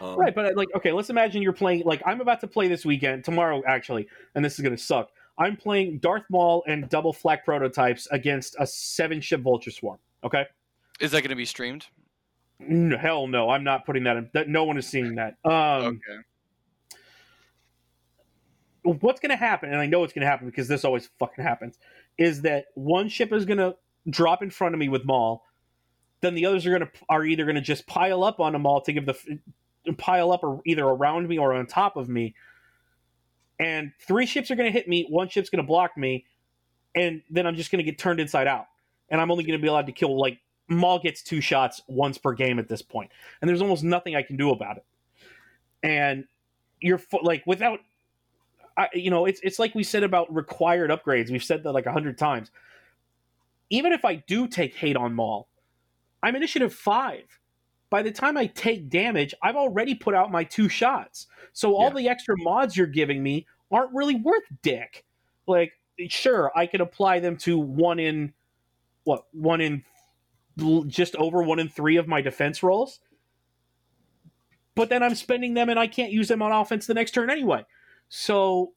Um, 0.00 0.16
Right, 0.16 0.34
but 0.34 0.54
like, 0.56 0.68
okay, 0.76 0.92
let's 0.92 1.08
imagine 1.08 1.40
you're 1.40 1.52
playing. 1.52 1.84
Like, 1.84 2.02
I'm 2.04 2.20
about 2.20 2.40
to 2.40 2.46
play 2.46 2.68
this 2.68 2.84
weekend, 2.84 3.24
tomorrow 3.24 3.62
actually, 3.66 4.08
and 4.34 4.44
this 4.44 4.54
is 4.54 4.60
going 4.60 4.76
to 4.76 4.82
suck. 4.82 5.08
I'm 5.38 5.56
playing 5.56 5.98
Darth 6.00 6.24
Maul 6.30 6.64
and 6.66 6.88
double 6.88 7.12
flak 7.12 7.44
prototypes 7.44 8.08
against 8.10 8.56
a 8.58 8.66
seven 8.66 9.20
ship 9.20 9.40
Vulture 9.40 9.70
Swarm. 9.70 9.98
Okay, 10.24 10.44
Is 11.00 11.12
that 11.12 11.22
going 11.22 11.30
to 11.30 11.36
be 11.36 11.44
streamed? 11.44 11.86
no, 12.58 12.98
hell 12.98 13.26
no, 13.28 13.50
I'm 13.50 13.64
not 13.64 13.86
putting 13.86 14.04
that 14.04 14.16
in. 14.16 14.28
That 14.34 14.48
no 14.48 14.64
one 14.64 14.76
is 14.76 14.86
seeing 14.86 15.14
that. 15.14 15.36
Um, 15.44 15.52
okay. 15.52 16.22
What's 18.94 19.20
going 19.20 19.30
to 19.30 19.36
happen, 19.36 19.70
and 19.70 19.80
I 19.80 19.86
know 19.86 20.04
it's 20.04 20.12
going 20.12 20.22
to 20.22 20.28
happen 20.28 20.46
because 20.46 20.68
this 20.68 20.84
always 20.84 21.08
fucking 21.18 21.44
happens, 21.44 21.78
is 22.16 22.42
that 22.42 22.66
one 22.74 23.08
ship 23.08 23.32
is 23.32 23.44
going 23.44 23.58
to 23.58 23.76
drop 24.08 24.42
in 24.42 24.50
front 24.50 24.74
of 24.74 24.78
me 24.78 24.88
with 24.88 25.04
Maul, 25.04 25.44
then 26.20 26.34
the 26.34 26.46
others 26.46 26.66
are 26.66 26.70
going 26.70 26.82
to 26.82 26.90
are 27.08 27.24
either 27.24 27.44
going 27.44 27.56
to 27.56 27.60
just 27.60 27.86
pile 27.86 28.24
up 28.24 28.40
on 28.40 28.54
a 28.54 28.58
Maul 28.58 28.80
to 28.82 28.92
give 28.92 29.06
the 29.06 29.16
pile 29.96 30.32
up 30.32 30.42
or 30.42 30.60
either 30.66 30.84
around 30.84 31.28
me 31.28 31.38
or 31.38 31.54
on 31.54 31.66
top 31.66 31.96
of 31.96 32.08
me, 32.08 32.34
and 33.58 33.92
three 34.00 34.26
ships 34.26 34.50
are 34.50 34.56
going 34.56 34.70
to 34.70 34.76
hit 34.76 34.88
me, 34.88 35.06
one 35.08 35.28
ship's 35.28 35.50
going 35.50 35.62
to 35.62 35.66
block 35.66 35.96
me, 35.96 36.24
and 36.94 37.22
then 37.30 37.46
I'm 37.46 37.56
just 37.56 37.70
going 37.70 37.84
to 37.84 37.90
get 37.90 37.98
turned 37.98 38.20
inside 38.20 38.46
out, 38.46 38.66
and 39.08 39.20
I'm 39.20 39.30
only 39.30 39.44
going 39.44 39.58
to 39.58 39.62
be 39.62 39.68
allowed 39.68 39.86
to 39.86 39.92
kill 39.92 40.18
like 40.18 40.38
Maul 40.68 40.98
gets 40.98 41.22
two 41.22 41.40
shots 41.40 41.82
once 41.88 42.18
per 42.18 42.32
game 42.32 42.58
at 42.58 42.68
this 42.68 42.82
point, 42.82 43.10
and 43.40 43.48
there's 43.48 43.62
almost 43.62 43.84
nothing 43.84 44.16
I 44.16 44.22
can 44.22 44.36
do 44.36 44.50
about 44.50 44.78
it, 44.78 44.84
and 45.82 46.24
you're 46.80 47.00
like 47.22 47.42
without 47.46 47.80
I, 48.78 48.88
you 48.94 49.10
know, 49.10 49.26
it's 49.26 49.40
it's 49.42 49.58
like 49.58 49.74
we 49.74 49.82
said 49.82 50.04
about 50.04 50.32
required 50.32 50.90
upgrades. 50.90 51.30
We've 51.30 51.42
said 51.42 51.64
that 51.64 51.72
like 51.72 51.86
a 51.86 51.92
hundred 51.92 52.16
times. 52.16 52.50
Even 53.70 53.92
if 53.92 54.04
I 54.04 54.14
do 54.14 54.46
take 54.46 54.74
hate 54.74 54.96
on 54.96 55.12
Maul, 55.14 55.48
I'm 56.22 56.36
initiative 56.36 56.72
five. 56.72 57.24
By 57.90 58.02
the 58.02 58.10
time 58.12 58.36
I 58.36 58.46
take 58.46 58.88
damage, 58.88 59.34
I've 59.42 59.56
already 59.56 59.94
put 59.94 60.14
out 60.14 60.30
my 60.30 60.44
two 60.44 60.68
shots. 60.68 61.26
So 61.52 61.74
all 61.74 61.88
Yeah. 61.88 61.94
the 61.94 62.08
extra 62.08 62.36
mods 62.38 62.76
you're 62.76 62.86
giving 62.86 63.22
me 63.22 63.46
aren't 63.70 63.94
really 63.94 64.14
worth 64.14 64.44
dick. 64.62 65.04
Like, 65.46 65.72
sure, 66.08 66.52
I 66.54 66.66
could 66.66 66.80
apply 66.80 67.20
them 67.20 67.36
to 67.38 67.58
one 67.58 67.98
in 67.98 68.32
what 69.04 69.24
one 69.32 69.60
in 69.60 69.84
just 70.86 71.16
over 71.16 71.42
one 71.42 71.58
in 71.58 71.68
three 71.68 71.96
of 71.96 72.06
my 72.06 72.20
defense 72.20 72.62
rolls. 72.62 73.00
But 74.74 74.90
then 74.90 75.02
I'm 75.02 75.14
spending 75.14 75.54
them 75.54 75.68
and 75.68 75.78
I 75.78 75.86
can't 75.88 76.12
use 76.12 76.28
them 76.28 76.42
on 76.42 76.52
offense 76.52 76.86
the 76.86 76.94
next 76.94 77.12
turn 77.12 77.30
anyway. 77.30 77.64
So 78.08 78.72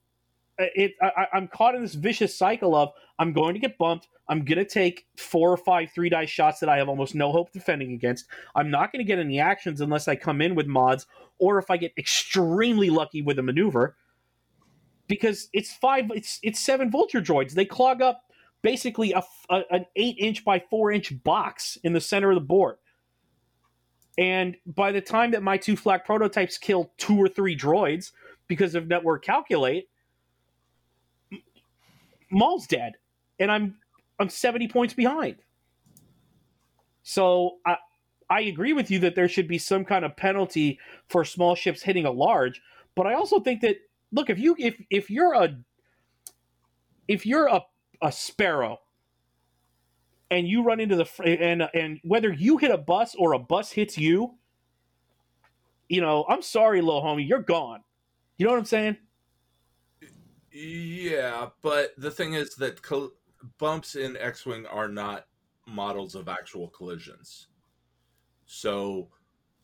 uh, 0.59 0.65
it 0.75 0.93
I, 1.01 1.27
I'm 1.34 1.47
caught 1.47 1.75
in 1.75 1.82
this 1.82 1.95
vicious 1.95 2.36
cycle 2.38 2.75
of 2.75 2.89
I'm 3.19 3.34
going 3.34 3.53
to 3.53 3.59
get 3.59 3.77
bumped. 3.77 4.07
I'm 4.27 4.45
going 4.45 4.57
to 4.57 4.65
take 4.65 5.07
four 5.17 5.51
or 5.51 5.57
five 5.57 5.91
three 5.93 6.09
dice 6.09 6.29
shots 6.29 6.59
that 6.59 6.69
I 6.69 6.77
have 6.77 6.89
almost 6.89 7.15
no 7.15 7.32
hope 7.32 7.51
defending 7.51 7.93
against. 7.93 8.25
I'm 8.55 8.71
not 8.71 8.91
going 8.91 9.03
to 9.03 9.07
get 9.07 9.19
any 9.19 9.39
actions 9.39 9.82
unless 9.82 10.07
I 10.07 10.15
come 10.15 10.41
in 10.41 10.55
with 10.55 10.67
mods 10.67 11.05
or 11.39 11.57
if 11.59 11.69
I 11.69 11.77
get 11.77 11.93
extremely 11.97 12.89
lucky 12.89 13.21
with 13.21 13.39
a 13.39 13.43
maneuver. 13.43 13.95
Because 15.07 15.49
it's 15.51 15.73
five, 15.73 16.09
it's 16.15 16.39
it's 16.43 16.59
seven 16.59 16.89
vulture 16.89 17.21
droids. 17.21 17.53
They 17.53 17.65
clog 17.65 18.01
up 18.01 18.21
basically 18.61 19.11
a, 19.11 19.23
a- 19.49 19.63
an 19.71 19.86
eight 19.95 20.15
inch 20.19 20.45
by 20.45 20.63
four 20.69 20.91
inch 20.91 21.23
box 21.23 21.77
in 21.84 21.93
the 21.93 22.01
center 22.01 22.32
of 22.32 22.36
the 22.36 22.41
board. 22.41 22.77
And 24.17 24.57
by 24.65 24.91
the 24.91 25.01
time 25.01 25.32
that 25.32 25.43
my 25.43 25.57
two 25.57 25.75
flak 25.75 26.05
prototypes 26.05 26.57
kill 26.57 26.91
two 26.97 27.17
or 27.17 27.27
three 27.27 27.57
droids, 27.57 28.11
because 28.48 28.76
of 28.76 28.88
network 28.88 29.24
calculate, 29.24 29.88
Maul's 32.32 32.68
dead, 32.68 32.94
and 33.39 33.52
I'm 33.52 33.76
I'm 34.20 34.30
70 34.30 34.68
points 34.68 34.94
behind. 34.94 35.38
So 37.04 37.58
I 37.66 37.78
I 38.30 38.42
agree 38.42 38.74
with 38.74 38.89
you 38.89 39.00
that 39.00 39.16
there 39.16 39.28
should 39.28 39.48
be 39.48 39.58
some 39.58 39.84
kind 39.84 40.06
of 40.06 40.16
penalty 40.16 40.80
for 41.10 41.26
small 41.26 41.56
ships 41.56 41.82
hitting 41.82 42.06
a 42.06 42.12
large, 42.12 42.62
but 42.96 43.06
I 43.06 43.14
also 43.14 43.39
think 43.39 43.62
that 43.62 43.78
look 44.12 44.30
if 44.30 44.39
you 44.39 44.56
if 44.58 44.82
if 44.89 45.10
you're 45.10 45.34
a 45.34 45.58
if 47.08 47.26
you're 47.26 47.48
a 47.48 47.62
a 48.02 48.12
sparrow 48.12 48.80
and 50.30 50.48
you 50.48 50.64
run 50.64 50.80
into 50.80 50.96
the 50.96 51.08
and 51.26 51.68
and 51.74 52.00
whether 52.04 52.32
you 52.32 52.58
hit 52.58 52.72
a 52.72 52.78
bus 52.78 53.16
or 53.16 53.34
a 53.34 53.39
bus 53.39 53.72
hits 53.72 53.98
you, 53.98 54.36
you 55.89 56.00
know 56.00 56.26
I'm 56.30 56.42
sorry, 56.42 56.82
little 56.82 57.04
homie, 57.04 57.28
you're 57.28 57.42
gone. 57.42 57.84
You 58.42 58.48
know 58.48 58.54
what 58.54 58.60
I'm 58.62 58.66
saying? 58.66 58.98
Yeah, 60.52 61.50
but 61.62 61.92
the 61.96 62.10
thing 62.10 62.34
is 62.34 62.56
that 62.56 62.82
col- 62.82 63.12
bumps 63.60 63.94
in 63.94 64.18
X-wing 64.18 64.66
are 64.66 64.88
not 64.88 65.28
models 65.68 66.16
of 66.16 66.28
actual 66.28 66.70
collisions. 66.70 67.50
So 68.48 69.10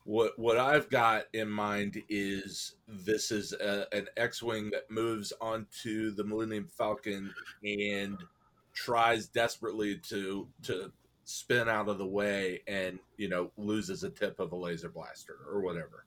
what 0.04 0.38
what 0.38 0.58
I've 0.58 0.88
got 0.90 1.24
in 1.32 1.50
mind 1.50 2.00
is 2.08 2.76
this 2.86 3.32
is 3.32 3.52
a, 3.52 3.92
an 3.92 4.06
X-wing 4.16 4.70
that 4.70 4.88
moves 4.88 5.32
onto 5.40 6.12
the 6.12 6.22
Millennium 6.22 6.68
Falcon 6.68 7.34
and 7.64 8.16
tries 8.74 9.26
desperately 9.26 9.96
to 10.10 10.46
to 10.62 10.92
spin 11.24 11.68
out 11.68 11.88
of 11.88 11.98
the 11.98 12.06
way 12.06 12.62
and 12.68 13.00
you 13.16 13.28
know 13.28 13.50
loses 13.56 14.04
a 14.04 14.10
tip 14.10 14.38
of 14.38 14.52
a 14.52 14.56
laser 14.56 14.88
blaster 14.88 15.38
or 15.50 15.62
whatever. 15.62 16.04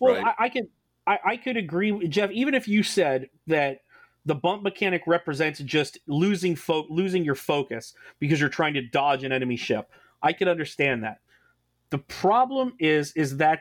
Well, 0.00 0.14
Right. 0.14 0.34
I, 0.36 0.46
I 0.46 0.48
could 0.48 0.66
I, 1.06 1.18
I 1.24 1.36
could 1.36 1.56
agree, 1.56 1.92
with 1.92 2.10
Jeff. 2.10 2.30
Even 2.30 2.54
if 2.54 2.68
you 2.68 2.82
said 2.82 3.28
that 3.46 3.80
the 4.24 4.34
bump 4.34 4.62
mechanic 4.62 5.02
represents 5.06 5.58
just 5.60 5.98
losing 6.06 6.54
fo- 6.54 6.86
losing 6.88 7.24
your 7.24 7.34
focus 7.34 7.94
because 8.20 8.40
you're 8.40 8.48
trying 8.48 8.74
to 8.74 8.82
dodge 8.82 9.24
an 9.24 9.32
enemy 9.32 9.56
ship, 9.56 9.90
I 10.22 10.32
could 10.32 10.48
understand 10.48 11.02
that. 11.02 11.18
The 11.90 11.98
problem 11.98 12.74
is 12.78 13.12
is 13.12 13.36
that 13.38 13.60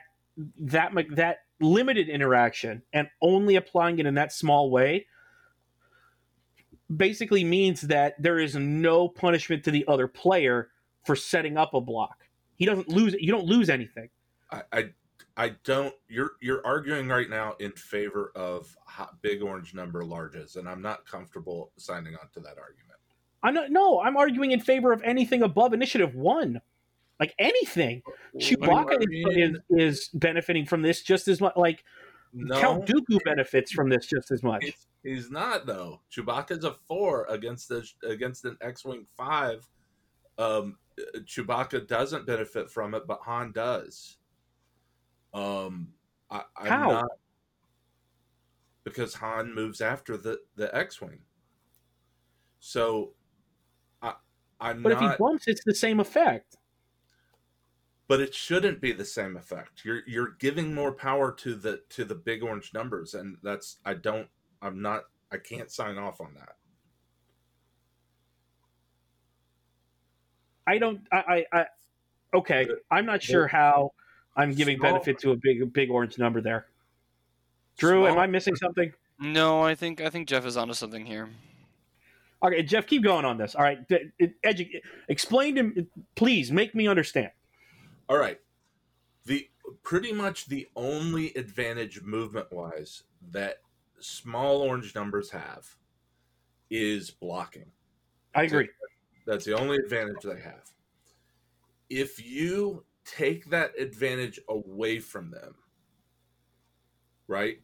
that 0.59 0.91
that 1.15 1.39
limited 1.59 2.09
interaction 2.09 2.81
and 2.93 3.07
only 3.21 3.55
applying 3.55 3.99
it 3.99 4.05
in 4.05 4.15
that 4.15 4.31
small 4.31 4.71
way 4.71 5.05
basically 6.95 7.43
means 7.43 7.81
that 7.81 8.21
there 8.21 8.39
is 8.39 8.55
no 8.55 9.07
punishment 9.07 9.63
to 9.63 9.71
the 9.71 9.85
other 9.87 10.07
player 10.07 10.69
for 11.03 11.15
setting 11.15 11.57
up 11.57 11.73
a 11.73 11.81
block. 11.81 12.25
He 12.55 12.65
doesn't 12.65 12.87
lose 12.87 13.15
you 13.19 13.31
don't 13.31 13.45
lose 13.45 13.69
anything. 13.69 14.09
I, 14.51 14.61
I 14.71 14.89
I 15.37 15.55
don't. 15.63 15.93
You're 16.07 16.31
you're 16.41 16.65
arguing 16.65 17.07
right 17.07 17.29
now 17.29 17.55
in 17.59 17.71
favor 17.71 18.31
of 18.35 18.75
hot, 18.85 19.21
big 19.21 19.41
orange 19.41 19.73
number 19.73 20.03
larges, 20.03 20.57
and 20.57 20.67
I'm 20.67 20.81
not 20.81 21.05
comfortable 21.05 21.71
signing 21.77 22.15
on 22.15 22.29
to 22.33 22.39
that 22.41 22.57
argument. 22.57 22.99
I'm 23.43 23.53
not. 23.53 23.71
No, 23.71 24.01
I'm 24.01 24.17
arguing 24.17 24.51
in 24.51 24.59
favor 24.59 24.91
of 24.91 25.01
anything 25.03 25.41
above 25.41 25.73
Initiative 25.73 26.15
One, 26.15 26.61
like 27.19 27.33
anything. 27.39 28.03
Chewbacca 28.37 28.91
I 28.91 28.95
is, 28.95 29.07
mean, 29.07 29.57
is 29.69 29.99
is 29.99 30.09
benefiting 30.13 30.65
from 30.65 30.81
this 30.81 31.01
just 31.01 31.27
as 31.27 31.39
much. 31.39 31.53
Like 31.55 31.83
no, 32.33 32.59
Count 32.59 32.85
Dooku 32.85 33.17
benefits 33.23 33.71
from 33.71 33.89
this 33.89 34.05
just 34.05 34.31
as 34.31 34.43
much. 34.43 34.63
it's 34.63 34.87
He's 35.03 35.31
not 35.31 35.65
though. 35.65 36.01
Chewbacca's 36.11 36.63
a 36.63 36.75
four 36.87 37.25
against 37.29 37.69
the 37.69 37.87
against 38.07 38.45
an 38.45 38.57
X-wing 38.61 39.05
five. 39.17 39.67
Um, 40.37 40.77
Chewbacca 41.19 41.87
doesn't 41.87 42.27
benefit 42.27 42.69
from 42.69 42.93
it, 42.93 43.07
but 43.07 43.19
Han 43.21 43.51
does. 43.51 44.17
Um, 45.33 45.93
I, 46.29 46.43
I'm 46.57 46.67
How? 46.67 46.89
not 46.91 47.11
because 48.83 49.13
Han 49.15 49.53
moves 49.53 49.81
after 49.81 50.17
the 50.17 50.39
the 50.55 50.75
X-wing. 50.75 51.19
So, 52.59 53.13
I 54.01 54.13
I'm 54.59 54.83
But 54.83 54.93
if 54.93 54.99
he 54.99 55.09
bumps, 55.17 55.47
it's 55.47 55.63
the 55.63 55.73
same 55.75 55.99
effect. 55.99 56.57
but 58.07 58.19
it 58.19 58.35
shouldn't 58.35 58.81
be 58.81 58.91
the 58.91 59.05
same 59.05 59.37
effect. 59.37 59.85
You're 59.85 60.01
you're 60.05 60.31
giving 60.37 60.75
more 60.75 60.91
power 60.91 61.31
to 61.35 61.55
the 61.55 61.81
to 61.91 62.03
the 62.03 62.15
big 62.15 62.43
orange 62.43 62.73
numbers, 62.73 63.13
and 63.13 63.37
that's 63.41 63.77
I 63.85 63.93
don't 63.93 64.27
I'm 64.61 64.81
not 64.81 65.03
I 65.31 65.37
can't 65.37 65.71
sign 65.71 65.97
off 65.97 66.19
on 66.19 66.33
that. 66.33 66.57
I 70.67 70.77
don't. 70.77 71.01
I. 71.11 71.45
I, 71.53 71.59
I 71.59 71.65
okay. 72.33 72.67
I'm 72.91 73.05
not 73.05 73.23
sure 73.23 73.47
how 73.47 73.91
I'm 74.35 74.53
giving 74.53 74.77
Small- 74.77 74.93
benefit 74.93 75.19
to 75.19 75.31
a 75.31 75.35
big 75.35 75.73
big 75.73 75.89
orange 75.89 76.17
number 76.17 76.41
there. 76.41 76.67
Drew, 77.77 78.05
am 78.07 78.17
I 78.17 78.27
missing 78.27 78.55
something? 78.55 78.93
No, 79.19 79.61
I 79.61 79.75
think 79.75 80.01
I 80.01 80.09
think 80.09 80.27
Jeff 80.27 80.45
is 80.45 80.57
onto 80.57 80.73
something 80.73 81.05
here. 81.05 81.29
Okay, 82.43 82.63
Jeff, 82.63 82.87
keep 82.87 83.03
going 83.03 83.23
on 83.23 83.37
this. 83.37 83.53
All 83.55 83.61
right, 83.63 83.87
D- 83.87 84.11
d- 84.19 84.33
edu- 84.43 84.81
explain 85.09 85.55
to 85.55 85.63
me, 85.63 85.85
please. 86.15 86.51
Make 86.51 86.73
me 86.73 86.87
understand. 86.87 87.29
All 88.09 88.17
right. 88.17 88.39
The 89.25 89.47
pretty 89.83 90.11
much 90.11 90.47
the 90.47 90.67
only 90.75 91.33
advantage 91.35 92.01
movement 92.01 92.51
wise 92.51 93.03
that 93.31 93.57
small 93.99 94.61
orange 94.61 94.95
numbers 94.95 95.29
have 95.29 95.75
is 96.71 97.11
blocking. 97.11 97.71
I 98.33 98.43
agree. 98.43 98.69
That's 99.27 99.45
the 99.45 99.53
only 99.55 99.77
advantage 99.77 100.23
they 100.23 100.39
have. 100.41 100.71
If 101.89 102.25
you 102.25 102.83
take 103.05 103.49
that 103.49 103.71
advantage 103.79 104.39
away 104.49 104.99
from 104.99 105.31
them, 105.31 105.55
right, 107.27 107.57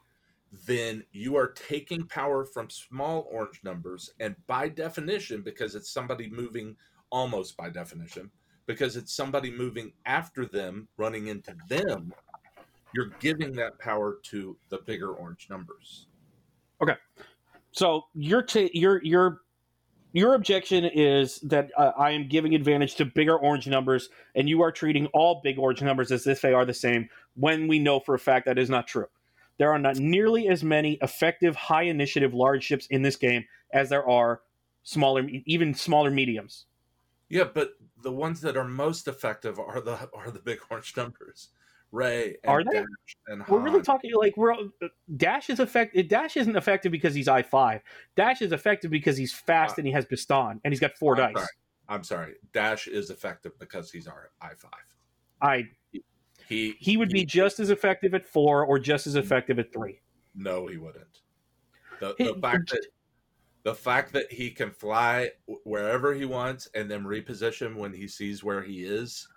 then 0.66 1.04
you 1.12 1.36
are 1.36 1.48
taking 1.48 2.06
power 2.08 2.46
from 2.46 2.70
small 2.70 3.28
orange 3.32 3.60
numbers. 3.64 4.12
And 4.20 4.36
by 4.48 4.70
definition, 4.70 5.42
because 5.42 5.76
it's 5.76 5.92
somebody 5.92 6.30
moving 6.30 6.76
almost 7.10 7.58
by 7.58 7.70
definition, 7.70 8.32
because 8.66 8.96
it's 8.96 9.14
somebody 9.14 9.52
moving 9.52 9.94
after 10.06 10.46
them, 10.46 10.88
running 10.98 11.28
into 11.28 11.56
them, 11.70 12.14
you're 12.94 13.12
giving 13.20 13.52
that 13.54 13.78
power 13.80 14.18
to 14.24 14.58
the 14.70 14.80
bigger 14.86 15.12
orange 15.12 15.48
numbers. 15.50 16.08
Okay. 16.82 16.96
So 17.72 18.06
your 18.14 18.42
ta- 18.42 18.70
your 18.74 19.04
your 19.04 19.42
your 20.14 20.34
objection 20.34 20.86
is 20.86 21.40
that 21.42 21.70
uh, 21.78 21.92
I 21.98 22.12
am 22.12 22.28
giving 22.28 22.56
advantage 22.56 22.96
to 22.96 23.06
bigger 23.06 23.38
orange 23.38 23.68
numbers, 23.68 24.10
and 24.36 24.48
you 24.48 24.62
are 24.62 24.72
treating 24.72 25.08
all 25.08 25.42
big 25.44 25.60
orange 25.60 25.82
numbers 25.82 26.12
as 26.12 26.28
if 26.28 26.42
they 26.42 26.54
are 26.54 26.66
the 26.66 26.74
same. 26.74 27.10
When 27.36 27.68
we 27.68 27.80
know 27.80 28.00
for 28.00 28.16
a 28.16 28.20
fact 28.20 28.46
that 28.46 28.58
is 28.58 28.70
not 28.70 28.88
true. 28.88 29.08
There 29.58 29.72
are 29.72 29.80
not 29.80 29.98
nearly 29.98 30.48
as 30.48 30.64
many 30.64 31.00
effective 31.02 31.56
high 31.56 31.84
initiative 31.84 32.34
large 32.34 32.64
ships 32.64 32.88
in 32.88 33.02
this 33.02 33.16
game 33.16 33.46
as 33.74 33.90
there 33.90 34.08
are 34.08 34.42
smaller, 34.84 35.28
even 35.46 35.74
smaller 35.74 36.12
mediums. 36.12 36.66
Yeah, 37.30 37.46
but 37.54 37.72
the 38.02 38.12
ones 38.12 38.40
that 38.42 38.56
are 38.56 38.64
most 38.64 39.08
effective 39.08 39.60
are 39.60 39.82
the 39.82 40.10
are 40.14 40.32
the 40.32 40.40
big 40.40 40.60
orange 40.70 40.96
numbers. 40.96 41.50
Rey 41.92 42.36
and 42.44 42.52
Are 42.52 42.64
they? 42.64 42.72
Dash 42.80 42.86
and 43.28 43.48
We're 43.48 43.60
really 43.60 43.82
talking 43.82 44.12
like 44.16 44.36
we're 44.36 44.54
uh, 44.54 44.58
Dash 45.16 45.50
is 45.50 45.60
effective. 45.60 46.08
Dash 46.08 46.36
isn't 46.38 46.56
effective 46.56 46.92
because 46.92 47.14
he's 47.14 47.28
I 47.28 47.42
five. 47.44 47.82
Dash 48.16 48.42
is 48.42 48.52
effective 48.52 48.92
because 48.92 49.18
he's 49.18 49.34
fast 49.34 49.74
uh, 49.74 49.76
and 49.80 49.88
he 49.88 49.94
has 49.94 50.06
Baston 50.06 50.60
and 50.64 50.74
he's 50.74 50.80
got 50.82 50.98
4 50.98 51.20
I'm 51.20 51.34
dice. 51.34 51.44
sorry. 51.44 51.48
I'm 51.90 52.04
sorry. 52.04 52.34
Dash 52.54 52.88
is 52.88 53.10
effective 53.10 53.58
because 53.60 53.90
he's 53.92 54.08
our 54.08 54.32
I 54.42 54.50
five. 54.56 54.72
I 55.42 55.64
He 56.48 56.76
he 56.80 56.98
would 56.98 57.10
be 57.10 57.24
just 57.26 57.60
as 57.60 57.70
effective 57.70 58.14
at 58.14 58.26
four 58.28 58.66
or 58.66 58.78
just 58.80 59.08
as 59.08 59.16
effective 59.16 59.58
at 59.60 59.72
three. 59.72 60.02
no, 60.36 60.68
he 60.68 60.78
wouldn't. 60.78 61.22
The, 62.02 62.14
He- 62.18 62.34
fact 62.42 62.70
that 62.72 62.86
the 63.64 63.74
fact 63.74 64.14
that 64.14 64.32
he 64.32 64.52
can 64.52 64.72
fly 64.72 65.32
wherever 65.64 66.14
he 66.14 66.26
wants 66.26 66.70
and 66.76 66.90
then 66.92 67.04
reposition 67.04 67.76
when 67.76 67.92
he 67.94 68.08
sees 68.08 68.44
where 68.44 68.62
he 68.62 68.84
is 68.84 69.28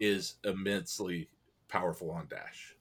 is 0.00 0.34
immensely 0.44 1.28
powerful 1.72 2.10
on 2.10 2.26
Dash. 2.28 2.76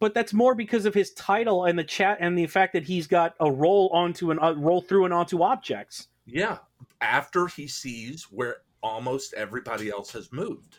But 0.00 0.14
that's 0.14 0.32
more 0.32 0.54
because 0.54 0.86
of 0.86 0.94
his 0.94 1.10
title 1.12 1.64
and 1.64 1.76
the 1.76 1.84
chat 1.84 2.18
and 2.20 2.38
the 2.38 2.46
fact 2.46 2.72
that 2.74 2.84
he's 2.84 3.08
got 3.08 3.34
a 3.40 3.50
roll 3.50 3.88
onto 3.92 4.30
an 4.30 4.38
uh, 4.38 4.52
roll 4.52 4.80
through 4.80 5.06
and 5.06 5.12
onto 5.12 5.42
objects. 5.42 6.06
Yeah, 6.24 6.58
after 7.00 7.48
he 7.48 7.66
sees 7.66 8.24
where 8.30 8.58
almost 8.80 9.34
everybody 9.34 9.90
else 9.90 10.12
has 10.12 10.32
moved. 10.32 10.78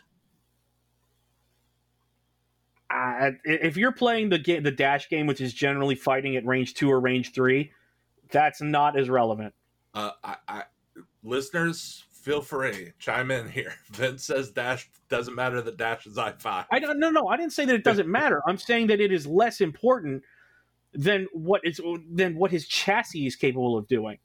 Uh, 2.88 3.32
if 3.44 3.76
you're 3.76 3.92
playing 3.92 4.30
the 4.30 4.38
game, 4.38 4.62
the 4.62 4.70
dash 4.70 5.08
game, 5.08 5.26
which 5.26 5.40
is 5.40 5.52
generally 5.52 5.94
fighting 5.94 6.34
at 6.36 6.46
range 6.46 6.74
two 6.74 6.90
or 6.90 6.98
range 6.98 7.32
three, 7.32 7.72
that's 8.30 8.62
not 8.62 8.98
as 8.98 9.08
relevant. 9.08 9.54
Uh, 9.92 10.12
I, 10.24 10.36
I 10.48 10.62
listeners, 11.22 12.04
feel 12.20 12.42
free 12.42 12.92
chime 12.98 13.30
in 13.30 13.48
here. 13.48 13.74
Vince 13.90 14.24
says 14.24 14.50
Dash 14.50 14.88
doesn't 15.08 15.34
matter. 15.34 15.60
that 15.62 15.76
Dash 15.76 16.06
is 16.06 16.18
I 16.18 16.32
five. 16.32 16.66
I 16.70 16.78
don't 16.78 16.98
no 16.98 17.10
no. 17.10 17.28
I 17.28 17.36
didn't 17.36 17.52
say 17.52 17.64
that 17.64 17.74
it 17.74 17.84
doesn't 17.84 18.08
matter. 18.20 18.42
I'm 18.46 18.58
saying 18.58 18.88
that 18.88 19.00
it 19.00 19.12
is 19.12 19.26
less 19.26 19.60
important 19.60 20.22
than 20.92 21.28
what 21.32 21.62
is 21.64 21.80
than 22.10 22.36
what 22.36 22.50
his 22.50 22.66
chassis 22.66 23.26
is 23.26 23.36
capable 23.36 23.76
of 23.76 23.88
doing. 23.88 24.18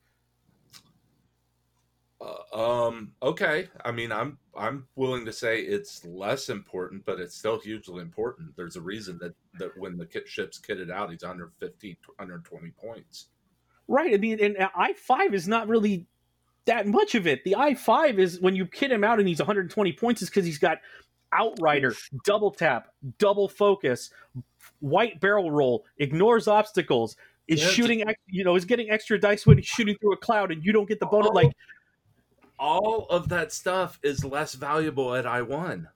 Uh, 2.22 2.88
um. 2.88 3.12
Okay. 3.22 3.70
I 3.84 3.92
mean, 3.92 4.12
I'm 4.12 4.38
I'm 4.58 4.88
willing 4.96 5.26
to 5.26 5.34
say 5.34 5.62
it's 5.62 6.04
less 6.06 6.50
important, 6.50 7.06
but 7.06 7.20
it's 7.20 7.36
still 7.36 7.60
hugely 7.60 8.02
important. 8.02 8.56
There's 8.56 8.76
a 8.76 8.82
reason 8.82 9.18
that 9.22 9.36
that 9.60 9.72
when 9.78 9.98
the 9.98 10.06
kit 10.06 10.28
ship's 10.28 10.60
kitted 10.60 10.92
out, 10.92 11.12
he's 11.12 11.24
under 11.24 11.52
15, 11.60 11.96
120 12.18 12.72
points. 12.72 13.28
Right. 13.88 14.14
I 14.14 14.18
mean, 14.18 14.40
and 14.42 14.58
I 14.76 14.94
five 14.94 15.34
is 15.34 15.48
not 15.48 15.68
really 15.68 16.08
that 16.66 16.88
much 16.88 17.16
of 17.16 17.28
it. 17.28 17.44
The 17.44 17.56
I 17.56 17.76
five 17.76 18.20
is 18.20 18.40
when 18.42 18.56
you 18.56 18.66
kid 18.66 18.92
him 18.92 19.04
out 19.04 19.20
and 19.20 19.28
he's 19.28 19.40
120 19.40 19.94
points 19.94 20.22
is 20.22 20.30
because 20.30 20.46
he's 20.46 20.58
got 20.58 20.80
outrider, 21.34 21.94
double 22.24 22.52
tap, 22.52 22.88
double 23.20 23.48
focus, 23.48 24.10
white 24.80 25.20
barrel 25.20 25.52
roll, 25.52 25.86
ignores 25.98 26.48
obstacles, 26.48 27.16
is 27.48 27.62
Yeah, 27.62 27.68
shooting. 27.70 28.04
You 28.28 28.44
know, 28.44 28.56
is 28.56 28.66
getting 28.66 28.90
extra 28.90 29.20
dice 29.20 29.46
when 29.46 29.58
he's 29.58 29.68
shooting 29.68 29.96
through 30.00 30.14
a 30.14 30.18
cloud, 30.18 30.52
and 30.52 30.64
you 30.64 30.72
don't 30.72 30.88
get 30.88 31.00
the 31.00 31.06
bonus. 31.06 31.30
Oh. 31.32 31.34
Like 31.34 31.52
All 32.58 33.06
of 33.10 33.30
that 33.30 33.52
stuff 33.52 34.00
is 34.04 34.24
less 34.24 34.54
valuable 34.54 35.14
at 35.14 35.28
I 35.28 35.42
one. 35.42 35.90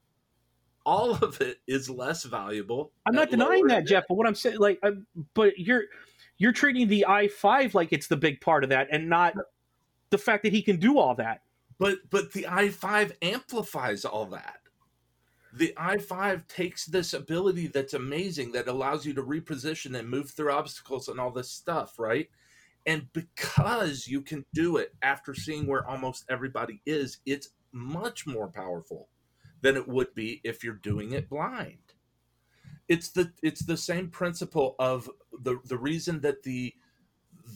All 0.85 1.11
of 1.15 1.41
it 1.41 1.57
is 1.67 1.89
less 1.89 2.23
valuable. 2.23 2.91
I'm 3.05 3.15
not 3.15 3.29
denying 3.29 3.67
that, 3.67 3.85
Jeff. 3.85 4.05
But 4.07 4.15
what 4.15 4.27
I'm 4.27 4.35
saying, 4.35 4.57
like, 4.59 4.79
i 4.83 4.91
but 5.33 5.57
you're 5.57 5.83
you're 6.37 6.53
treating 6.53 6.87
the 6.87 7.05
I 7.05 7.27
five 7.27 7.75
like 7.75 7.91
it's 7.91 8.07
the 8.07 8.17
big 8.17 8.41
part 8.41 8.63
of 8.63 8.69
that, 8.69 8.87
and 8.91 9.09
not 9.09 9.33
the 10.09 10.17
fact 10.17 10.43
that 10.43 10.53
he 10.53 10.61
can 10.61 10.77
do 10.77 10.97
all 10.97 11.15
that. 11.15 11.41
But 11.77 12.09
but 12.09 12.33
the 12.33 12.43
i5 12.43 13.13
amplifies 13.21 14.05
all 14.05 14.25
that. 14.27 14.59
The 15.53 15.73
i5 15.77 16.47
takes 16.47 16.85
this 16.85 17.13
ability 17.13 17.67
that's 17.67 17.93
amazing 17.93 18.51
that 18.51 18.67
allows 18.67 19.05
you 19.05 19.13
to 19.13 19.23
reposition 19.23 19.97
and 19.97 20.09
move 20.09 20.31
through 20.31 20.51
obstacles 20.51 21.07
and 21.07 21.19
all 21.19 21.31
this 21.31 21.49
stuff, 21.49 21.97
right? 21.97 22.29
And 22.85 23.07
because 23.13 24.07
you 24.07 24.21
can 24.21 24.45
do 24.53 24.77
it 24.77 24.93
after 25.01 25.33
seeing 25.33 25.67
where 25.67 25.87
almost 25.87 26.25
everybody 26.29 26.81
is, 26.85 27.19
it's 27.25 27.49
much 27.71 28.25
more 28.25 28.47
powerful 28.47 29.09
than 29.61 29.75
it 29.75 29.87
would 29.87 30.13
be 30.15 30.41
if 30.43 30.63
you're 30.63 30.75
doing 30.75 31.11
it 31.13 31.29
blind. 31.29 31.93
It's 32.87 33.09
the 33.09 33.31
it's 33.43 33.63
the 33.63 33.77
same 33.77 34.09
principle 34.09 34.75
of 34.79 35.09
the 35.31 35.59
the 35.65 35.77
reason 35.77 36.21
that 36.21 36.43
the 36.43 36.73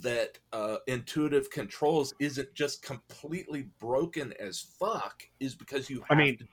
that 0.01 0.39
uh, 0.51 0.77
intuitive 0.87 1.49
controls 1.49 2.13
isn't 2.19 2.53
just 2.53 2.81
completely 2.81 3.69
broken 3.79 4.33
as 4.39 4.59
fuck 4.79 5.23
is 5.39 5.55
because 5.55 5.89
you 5.89 5.99
have 5.99 6.11
I 6.11 6.15
mean- 6.15 6.47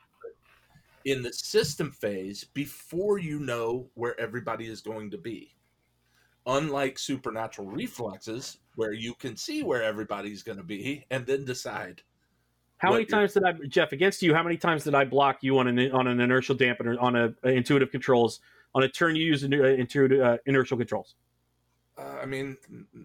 in 1.07 1.22
the 1.22 1.32
system 1.32 1.91
phase 1.91 2.45
before 2.53 3.18
you 3.18 3.38
know 3.38 3.88
where 3.95 4.18
everybody 4.20 4.66
is 4.66 4.80
going 4.80 5.11
to 5.11 5.18
be. 5.18 5.55
Unlike 6.47 6.99
supernatural 6.99 7.68
reflexes, 7.68 8.59
where 8.76 8.93
you 8.93 9.14
can 9.14 9.36
see 9.36 9.62
where 9.62 9.82
everybody's 9.82 10.43
going 10.43 10.59
to 10.59 10.64
be 10.64 11.05
and 11.11 11.26
then 11.26 11.45
decide. 11.45 12.03
How 12.78 12.93
many 12.93 13.05
times 13.05 13.34
did 13.34 13.45
I, 13.45 13.53
Jeff, 13.68 13.93
against 13.93 14.22
you? 14.22 14.34
How 14.34 14.43
many 14.43 14.57
times 14.57 14.84
did 14.84 14.95
I 14.95 15.05
block 15.05 15.38
you 15.43 15.59
on 15.59 15.68
an 15.68 15.93
on 15.93 16.07
an 16.07 16.18
inertial 16.18 16.57
dampener 16.57 16.97
on 17.01 17.14
a, 17.14 17.34
a 17.43 17.51
intuitive 17.51 17.91
controls 17.91 18.41
on 18.74 18.82
a 18.82 18.88
turn 18.88 19.16
you 19.16 19.24
use 19.24 19.45
uh, 19.45 19.49
intuitive 19.49 20.20
uh, 20.20 20.38
inertial 20.47 20.78
controls? 20.78 21.14
Uh, 21.99 22.18
I 22.22 22.26
mean, 22.26 22.57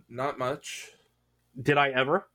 not 0.10 0.38
much. 0.38 0.92
Did 1.62 1.78
I 1.78 1.90
ever? 1.90 2.28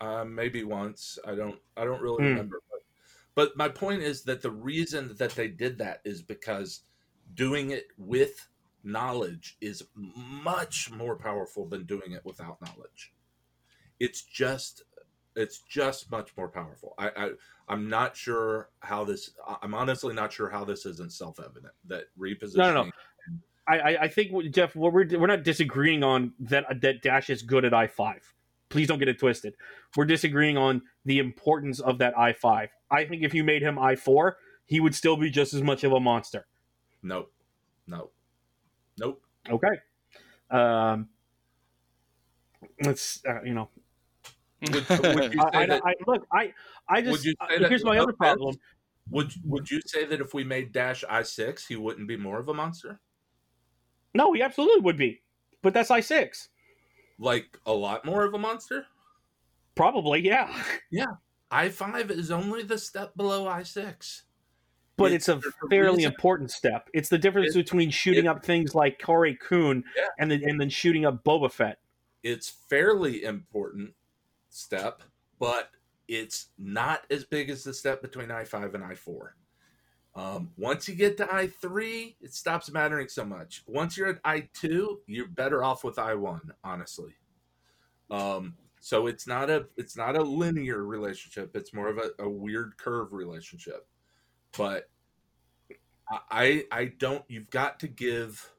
Uh, 0.00 0.24
maybe 0.24 0.64
once. 0.64 1.18
I 1.26 1.34
don't. 1.34 1.60
I 1.76 1.84
don't 1.84 2.02
really 2.02 2.22
Hmm. 2.22 2.28
remember. 2.28 2.60
But, 2.70 2.80
but 3.34 3.56
my 3.56 3.68
point 3.68 4.02
is 4.02 4.22
that 4.24 4.42
the 4.42 4.50
reason 4.50 5.16
that 5.16 5.32
they 5.32 5.48
did 5.48 5.78
that 5.78 6.00
is 6.04 6.22
because 6.22 6.82
doing 7.34 7.70
it 7.70 7.86
with 7.96 8.48
knowledge 8.84 9.56
is 9.60 9.84
much 9.94 10.90
more 10.90 11.16
powerful 11.16 11.66
than 11.66 11.84
doing 11.84 12.12
it 12.12 12.24
without 12.24 12.60
knowledge. 12.60 13.14
It's 14.00 14.22
just 14.22 14.82
it's 15.34 15.60
just 15.60 16.10
much 16.10 16.36
more 16.36 16.48
powerful. 16.48 16.94
I, 16.98 17.08
I 17.16 17.30
I'm 17.68 17.88
not 17.88 18.16
sure 18.16 18.70
how 18.80 19.04
this. 19.04 19.30
I'm 19.62 19.74
honestly 19.74 20.14
not 20.14 20.32
sure 20.32 20.50
how 20.50 20.64
this 20.64 20.84
isn't 20.84 21.12
self 21.12 21.38
evident 21.40 21.72
that 21.86 22.04
repositioning. 22.18 22.56
No, 22.56 22.74
no, 22.74 22.82
no. 22.84 22.90
I, 23.68 23.96
I 24.02 24.08
think 24.08 24.52
Jeff, 24.52 24.74
what 24.74 24.92
we're 24.92 25.06
we're 25.18 25.26
not 25.28 25.44
disagreeing 25.44 26.02
on 26.02 26.32
that 26.40 26.64
that 26.80 27.02
Dash 27.02 27.30
is 27.30 27.42
good 27.42 27.64
at 27.64 27.72
I 27.72 27.86
five. 27.86 28.32
Please 28.68 28.88
don't 28.88 28.98
get 28.98 29.08
it 29.08 29.18
twisted. 29.18 29.54
We're 29.96 30.04
disagreeing 30.06 30.56
on 30.56 30.82
the 31.04 31.18
importance 31.18 31.78
of 31.78 31.98
that 31.98 32.18
I 32.18 32.32
five. 32.32 32.70
I 32.90 33.04
think 33.04 33.22
if 33.22 33.34
you 33.34 33.44
made 33.44 33.62
him 33.62 33.78
I 33.78 33.94
four, 33.96 34.36
he 34.66 34.80
would 34.80 34.94
still 34.94 35.16
be 35.16 35.30
just 35.30 35.54
as 35.54 35.62
much 35.62 35.84
of 35.84 35.92
a 35.92 36.00
monster. 36.00 36.46
Nope. 37.02 37.32
Nope. 37.86 38.12
Nope. 38.98 39.22
Okay. 39.48 39.80
Um. 40.50 41.08
Let's 42.84 43.22
uh, 43.28 43.42
you 43.42 43.54
know. 43.54 43.68
Would, 44.72 44.88
would 44.88 45.34
you 45.34 45.40
I, 45.42 45.50
I, 45.62 45.66
that, 45.66 45.82
I, 45.84 45.94
look, 46.06 46.26
I 46.32 46.52
I 46.88 47.00
Would 47.00 47.04
just 47.04 47.24
you 47.24 47.34
uh, 47.40 47.48
say 47.48 47.58
that- 47.58 47.68
here's 47.68 47.84
my 47.84 47.98
other 47.98 48.12
problem. 48.12 48.56
would 49.10 49.32
would 49.44 49.70
you 49.70 49.80
say 49.86 50.04
that 50.04 50.20
if 50.20 50.34
we 50.34 50.44
made 50.44 50.72
Dash 50.72 51.04
I 51.08 51.22
six, 51.22 51.66
he 51.66 51.76
wouldn't 51.76 52.08
be 52.08 52.16
more 52.16 52.38
of 52.40 52.48
a 52.48 52.54
monster? 52.54 53.00
No, 54.14 54.32
he 54.32 54.42
absolutely 54.42 54.80
would 54.82 54.96
be, 54.96 55.22
but 55.62 55.72
that's 55.74 55.90
I 55.90 56.00
six. 56.00 56.48
Like 57.18 57.58
a 57.66 57.72
lot 57.72 58.04
more 58.04 58.24
of 58.24 58.34
a 58.34 58.38
monster? 58.38 58.86
Probably, 59.74 60.20
yeah. 60.20 60.54
Yeah. 60.90 61.06
I 61.50 61.68
five 61.68 62.10
is 62.10 62.30
only 62.30 62.62
the 62.62 62.78
step 62.78 63.14
below 63.16 63.46
I 63.48 63.62
six. 63.62 64.24
But 64.96 65.12
It's- 65.12 65.28
it's, 65.28 65.46
a 65.46 65.50
fairly 65.70 65.98
reason- 65.98 66.12
important 66.12 66.50
step. 66.50 66.90
It's 66.92 67.08
the 67.08 67.18
difference 67.18 67.54
It- 67.56 67.58
between 67.64 67.90
shooting 67.90 68.26
it- 68.26 68.28
up 68.28 68.44
things 68.44 68.74
like 68.74 68.98
Kare 68.98 69.34
Kun 69.34 69.84
Yeah. 69.96 70.08
and 70.18 70.30
then 70.30 70.42
and 70.48 70.60
then 70.60 70.68
shooting 70.68 71.04
up 71.06 71.24
Boba 71.24 71.50
Fett. 71.50 71.78
It's 72.22 72.48
fairly 72.50 73.24
important 73.24 73.94
step, 74.50 75.02
but 75.38 75.70
it's 76.08 76.48
not 76.58 77.04
as 77.10 77.24
big 77.24 77.48
as 77.50 77.64
the 77.64 77.72
step 77.72 78.02
between 78.02 78.30
I 78.30 78.44
five 78.44 78.74
and 78.74 78.84
I 78.84 78.94
four. 78.94 79.36
Um, 80.14 80.50
once 80.58 80.88
you 80.88 80.94
get 80.94 81.16
to 81.18 81.34
I 81.34 81.46
three, 81.46 82.16
it 82.20 82.34
stops 82.34 82.70
mattering 82.70 83.08
so 83.08 83.24
much. 83.24 83.62
Once 83.66 83.96
you're 83.96 84.08
at 84.08 84.20
I 84.24 84.48
two, 84.52 85.00
you're 85.06 85.28
better 85.28 85.64
off 85.64 85.84
with 85.84 85.98
I 85.98 86.14
one, 86.14 86.52
honestly. 86.62 87.14
Um, 88.10 88.54
so 88.80 89.06
it's 89.06 89.26
not 89.26 89.48
a 89.48 89.66
it's 89.76 89.96
not 89.96 90.16
a 90.16 90.22
linear 90.22 90.84
relationship. 90.84 91.56
It's 91.56 91.72
more 91.72 91.88
of 91.88 91.98
a, 91.98 92.22
a 92.22 92.28
weird 92.28 92.76
curve 92.76 93.12
relationship. 93.12 93.86
But 94.56 94.90
I 96.30 96.64
I 96.70 96.86
don't. 96.98 97.24
You've 97.28 97.50
got 97.50 97.80
to 97.80 97.88
give. 97.88 98.50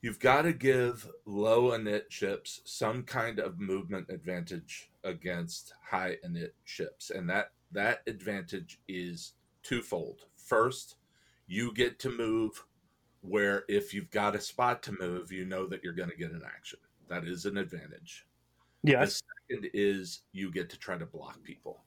You've 0.00 0.20
got 0.20 0.42
to 0.42 0.52
give 0.52 1.10
low 1.26 1.72
init 1.72 2.04
ships 2.08 2.60
some 2.64 3.02
kind 3.02 3.40
of 3.40 3.58
movement 3.58 4.06
advantage 4.10 4.90
against 5.02 5.74
high 5.90 6.16
init 6.24 6.52
ships, 6.64 7.10
and 7.10 7.28
that 7.28 7.50
that 7.72 8.02
advantage 8.06 8.80
is 8.88 9.32
twofold. 9.62 10.22
First, 10.36 10.96
you 11.46 11.72
get 11.74 11.98
to 12.00 12.10
move 12.10 12.64
where 13.20 13.64
if 13.68 13.92
you've 13.92 14.10
got 14.10 14.36
a 14.36 14.40
spot 14.40 14.82
to 14.84 14.96
move, 14.98 15.32
you 15.32 15.44
know 15.44 15.66
that 15.66 15.82
you're 15.82 15.92
going 15.92 16.10
to 16.10 16.16
get 16.16 16.30
an 16.30 16.42
action. 16.46 16.78
That 17.08 17.24
is 17.24 17.46
an 17.46 17.56
advantage. 17.56 18.26
Yes, 18.82 19.20
The 19.48 19.54
second 19.54 19.70
is 19.74 20.22
you 20.32 20.50
get 20.52 20.70
to 20.70 20.78
try 20.78 20.96
to 20.96 21.06
block 21.06 21.42
people. 21.42 21.84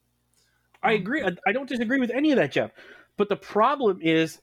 I 0.83 0.93
agree. 0.93 1.23
I, 1.23 1.29
I 1.47 1.51
don't 1.51 1.69
disagree 1.69 1.99
with 1.99 2.11
any 2.11 2.31
of 2.31 2.37
that, 2.37 2.51
Jeff. 2.51 2.71
But 3.17 3.29
the 3.29 3.35
problem 3.35 3.99
is 4.01 4.41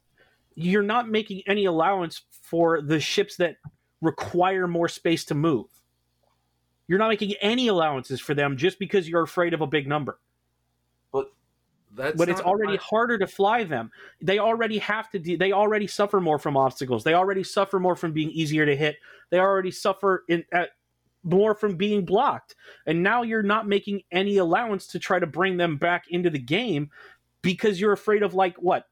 you're 0.54 0.82
not 0.82 1.08
making 1.08 1.42
any 1.46 1.64
allowance 1.64 2.22
for 2.30 2.80
the 2.80 3.00
ships 3.00 3.36
that 3.36 3.56
require 4.00 4.66
more 4.66 4.88
space 4.88 5.24
to 5.26 5.34
move. 5.34 5.66
You're 6.86 6.98
not 6.98 7.08
making 7.08 7.34
any 7.40 7.68
allowances 7.68 8.20
for 8.20 8.34
them 8.34 8.56
just 8.56 8.78
because 8.78 9.08
you're 9.08 9.22
afraid 9.22 9.52
of 9.52 9.60
a 9.60 9.66
big 9.66 9.86
number. 9.86 10.18
That's 11.98 12.16
but 12.16 12.28
it's 12.28 12.40
already 12.40 12.76
harder 12.76 13.18
to 13.18 13.26
fly 13.26 13.64
them. 13.64 13.90
They 14.22 14.38
already 14.38 14.78
have 14.78 15.10
to. 15.10 15.18
De- 15.18 15.36
they 15.36 15.52
already 15.52 15.88
suffer 15.88 16.20
more 16.20 16.38
from 16.38 16.56
obstacles. 16.56 17.02
They 17.02 17.14
already 17.14 17.42
suffer 17.42 17.80
more 17.80 17.96
from 17.96 18.12
being 18.12 18.30
easier 18.30 18.64
to 18.64 18.76
hit. 18.76 18.96
They 19.30 19.40
already 19.40 19.72
suffer 19.72 20.24
in 20.28 20.44
at 20.52 20.70
more 21.24 21.56
from 21.56 21.76
being 21.76 22.04
blocked. 22.04 22.54
And 22.86 23.02
now 23.02 23.22
you're 23.22 23.42
not 23.42 23.66
making 23.66 24.02
any 24.12 24.36
allowance 24.36 24.86
to 24.88 25.00
try 25.00 25.18
to 25.18 25.26
bring 25.26 25.56
them 25.56 25.76
back 25.76 26.04
into 26.08 26.30
the 26.30 26.38
game 26.38 26.90
because 27.42 27.80
you're 27.80 27.92
afraid 27.92 28.22
of 28.22 28.32
like 28.32 28.56
what 28.56 28.86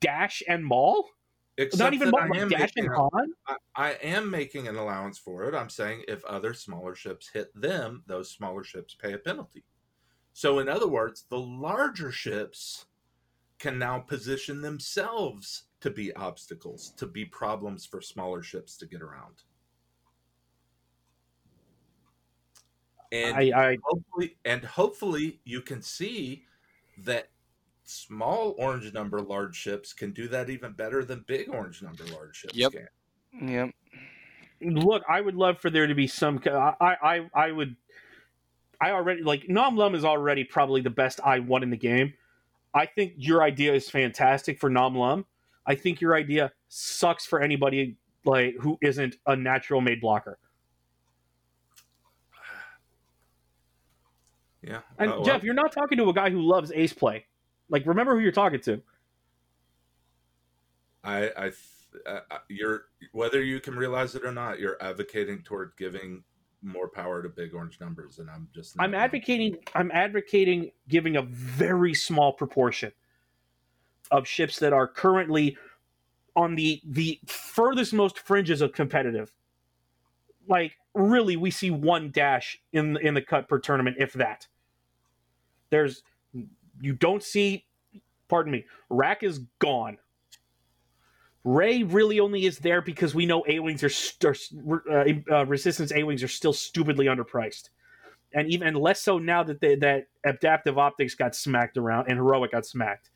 Dash 0.00 0.42
and 0.48 0.64
Maul. 0.64 1.08
Except 1.56 1.78
not 1.80 1.92
even 1.92 2.10
Maul, 2.10 2.48
Dash 2.48 2.72
making 2.76 2.86
and 2.86 2.94
Han. 2.94 3.32
I, 3.48 3.56
I 3.76 3.90
am 4.02 4.30
making 4.30 4.68
an 4.68 4.76
allowance 4.76 5.18
for 5.18 5.44
it. 5.44 5.56
I'm 5.56 5.70
saying 5.70 6.04
if 6.06 6.24
other 6.24 6.54
smaller 6.54 6.94
ships 6.94 7.30
hit 7.34 7.50
them, 7.60 8.04
those 8.06 8.30
smaller 8.30 8.62
ships 8.62 8.94
pay 8.94 9.14
a 9.14 9.18
penalty. 9.18 9.64
So, 10.34 10.58
in 10.58 10.68
other 10.68 10.88
words, 10.88 11.24
the 11.30 11.38
larger 11.38 12.10
ships 12.10 12.86
can 13.60 13.78
now 13.78 14.00
position 14.00 14.60
themselves 14.60 15.64
to 15.80 15.90
be 15.90 16.12
obstacles, 16.14 16.92
to 16.96 17.06
be 17.06 17.24
problems 17.24 17.86
for 17.86 18.00
smaller 18.00 18.42
ships 18.42 18.76
to 18.78 18.86
get 18.86 19.00
around. 19.00 19.42
And 23.12 23.36
I, 23.36 23.70
I 23.70 23.78
hopefully, 23.84 24.36
and 24.44 24.64
hopefully, 24.64 25.40
you 25.44 25.60
can 25.60 25.80
see 25.80 26.44
that 27.04 27.28
small 27.84 28.56
orange 28.58 28.92
number 28.92 29.20
large 29.20 29.54
ships 29.54 29.92
can 29.92 30.10
do 30.10 30.26
that 30.28 30.50
even 30.50 30.72
better 30.72 31.04
than 31.04 31.24
big 31.28 31.48
orange 31.48 31.80
number 31.80 32.04
large 32.12 32.34
ships 32.34 32.56
Yep. 32.56 32.72
can. 32.72 33.48
Yep. 33.48 33.70
look. 34.62 35.04
I 35.08 35.20
would 35.20 35.36
love 35.36 35.60
for 35.60 35.70
there 35.70 35.86
to 35.86 35.94
be 35.94 36.08
some. 36.08 36.42
I 36.44 36.74
I 36.80 37.28
I 37.34 37.52
would. 37.52 37.76
I 38.80 38.90
already 38.90 39.22
like 39.22 39.48
Nom 39.48 39.76
Lum 39.76 39.94
is 39.94 40.04
already 40.04 40.44
probably 40.44 40.80
the 40.80 40.90
best 40.90 41.20
I 41.24 41.38
won 41.38 41.62
in 41.62 41.70
the 41.70 41.76
game. 41.76 42.14
I 42.74 42.86
think 42.86 43.14
your 43.16 43.42
idea 43.42 43.74
is 43.74 43.88
fantastic 43.88 44.58
for 44.58 44.68
Nom 44.68 44.96
Lum. 44.96 45.24
I 45.66 45.74
think 45.74 46.00
your 46.00 46.14
idea 46.14 46.52
sucks 46.68 47.24
for 47.24 47.40
anybody 47.40 47.96
like 48.24 48.56
who 48.60 48.78
isn't 48.82 49.16
a 49.26 49.36
natural 49.36 49.80
made 49.80 50.00
blocker. 50.00 50.38
Yeah. 54.62 54.80
And 54.98 55.10
Uh, 55.10 55.14
well, 55.16 55.24
Jeff, 55.26 55.42
you're 55.42 55.52
not 55.52 55.72
talking 55.72 55.98
to 55.98 56.08
a 56.08 56.12
guy 56.14 56.30
who 56.30 56.40
loves 56.40 56.72
ace 56.74 56.94
play. 56.94 57.26
Like, 57.68 57.84
remember 57.84 58.14
who 58.14 58.20
you're 58.20 58.32
talking 58.32 58.60
to. 58.60 58.80
I, 61.02 61.30
I, 61.36 61.42
th- 61.42 61.56
uh, 62.06 62.20
uh, 62.30 62.38
you're 62.48 62.86
whether 63.12 63.42
you 63.42 63.60
can 63.60 63.76
realize 63.76 64.14
it 64.14 64.24
or 64.24 64.32
not, 64.32 64.58
you're 64.58 64.82
advocating 64.82 65.42
toward 65.42 65.72
giving 65.76 66.24
more 66.64 66.88
power 66.88 67.22
to 67.22 67.28
big 67.28 67.54
orange 67.54 67.78
numbers, 67.80 68.18
and 68.18 68.30
I'm 68.30 68.48
just. 68.54 68.74
I'm 68.78 68.94
advocating. 68.94 69.58
I'm 69.74 69.90
advocating 69.92 70.72
giving 70.88 71.16
a 71.16 71.22
very 71.22 71.94
small 71.94 72.32
proportion 72.32 72.92
of 74.10 74.26
ships 74.26 74.58
that 74.58 74.72
are 74.72 74.88
currently 74.88 75.56
on 76.36 76.54
the 76.54 76.80
the 76.84 77.20
furthest 77.26 77.92
most 77.92 78.18
fringes 78.18 78.60
of 78.60 78.72
competitive. 78.72 79.32
Like, 80.48 80.76
really, 80.94 81.36
we 81.36 81.50
see 81.50 81.70
one 81.70 82.10
dash 82.10 82.60
in 82.72 82.96
in 82.98 83.14
the 83.14 83.22
cut 83.22 83.48
per 83.48 83.58
tournament, 83.58 83.96
if 83.98 84.12
that. 84.14 84.46
There's, 85.70 86.02
you 86.80 86.94
don't 86.94 87.22
see. 87.22 87.66
Pardon 88.28 88.52
me. 88.52 88.64
Rack 88.88 89.22
is 89.22 89.40
gone. 89.58 89.98
Rey 91.44 91.82
really 91.82 92.20
only 92.20 92.46
is 92.46 92.58
there 92.58 92.80
because 92.80 93.14
we 93.14 93.26
know 93.26 93.44
A 93.46 93.60
wings 93.60 93.84
are, 93.84 93.90
st- 93.90 94.38
uh, 94.90 95.04
uh, 95.30 95.46
resistance 95.46 95.92
A 95.92 96.02
wings 96.02 96.22
are 96.22 96.28
still 96.28 96.54
stupidly 96.54 97.06
underpriced, 97.06 97.68
and 98.32 98.50
even 98.50 98.74
less 98.74 99.02
so 99.02 99.18
now 99.18 99.42
that 99.42 99.60
they, 99.60 99.76
that 99.76 100.06
adaptive 100.24 100.78
optics 100.78 101.14
got 101.14 101.34
smacked 101.34 101.76
around 101.76 102.06
and 102.08 102.16
heroic 102.16 102.52
got 102.52 102.64
smacked. 102.64 103.10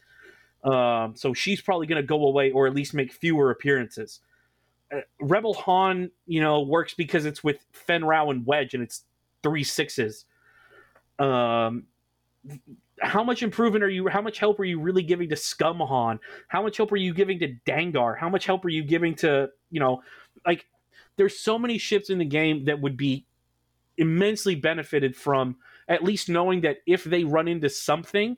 Um, 0.62 1.14
so 1.16 1.33
she's 1.33 1.61
probably 1.61 1.87
going 1.87 2.03
to 2.03 2.07
go 2.07 2.26
away 2.26 2.51
or 2.51 2.66
at 2.66 2.74
least 2.74 2.93
make 2.93 3.12
fewer 3.12 3.51
appearances. 3.51 4.20
Uh, 4.93 5.01
Rebel 5.20 5.55
Han, 5.55 6.11
you 6.26 6.41
know, 6.41 6.61
works 6.62 6.95
because 6.95 7.24
it's 7.24 7.43
with 7.43 7.64
Fenn 7.72 8.05
Rau 8.05 8.31
and 8.31 8.45
Wedge, 8.45 8.74
and 8.74 8.83
it's 8.83 9.05
three 9.43 9.64
sixes. 9.64 10.26
Um, 11.18 11.85
how 13.01 13.24
much 13.24 13.42
improvement 13.42 13.84
are 13.84 13.88
you? 13.88 14.09
How 14.09 14.22
much 14.22 14.38
help 14.38 14.61
are 14.61 14.64
you 14.64 14.80
really 14.80 15.03
giving 15.03 15.28
to 15.30 15.36
Scum 15.36 15.80
Han? 15.80 16.20
How 16.49 16.62
much 16.62 16.76
help 16.76 16.92
are 16.92 16.96
you 16.96 17.14
giving 17.14 17.38
to 17.40 17.55
Dengar? 17.66 18.18
How 18.18 18.28
much 18.28 18.46
help 18.46 18.64
are 18.64 18.68
you 18.70 18.82
giving 18.82 19.14
to 19.16 19.49
you 19.70 19.80
know, 19.80 20.03
like 20.46 20.66
there's 21.16 21.38
so 21.38 21.59
many 21.59 21.78
ships 21.78 22.11
in 22.11 22.18
the 22.18 22.24
game 22.24 22.64
that 22.66 22.80
would 22.80 22.96
be 22.96 23.26
immensely 23.96 24.55
benefited 24.55 25.16
from 25.16 25.57
at 25.88 26.05
least 26.05 26.28
knowing 26.28 26.61
that 26.62 26.78
if 26.86 27.05
they 27.05 27.24
run 27.24 27.49
into 27.49 27.68
something, 27.68 28.36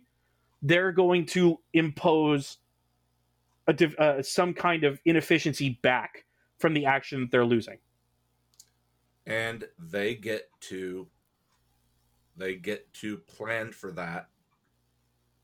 they're 0.62 0.92
going 0.92 1.26
to 1.26 1.58
impose 1.72 2.58
a 3.68 4.02
uh, 4.02 4.22
some 4.22 4.54
kind 4.54 4.84
of 4.84 5.00
inefficiency 5.04 5.78
back 5.82 6.24
from 6.58 6.74
the 6.74 6.86
action 6.86 7.20
that 7.20 7.30
they're 7.30 7.44
losing. 7.44 7.78
and 9.26 9.68
they 9.78 10.14
get 10.14 10.48
to 10.60 11.06
they 12.36 12.54
get 12.56 12.92
to 12.94 13.18
plan 13.18 13.70
for 13.70 13.92
that 13.92 14.28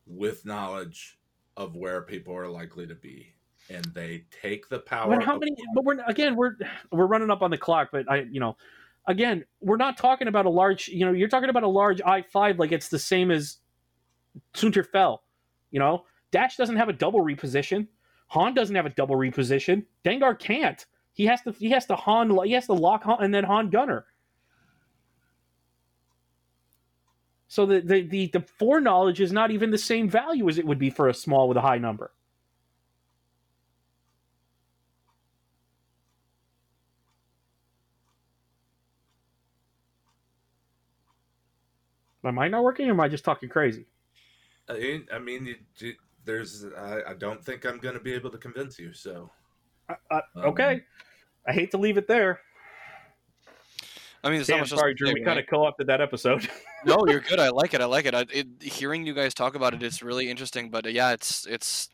with 0.07 0.45
knowledge 0.45 1.19
of 1.57 1.75
where 1.75 2.03
people 2.03 2.37
are 2.37 2.49
likely 2.49 2.87
to 2.87 2.95
be 2.95 3.33
and 3.71 3.85
they 3.87 4.25
take 4.43 4.69
the 4.69 4.79
power. 4.79 5.15
But 5.15 5.25
how 5.25 5.39
many? 5.39 5.57
But 5.75 5.85
we're 5.85 6.05
again 6.07 6.37
we're 6.37 6.57
we're 6.93 7.07
running 7.07 7.31
up 7.31 7.43
on 7.43 7.51
the 7.51 7.59
clock. 7.59 7.89
But 7.93 8.11
I 8.11 8.27
you 8.31 8.41
know, 8.41 8.57
again 9.07 9.45
we're 9.61 9.77
not 9.77 9.97
talking 9.97 10.29
about 10.29 10.47
a 10.47 10.51
large. 10.51 10.89
You 10.89 11.07
know, 11.07 11.13
you're 11.13 11.29
talking 11.29 11.51
about 11.51 11.63
a 11.63 11.69
large 11.69 12.01
i 12.03 12.23
five 12.23 12.59
like 12.59 12.73
it's 12.73 12.89
the 12.89 12.99
same 12.99 13.31
as 13.31 13.59
Soontir 14.55 14.87
Fel. 14.87 15.23
You 15.71 15.81
know, 15.81 16.05
Dash 16.31 16.57
doesn't 16.57 16.77
have 16.77 16.89
a 16.89 16.93
double 16.93 17.21
reposition. 17.21 17.89
Han 18.29 18.55
doesn't 18.55 18.75
have 18.75 18.87
a 18.87 18.91
double 18.91 19.17
reposition. 19.17 19.85
Dengar 20.05 20.39
can't. 20.39 20.85
He 21.13 21.27
has 21.27 21.43
to. 21.43 21.53
He 21.53 21.71
has 21.71 21.87
to 21.87 21.97
Han. 21.97 22.37
He 22.45 22.53
has 22.53 22.67
to 22.67 22.75
lock 22.75 23.05
Han 23.05 23.23
and 23.23 23.35
then 23.35 23.45
Han 23.45 23.71
Gunner. 23.71 24.07
So 27.49 27.65
the, 27.65 27.81
the 27.81 28.03
the 28.03 28.27
the 28.29 28.41
foreknowledge 28.41 29.21
is 29.21 29.33
not 29.33 29.51
even 29.51 29.71
the 29.71 29.79
same 29.79 30.09
value 30.09 30.49
as 30.49 30.59
it 30.59 30.67
would 30.67 30.79
be 30.79 30.91
for 30.91 31.09
a 31.09 31.15
small 31.15 31.49
with 31.49 31.57
a 31.57 31.61
high 31.61 31.79
number. 31.79 32.13
Am 42.25 42.39
I 42.41 42.49
not 42.49 42.65
working 42.65 42.89
or 42.89 42.91
am 42.91 43.01
I 43.01 43.09
just 43.09 43.25
talking 43.25 43.49
crazy? 43.49 43.87
I 44.69 44.73
mean, 44.75 45.07
I 45.13 45.19
mean, 45.21 45.47
you, 45.47 45.55
you, 45.79 45.95
there's. 46.25 46.65
I, 46.77 47.11
I 47.11 47.15
don't 47.15 47.45
think 47.45 47.65
I'm 47.65 47.79
going 47.79 47.95
to 47.95 48.01
be 48.01 48.13
able 48.13 48.31
to 48.31 48.39
convince 48.39 48.79
you. 48.81 48.93
So 48.93 49.31
Uh, 49.89 49.95
uh, 50.11 50.21
um, 50.35 50.45
okay. 50.47 50.83
I 51.47 51.53
hate 51.53 51.71
to 51.71 51.79
leave 51.79 51.97
it 51.97 52.09
there. 52.09 52.41
I 54.27 54.31
mean, 54.31 54.39
there's 54.39 54.49
not 54.49 54.57
Damn, 54.57 54.67
sorry, 54.67 54.93
Drew. 54.93 55.15
we 55.15 55.23
kind 55.23 55.39
of 55.39 55.47
co-opted 55.47 55.87
that 55.87 56.01
episode. 56.01 56.49
no, 56.85 56.99
you're 57.07 57.21
good. 57.21 57.39
I 57.39 57.51
like 57.51 57.75
it. 57.75 57.81
I 57.81 57.85
like 57.85 58.07
it. 58.07 58.15
I, 58.15 58.25
it. 58.33 58.49
Hearing 58.61 59.07
you 59.07 59.15
guys 59.15 59.35
talk 59.35 59.55
about 59.55 59.73
it, 59.73 59.85
it's 59.85 60.03
really 60.03 60.29
interesting. 60.29 60.69
But 60.69 60.85
uh, 60.85 60.89
yeah, 60.89 61.13
it's 61.13 61.47
it's. 61.47 61.91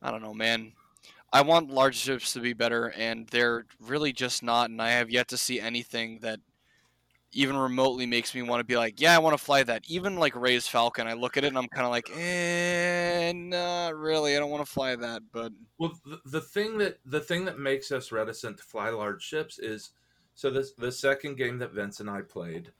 I 0.00 0.12
don't 0.12 0.22
know, 0.22 0.32
man. 0.32 0.74
I 1.32 1.40
want 1.40 1.72
large 1.72 1.96
ships 1.96 2.34
to 2.34 2.40
be 2.40 2.52
better, 2.52 2.92
and 2.96 3.26
they're 3.26 3.66
really 3.80 4.12
just 4.12 4.44
not. 4.44 4.70
And 4.70 4.80
I 4.80 4.90
have 4.90 5.10
yet 5.10 5.26
to 5.28 5.36
see 5.36 5.58
anything 5.58 6.20
that 6.20 6.38
even 7.32 7.56
remotely 7.56 8.06
makes 8.06 8.32
me 8.32 8.42
want 8.42 8.60
to 8.60 8.64
be 8.64 8.76
like, 8.76 9.00
yeah, 9.00 9.16
I 9.16 9.18
want 9.18 9.36
to 9.36 9.42
fly 9.42 9.64
that. 9.64 9.82
Even 9.88 10.16
like 10.16 10.36
Rey's 10.36 10.68
Falcon, 10.68 11.08
I 11.08 11.14
look 11.14 11.36
at 11.36 11.42
it 11.42 11.48
and 11.48 11.58
I'm 11.58 11.66
kind 11.66 11.86
of 11.86 11.90
like, 11.90 12.10
eh, 12.14 13.32
not 13.34 13.96
really. 13.96 14.36
I 14.36 14.38
don't 14.38 14.50
want 14.50 14.64
to 14.64 14.70
fly 14.70 14.94
that. 14.94 15.22
But 15.32 15.52
Well, 15.78 15.98
the, 16.04 16.20
the 16.26 16.40
thing 16.40 16.78
that 16.78 16.98
the 17.06 17.20
thing 17.20 17.46
that 17.46 17.58
makes 17.58 17.90
us 17.90 18.12
reticent 18.12 18.58
to 18.58 18.62
fly 18.62 18.90
large 18.90 19.22
ships 19.22 19.58
is 19.58 19.90
so 20.34 20.50
this 20.50 20.72
the 20.74 20.92
second 20.92 21.36
game 21.36 21.58
that 21.58 21.72
Vince 21.72 22.00
and 22.00 22.10
I 22.10 22.22
played, 22.22 22.72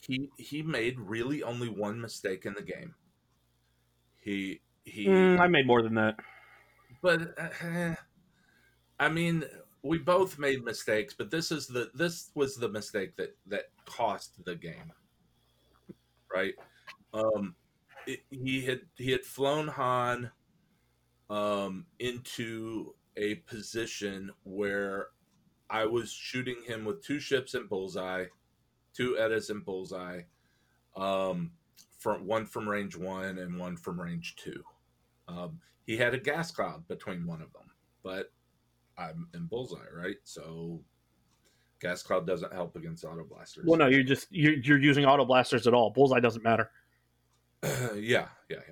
he 0.00 0.32
he 0.36 0.62
made 0.62 1.00
really 1.00 1.42
only 1.42 1.68
one 1.68 2.00
mistake 2.00 2.46
in 2.46 2.54
the 2.54 2.62
game. 2.62 2.96
He 4.16 4.62
he, 4.84 5.06
Mm, 5.06 5.40
I 5.40 5.46
made 5.48 5.66
more 5.66 5.82
than 5.82 5.94
that. 5.94 6.16
but 7.02 7.34
uh, 7.38 7.94
I 8.98 9.08
mean, 9.08 9.44
we 9.82 9.98
both 9.98 10.38
made 10.38 10.64
mistakes, 10.64 11.14
but 11.14 11.30
this 11.30 11.50
is 11.50 11.66
the 11.66 11.90
this 11.94 12.30
was 12.34 12.56
the 12.56 12.68
mistake 12.68 13.16
that 13.16 13.36
that 13.46 13.66
cost 13.84 14.44
the 14.44 14.54
game, 14.56 14.92
right? 16.32 16.54
Um, 17.12 17.56
it, 18.06 18.20
he 18.30 18.62
had 18.66 18.82
he 18.96 19.12
had 19.12 19.24
flown 19.24 19.68
Han 19.68 20.32
um, 21.30 21.86
into 21.98 22.94
a 23.16 23.36
position 23.36 24.32
where 24.44 25.08
I 25.70 25.86
was 25.86 26.10
shooting 26.10 26.56
him 26.66 26.84
with 26.84 27.02
two 27.02 27.20
ships 27.20 27.54
in 27.54 27.66
bullseye, 27.66 28.26
two 28.92 29.16
Etas 29.20 29.50
in 29.50 29.60
bullseye, 29.60 30.22
um, 30.96 31.52
from 31.98 32.26
one 32.26 32.46
from 32.46 32.68
range 32.68 32.96
one 32.96 33.38
and 33.38 33.58
one 33.58 33.76
from 33.76 34.00
range 34.00 34.36
two. 34.36 34.62
Um, 35.28 35.60
he 35.86 35.96
had 35.96 36.14
a 36.14 36.18
gas 36.18 36.50
cloud 36.50 36.86
between 36.88 37.26
one 37.26 37.40
of 37.40 37.52
them, 37.52 37.70
but 38.02 38.32
I'm 38.98 39.28
in 39.34 39.46
bullseye, 39.46 39.78
right? 39.94 40.16
So 40.24 40.80
gas 41.80 42.02
cloud 42.02 42.26
doesn't 42.26 42.52
help 42.52 42.76
against 42.76 43.04
auto 43.04 43.24
blasters. 43.24 43.64
Well, 43.66 43.78
no, 43.78 43.86
you're 43.86 44.02
just 44.02 44.26
you're, 44.30 44.54
you're 44.54 44.78
using 44.78 45.04
auto 45.04 45.24
blasters 45.24 45.66
at 45.66 45.74
all. 45.74 45.90
Bullseye 45.90 46.20
doesn't 46.20 46.42
matter. 46.42 46.70
yeah, 47.62 48.26
yeah, 48.48 48.58
yeah. 48.68 48.70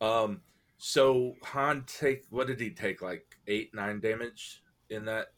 Um, 0.00 0.40
so 0.78 1.34
Han 1.42 1.84
take 1.86 2.24
what 2.30 2.46
did 2.46 2.60
he 2.60 2.70
take? 2.70 3.02
Like 3.02 3.24
eight, 3.46 3.74
nine 3.74 4.00
damage 4.00 4.62
in 4.88 5.04
that 5.06 5.28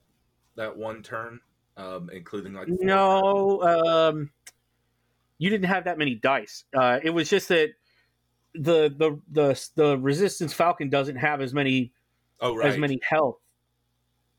that 0.57 0.77
one 0.77 1.03
turn, 1.03 1.41
um, 1.77 2.11
including 2.13 2.53
like 2.55 2.69
No, 2.69 3.63
um, 3.63 4.31
you 5.39 5.51
didn't 5.51 5.69
have 5.69 5.85
that 5.85 5.99
many 5.99 6.15
dice. 6.15 6.65
Uh, 6.75 7.01
it 7.03 7.11
was 7.11 7.29
just 7.29 7.49
that 7.49 7.71
the 8.55 8.95
the 8.97 9.19
the 9.31 9.71
the 9.77 9.99
resistance 9.99 10.53
falcon 10.53 10.91
doesn't 10.91 11.17
have 11.17 11.41
as 11.41 11.55
many 11.55 11.93
oh 12.41 12.55
right, 12.55 12.69
as 12.69 12.79
many 12.79 13.01
health 13.03 13.39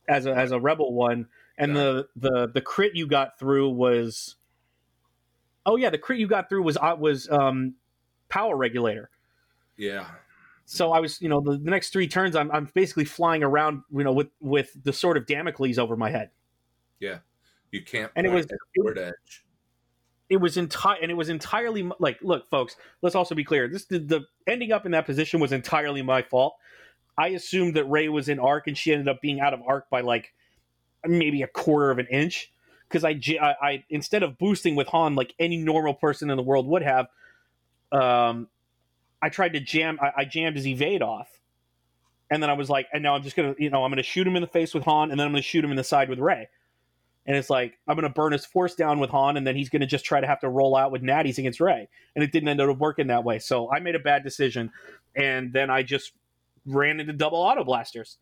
as 0.07 0.25
a 0.25 0.33
as 0.33 0.51
a 0.51 0.59
rebel 0.59 0.93
one, 0.93 1.27
and 1.57 1.75
the 1.75 2.07
the 2.15 2.49
the 2.53 2.61
crit 2.61 2.95
you 2.95 3.07
got 3.07 3.39
through 3.39 3.69
was. 3.69 4.35
Oh 5.65 5.77
yeah, 5.77 5.89
the 5.89 5.97
crit 5.97 6.19
you 6.19 6.27
got 6.27 6.49
through 6.49 6.63
was 6.63 6.77
uh, 6.77 6.95
was 6.99 7.29
um, 7.29 7.75
power 8.27 8.55
regulator. 8.55 9.09
yeah, 9.77 10.07
So 10.73 10.91
I 10.91 10.99
was, 10.99 11.21
you 11.21 11.29
know, 11.29 11.39
the, 11.39 11.51
the 11.51 11.69
next 11.69 11.91
three 11.93 12.07
turns, 12.07 12.35
I'm, 12.35 12.49
I'm 12.51 12.67
basically 12.73 13.05
flying 13.05 13.43
around, 13.43 13.83
you 13.91 14.03
know, 14.03 14.11
with 14.11 14.29
with 14.39 14.75
the 14.83 14.91
sword 14.91 15.17
of 15.17 15.27
Damocles 15.27 15.77
over 15.77 15.95
my 15.95 16.09
head. 16.09 16.31
Yeah, 16.99 17.19
you 17.71 17.83
can't. 17.83 18.11
And 18.15 18.25
it 18.25 18.31
was- 18.31 18.47
it- 18.47 18.97
edge. 18.97 19.45
It 20.29 20.37
was 20.37 20.57
entire, 20.57 20.97
and 20.99 21.11
it 21.11 21.13
was 21.13 21.29
entirely 21.29 21.87
like, 21.99 22.17
look, 22.23 22.49
folks, 22.49 22.75
let's 23.03 23.13
also 23.13 23.35
be 23.35 23.43
clear. 23.43 23.67
This 23.67 23.85
the, 23.85 23.99
the 23.99 24.21
ending 24.47 24.71
up 24.71 24.85
in 24.87 24.93
that 24.93 25.05
position 25.05 25.39
was 25.39 25.51
entirely 25.51 26.01
my 26.01 26.23
fault. 26.23 26.55
I 27.19 27.27
assumed 27.29 27.75
that 27.75 27.85
Rey 27.85 28.09
was 28.09 28.27
in 28.29 28.39
arc, 28.39 28.65
and 28.65 28.75
she 28.75 28.91
ended 28.91 29.07
up 29.07 29.21
being 29.21 29.41
out 29.41 29.53
of 29.53 29.61
arc 29.67 29.91
by 29.91 30.01
like 30.01 30.33
maybe 31.05 31.43
a 31.43 31.47
quarter 31.47 31.91
of 31.91 31.99
an 31.99 32.07
inch. 32.09 32.51
Because 32.87 33.03
I 33.03 33.19
I 33.39 33.83
instead 33.89 34.23
of 34.23 34.39
boosting 34.39 34.75
with 34.75 34.87
Han 34.87 35.13
like 35.13 35.35
any 35.37 35.57
normal 35.57 35.93
person 35.93 36.31
in 36.31 36.37
the 36.37 36.41
world 36.43 36.65
would 36.67 36.81
have, 36.81 37.07
um, 37.91 38.47
I 39.23 39.29
tried 39.29 39.53
to 39.53 39.61
jam. 39.61 39.97
I, 40.01 40.11
I 40.17 40.25
jammed 40.25 40.57
his 40.57 40.67
evade 40.67 41.01
off, 41.01 41.39
and 42.29 42.43
then 42.43 42.49
I 42.49 42.53
was 42.53 42.69
like, 42.69 42.87
and 42.91 43.01
now 43.01 43.15
I'm 43.15 43.23
just 43.23 43.37
gonna, 43.37 43.55
you 43.57 43.69
know, 43.69 43.85
I'm 43.85 43.89
gonna 43.89 44.03
shoot 44.03 44.27
him 44.27 44.35
in 44.35 44.41
the 44.41 44.47
face 44.47 44.73
with 44.73 44.83
Han, 44.83 45.11
and 45.11 45.19
then 45.19 45.25
I'm 45.25 45.31
gonna 45.31 45.41
shoot 45.41 45.63
him 45.63 45.71
in 45.71 45.77
the 45.77 45.83
side 45.83 46.09
with 46.09 46.19
Rey. 46.19 46.49
And 47.25 47.37
it's 47.37 47.49
like 47.49 47.79
I'm 47.87 47.95
gonna 47.95 48.09
burn 48.09 48.33
his 48.33 48.45
force 48.45 48.75
down 48.75 48.99
with 48.99 49.09
Han, 49.11 49.37
and 49.37 49.47
then 49.47 49.55
he's 49.55 49.69
gonna 49.69 49.87
just 49.87 50.03
try 50.03 50.19
to 50.19 50.27
have 50.27 50.41
to 50.41 50.49
roll 50.49 50.75
out 50.75 50.91
with 50.91 51.01
natties 51.01 51.37
against 51.37 51.61
Rey, 51.61 51.87
and 52.15 52.23
it 52.23 52.33
didn't 52.33 52.49
end 52.49 52.59
up 52.59 52.77
working 52.77 53.07
that 53.07 53.23
way. 53.23 53.39
So 53.39 53.71
I 53.71 53.79
made 53.79 53.95
a 53.95 53.99
bad 53.99 54.25
decision, 54.25 54.71
and 55.15 55.53
then 55.53 55.69
I 55.69 55.83
just 55.83 56.11
ran 56.65 56.99
into 56.99 57.13
double 57.13 57.39
auto 57.39 57.63
blasters, 57.63 58.17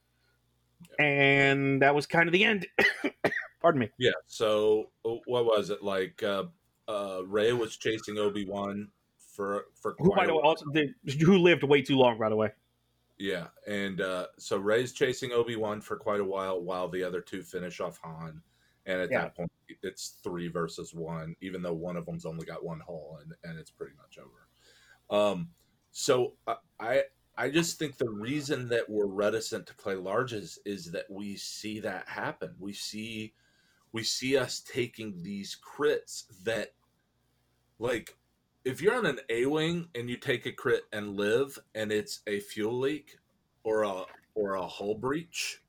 and 0.99 1.81
that 1.81 1.95
was 1.95 2.05
kind 2.05 2.27
of 2.27 2.33
the 2.33 2.43
end. 2.43 2.67
Pardon 3.61 3.79
me. 3.79 3.89
Yeah. 3.97 4.11
So 4.27 4.91
uh, 5.03 5.15
what 5.25 5.45
was 5.45 5.71
it 5.71 5.81
like? 5.81 6.21
Uh, 6.21 6.43
uh, 6.87 7.21
Rey 7.25 7.53
was 7.53 7.77
chasing 7.77 8.19
Obi 8.19 8.45
Wan 8.45 8.89
for 9.31 9.65
for 9.73 9.95
Who, 9.99 10.13
by 10.15 10.23
a 10.23 10.27
the 10.27 10.33
way, 10.33 10.39
while. 10.41 10.49
also 10.49 10.65
did, 10.71 10.93
who 11.21 11.37
lived 11.37 11.63
way 11.63 11.81
too 11.81 11.97
long, 11.97 12.17
by 12.19 12.29
the 12.29 12.35
way. 12.35 12.51
Yeah, 13.17 13.47
and 13.67 14.01
uh, 14.01 14.27
so 14.37 14.57
Rey's 14.57 14.93
chasing 14.93 15.31
Obi 15.31 15.55
Wan 15.55 15.79
for 15.79 15.95
quite 15.95 16.19
a 16.19 16.25
while, 16.25 16.59
while 16.61 16.87
the 16.89 17.03
other 17.03 17.21
two 17.21 17.43
finish 17.43 17.79
off 17.79 17.99
Han. 18.03 18.41
And 18.87 18.99
at 18.99 19.11
Yeah. 19.11 19.21
that 19.21 19.35
point, 19.35 19.51
it's 19.83 20.19
three 20.23 20.47
versus 20.47 20.93
one, 20.95 21.35
even 21.39 21.61
though 21.61 21.73
one 21.73 21.97
of 21.97 22.05
them's 22.07 22.25
only 22.25 22.47
got 22.47 22.65
one 22.65 22.79
hole 22.79 23.19
and, 23.21 23.33
and 23.43 23.59
it's 23.59 23.69
pretty 23.69 23.93
much 23.95 24.17
over. 24.17 24.47
Um, 25.15 25.51
so 25.91 26.33
I- 26.47 26.57
I 26.79 27.03
I 27.37 27.49
just 27.49 27.77
think 27.79 27.97
the 27.97 28.09
reason 28.09 28.67
that 28.69 28.89
we're 28.89 29.05
reticent 29.05 29.65
to 29.67 29.75
play 29.75 29.95
larges 29.95 30.57
is 30.65 30.91
that 30.91 31.09
we 31.09 31.35
see 31.37 31.79
that 31.81 32.07
happen. 32.07 32.55
We 32.59 32.73
see 32.73 33.33
we 33.93 34.03
see 34.03 34.35
us 34.37 34.61
taking 34.61 35.21
these 35.21 35.55
crits 35.61 36.23
that 36.43 36.73
like 37.77 38.17
if 38.63 38.81
you're 38.81 38.95
on 38.95 39.05
an 39.05 39.19
A 39.29 39.45
wing 39.45 39.87
and 39.95 40.09
you 40.09 40.17
take 40.17 40.45
a 40.45 40.51
crit 40.51 40.83
and 40.93 41.15
live 41.15 41.57
and 41.75 41.91
it's 41.91 42.21
a 42.27 42.39
fuel 42.39 42.79
leak 42.79 43.17
or 43.63 43.83
a 43.83 44.03
or 44.35 44.55
a 44.55 44.67
hull 44.67 44.95
breach 44.95 45.61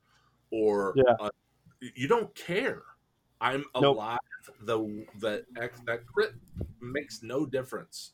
or 0.50 0.94
Yeah. 0.96 1.14
a, 1.20 1.30
you 1.94 2.06
don't 2.06 2.34
care. 2.34 2.82
I'm 3.40 3.64
Nope. 3.74 3.96
alive. 3.96 4.18
The 4.60 5.06
that 5.20 5.44
that 5.86 6.06
crit 6.06 6.34
makes 6.80 7.22
no 7.22 7.46
difference. 7.46 8.12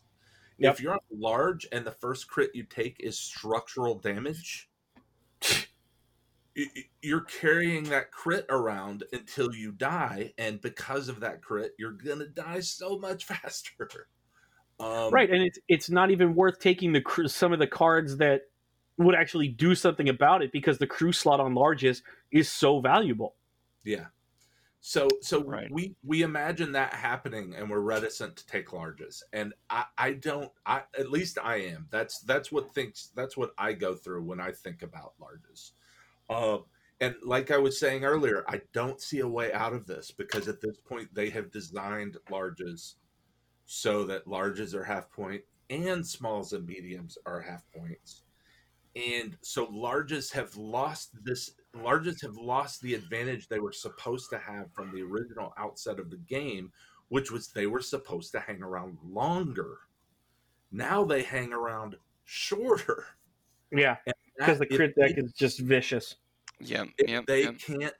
Yep. 0.59 0.75
If 0.75 0.81
you're 0.81 0.93
on 0.93 0.99
large 1.11 1.67
and 1.71 1.85
the 1.85 1.93
first 1.93 2.29
crit 2.29 2.55
you 2.55 2.65
take 2.65 2.99
is 3.01 3.19
structural 3.19 3.99
damage, 3.99 4.71
you're 7.03 7.21
carrying 7.21 7.85
that 7.85 8.11
crit 8.11 8.47
around 8.49 9.05
until 9.13 9.55
you 9.55 9.71
die, 9.71 10.33
and 10.39 10.61
because 10.61 11.09
of 11.09 11.21
that 11.21 11.43
crit, 11.43 11.73
you're 11.79 11.93
gonna 11.93 12.27
die 12.27 12.61
so 12.61 12.99
much 12.99 13.25
faster. 13.27 14.09
Um, 14.81 15.13
right, 15.13 15.29
and 15.31 15.43
it's 15.43 15.59
it's 15.69 15.91
not 15.91 16.11
even 16.11 16.35
worth 16.35 16.61
taking 16.61 16.93
the 16.93 17.01
cr- 17.01 17.27
some 17.27 17.53
of 17.53 17.59
the 17.59 17.67
cards 17.67 18.19
that 18.19 18.43
would 18.97 19.15
actually 19.15 19.49
do 19.49 19.75
something 19.75 20.09
about 20.09 20.43
it 20.43 20.53
because 20.53 20.79
the 20.79 20.87
crew 20.87 21.13
slot 21.13 21.41
on 21.41 21.55
larges 21.55 22.03
is 22.31 22.51
so 22.51 22.81
valuable. 22.81 23.37
Yeah. 23.85 24.07
So 24.81 25.09
so 25.21 25.43
Right. 25.43 25.71
we 25.71 25.97
we 26.05 26.23
imagine 26.23 26.73
that 26.73 26.95
happening 26.95 27.55
and 27.55 27.69
we're 27.69 27.81
reticent 27.81 28.37
to 28.37 28.47
take 28.47 28.69
larges. 28.69 29.23
And 29.33 29.53
I 29.69 29.85
I 29.97 30.13
don't 30.13 30.53
I 30.67 30.83
at 30.97 31.11
least 31.11 31.39
I 31.43 31.57
am. 31.57 31.89
That's 31.91 32.21
that's 32.21 32.53
what 32.53 32.75
thinks 32.75 33.11
that's 33.15 33.37
what 33.37 33.53
I 33.59 33.73
go 33.73 33.95
through 33.95 34.23
when 34.23 34.41
I 34.41 34.53
think 34.53 34.83
about 34.83 35.15
larges. 35.21 35.73
Um 36.31 36.65
and 37.01 37.15
like 37.23 37.51
I 37.51 37.59
was 37.59 37.79
saying 37.79 38.05
earlier, 38.05 38.45
I 38.49 38.61
don't 38.73 39.01
see 39.01 39.21
a 39.21 39.29
way 39.29 39.53
out 39.53 39.73
of 39.73 39.87
this 39.87 40.11
because 40.11 40.49
at 40.49 40.61
this 40.61 40.77
point 40.79 41.13
they 41.15 41.31
have 41.31 41.51
designed 41.51 42.17
larges 42.31 42.95
so 43.71 44.03
that 44.03 44.25
larges 44.27 44.73
are 44.73 44.83
half 44.83 45.11
point 45.11 45.43
and 45.69 46.05
smalls 46.05 46.55
and 46.55 46.67
mediums 46.67 47.19
are 47.27 47.39
half 47.39 47.63
points. 47.71 48.23
And 48.97 49.37
so 49.43 49.67
larges 49.67 50.33
have 50.33 50.57
lost 50.57 51.11
this 51.23 51.51
larges 51.77 52.23
have 52.23 52.39
lost 52.39 52.81
the 52.81 52.95
advantage 52.95 53.47
they 53.47 53.61
were 53.61 53.73
supposed 53.73 54.31
to 54.31 54.39
have 54.39 54.73
from 54.73 54.91
the 54.91 55.03
original 55.03 55.53
outset 55.59 56.01
of 56.01 56.09
the 56.09 56.17
game, 56.17 56.73
which 57.09 57.31
was 57.31 57.49
they 57.49 57.67
were 57.67 57.83
supposed 57.83 58.33
to 58.33 58.41
hang 58.41 58.63
around 58.63 58.97
longer. 59.05 59.77
Now 60.73 61.05
they 61.05 61.23
hang 61.23 61.53
around 61.53 61.97
shorter. 62.25 63.05
Yeah, 63.71 63.97
because 64.39 64.59
the 64.61 64.67
If 64.71 64.77
crit 64.77 64.95
they- 64.97 65.09
deck 65.09 65.19
is 65.19 65.35
just 65.35 65.61
vicious. 65.61 66.17
Yeah, 66.59 66.85
if 66.97 67.11
yep, 67.11 67.27
they 67.27 67.43
yep. 67.43 67.59
can't 67.59 67.95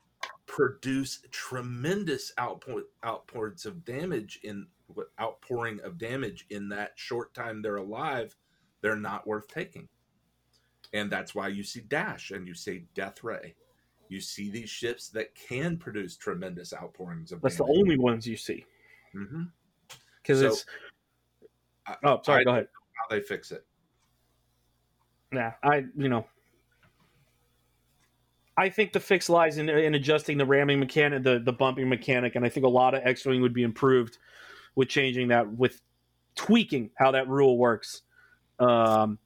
produce 0.47 1.21
tremendous 1.29 2.33
output 2.39 2.85
outpours 3.05 3.67
of 3.67 3.85
damage 3.85 4.39
in 4.41 4.65
what 4.65 4.78
outpouring 5.19 5.79
of 5.81 5.97
damage 5.97 6.45
in 6.49 6.69
that 6.69 6.93
short 6.95 7.33
time 7.33 7.61
they're 7.61 7.77
alive, 7.77 8.35
they're 8.81 8.95
not 8.95 9.27
worth 9.27 9.47
taking. 9.47 9.87
And 10.93 11.11
that's 11.11 11.35
why 11.35 11.49
you 11.49 11.63
see 11.63 11.81
Dash 11.81 12.31
and 12.31 12.47
you 12.47 12.53
see 12.53 12.85
Death 12.95 13.23
Ray. 13.23 13.55
You 14.07 14.19
see 14.19 14.49
these 14.49 14.69
ships 14.69 15.09
that 15.09 15.35
can 15.35 15.77
produce 15.77 16.17
tremendous 16.17 16.73
outpourings 16.73 17.31
of 17.31 17.41
That's 17.41 17.57
the 17.57 17.63
only 17.65 17.97
ones 17.97 18.27
you 18.27 18.37
see 18.37 18.65
hmm 19.11 19.43
because 20.21 20.39
So, 20.39 20.47
it's. 20.47 20.65
I- 21.87 21.95
Oh, 22.03 22.21
sorry. 22.23 22.41
I- 22.41 22.43
go 22.43 22.51
ahead. 22.51 22.67
How 22.93 23.15
they 23.15 23.21
fix 23.21 23.51
it. 23.51 23.65
Yeah, 25.33 25.53
I 25.63 25.85
you 25.95 26.09
know. 26.09 26.25
I 28.57 28.69
think 28.69 28.91
the 28.91 28.99
fix 28.99 29.29
lies 29.29 29.57
in, 29.57 29.69
in 29.69 29.95
adjusting 29.95 30.37
the 30.37 30.45
ramming 30.45 30.81
mechanic, 30.81 31.23
the, 31.23 31.39
the 31.39 31.53
bumping 31.53 31.87
mechanic, 31.87 32.35
and 32.35 32.43
I 32.43 32.49
think 32.49 32.65
a 32.65 32.69
lot 32.69 32.93
of 32.93 33.01
X 33.05 33.25
Wing 33.25 33.41
would 33.41 33.53
be 33.53 33.63
improved 33.63 34.17
with 34.75 34.89
changing 34.89 35.29
that, 35.29 35.47
with 35.51 35.81
tweaking 36.35 36.89
how 36.95 37.11
that 37.11 37.27
rule 37.27 37.57
works. 37.57 38.03
Um, 38.59 39.19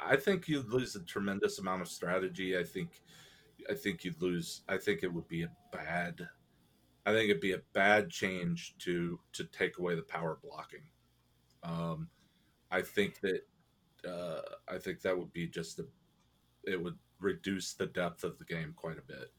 I 0.00 0.16
think 0.16 0.48
you'd 0.48 0.68
lose 0.68 0.96
a 0.96 1.00
tremendous 1.00 1.58
amount 1.58 1.82
of 1.82 1.88
strategy. 1.88 2.56
I 2.56 2.64
think, 2.64 3.02
I 3.70 3.74
think 3.74 4.04
you'd 4.04 4.20
lose. 4.20 4.62
I 4.68 4.78
think 4.78 5.02
it 5.02 5.12
would 5.12 5.28
be 5.28 5.42
a 5.42 5.50
bad. 5.72 6.28
I 7.06 7.12
think 7.12 7.30
it'd 7.30 7.40
be 7.40 7.52
a 7.52 7.62
bad 7.72 8.10
change 8.10 8.76
to 8.78 9.18
to 9.32 9.44
take 9.44 9.78
away 9.78 9.94
the 9.94 10.02
power 10.02 10.38
blocking. 10.42 10.82
Um, 11.62 12.08
I 12.70 12.82
think 12.82 13.20
that 13.20 13.42
uh, 14.08 14.40
I 14.68 14.78
think 14.78 15.00
that 15.02 15.16
would 15.16 15.32
be 15.32 15.46
just 15.46 15.78
a. 15.78 15.86
It 16.64 16.82
would 16.82 16.98
reduce 17.20 17.74
the 17.74 17.86
depth 17.86 18.24
of 18.24 18.38
the 18.38 18.44
game 18.44 18.72
quite 18.76 18.98
a 18.98 19.02
bit. 19.02 19.32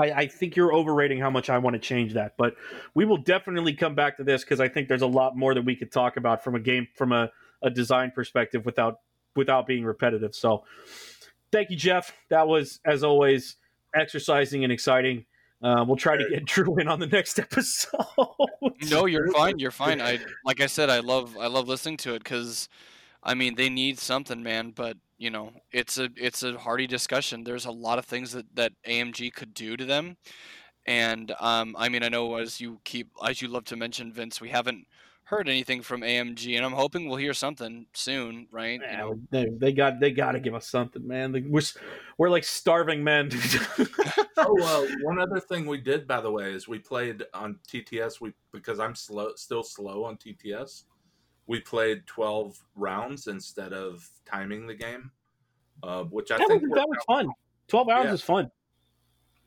I, 0.00 0.20
I 0.20 0.26
think 0.26 0.56
you're 0.56 0.72
overrating 0.72 1.20
how 1.20 1.30
much 1.30 1.50
I 1.50 1.58
want 1.58 1.74
to 1.74 1.80
change 1.80 2.14
that, 2.14 2.34
but 2.38 2.54
we 2.94 3.04
will 3.04 3.18
definitely 3.18 3.74
come 3.74 3.94
back 3.94 4.16
to 4.16 4.24
this 4.24 4.42
because 4.42 4.60
I 4.60 4.68
think 4.68 4.88
there's 4.88 5.02
a 5.02 5.06
lot 5.06 5.36
more 5.36 5.54
that 5.54 5.64
we 5.64 5.76
could 5.76 5.92
talk 5.92 6.16
about 6.16 6.42
from 6.42 6.54
a 6.54 6.60
game 6.60 6.88
from 6.96 7.12
a, 7.12 7.30
a 7.62 7.70
design 7.70 8.10
perspective 8.14 8.64
without 8.64 9.00
without 9.36 9.66
being 9.66 9.84
repetitive. 9.84 10.34
So, 10.34 10.64
thank 11.52 11.70
you, 11.70 11.76
Jeff. 11.76 12.12
That 12.30 12.48
was 12.48 12.80
as 12.84 13.04
always 13.04 13.56
exercising 13.94 14.64
and 14.64 14.72
exciting. 14.72 15.26
Uh, 15.62 15.84
we'll 15.86 15.96
try 15.96 16.16
to 16.16 16.26
get 16.28 16.44
Drew 16.46 16.78
in 16.78 16.88
on 16.88 17.00
the 17.00 17.06
next 17.06 17.38
episode. 17.38 18.00
No, 18.90 19.04
you're 19.04 19.30
fine. 19.32 19.58
You're 19.58 19.70
fine. 19.70 20.00
I 20.00 20.18
like 20.44 20.60
I 20.60 20.66
said, 20.66 20.88
I 20.88 21.00
love 21.00 21.36
I 21.38 21.48
love 21.48 21.68
listening 21.68 21.98
to 21.98 22.14
it 22.14 22.24
because, 22.24 22.68
I 23.22 23.34
mean, 23.34 23.56
they 23.56 23.68
need 23.68 23.98
something, 23.98 24.42
man. 24.42 24.70
But 24.70 24.96
you 25.20 25.30
know, 25.30 25.52
it's 25.70 25.98
a 25.98 26.08
it's 26.16 26.42
a 26.42 26.58
hearty 26.58 26.86
discussion. 26.86 27.44
There's 27.44 27.66
a 27.66 27.70
lot 27.70 27.98
of 27.98 28.06
things 28.06 28.32
that 28.32 28.46
that 28.56 28.72
AMG 28.88 29.34
could 29.34 29.52
do 29.52 29.76
to 29.76 29.84
them, 29.84 30.16
and 30.86 31.32
um, 31.38 31.76
I 31.78 31.90
mean, 31.90 32.02
I 32.02 32.08
know 32.08 32.36
as 32.36 32.58
you 32.58 32.80
keep 32.84 33.10
as 33.22 33.42
you 33.42 33.48
love 33.48 33.66
to 33.66 33.76
mention, 33.76 34.14
Vince, 34.14 34.40
we 34.40 34.48
haven't 34.48 34.86
heard 35.24 35.46
anything 35.46 35.82
from 35.82 36.00
AMG, 36.00 36.56
and 36.56 36.64
I'm 36.64 36.72
hoping 36.72 37.06
we'll 37.06 37.18
hear 37.18 37.34
something 37.34 37.86
soon, 37.92 38.48
right? 38.50 38.80
You 38.80 38.86
Yeah, 38.86 38.96
know, 38.96 39.20
they, 39.30 39.46
they 39.58 39.72
got 39.74 40.00
they 40.00 40.10
got 40.10 40.32
to 40.32 40.40
give 40.40 40.54
us 40.54 40.66
something, 40.66 41.06
man. 41.06 41.32
We're 41.50 41.60
we're 42.16 42.30
like 42.30 42.44
starving 42.44 43.04
men. 43.04 43.28
oh, 44.38 44.62
uh, 44.62 44.86
one 45.02 45.20
other 45.20 45.38
thing 45.38 45.66
we 45.66 45.82
did, 45.82 46.08
by 46.08 46.22
the 46.22 46.30
way, 46.30 46.54
is 46.54 46.66
we 46.66 46.78
played 46.78 47.24
on 47.34 47.58
TTS. 47.68 48.22
We 48.22 48.32
because 48.52 48.80
I'm 48.80 48.94
slow, 48.94 49.32
still 49.36 49.62
slow 49.62 50.04
on 50.04 50.16
TTS. 50.16 50.84
We 51.50 51.58
played 51.58 52.06
twelve 52.06 52.56
rounds 52.76 53.26
instead 53.26 53.72
of 53.72 54.08
timing 54.24 54.68
the 54.68 54.74
game, 54.76 55.10
uh, 55.82 56.04
which 56.04 56.30
I 56.30 56.38
that, 56.38 56.46
think 56.46 56.62
was, 56.62 56.70
that 56.76 56.88
was 56.88 56.98
fun. 57.08 57.28
Twelve 57.66 57.88
hours 57.88 58.04
Yeah. 58.06 58.12
is 58.12 58.22
fun, 58.22 58.50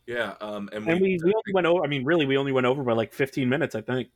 Yeah, 0.05 0.33
um, 0.41 0.69
and, 0.73 0.85
and 0.85 0.99
we, 0.99 1.17
we, 1.17 1.19
we 1.23 1.33
only 1.33 1.53
went 1.53 1.65
over. 1.65 1.81
I 1.81 1.87
mean, 1.87 2.03
really, 2.03 2.25
we 2.25 2.35
only 2.37 2.51
went 2.51 2.65
over 2.67 2.83
by 2.83 2.91
like 2.91 3.13
fifteen 3.13 3.47
minutes, 3.47 3.73
I 3.73 3.79
think. 3.81 4.09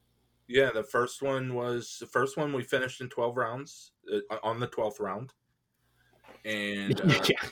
yeah, 0.50 0.70
the 0.74 0.84
first 0.84 1.22
one 1.22 1.54
was 1.56 1.96
the 2.02 2.08
first 2.08 2.36
one 2.36 2.52
we 2.52 2.62
finished 2.64 3.00
in 3.00 3.08
twelve 3.08 3.38
rounds 3.38 3.94
uh, 4.14 4.36
on 4.44 4.60
the 4.60 4.68
twelfth 4.68 5.00
round, 5.00 5.32
and 6.44 7.00
uh, 7.10 7.24
yeah, 7.30 7.50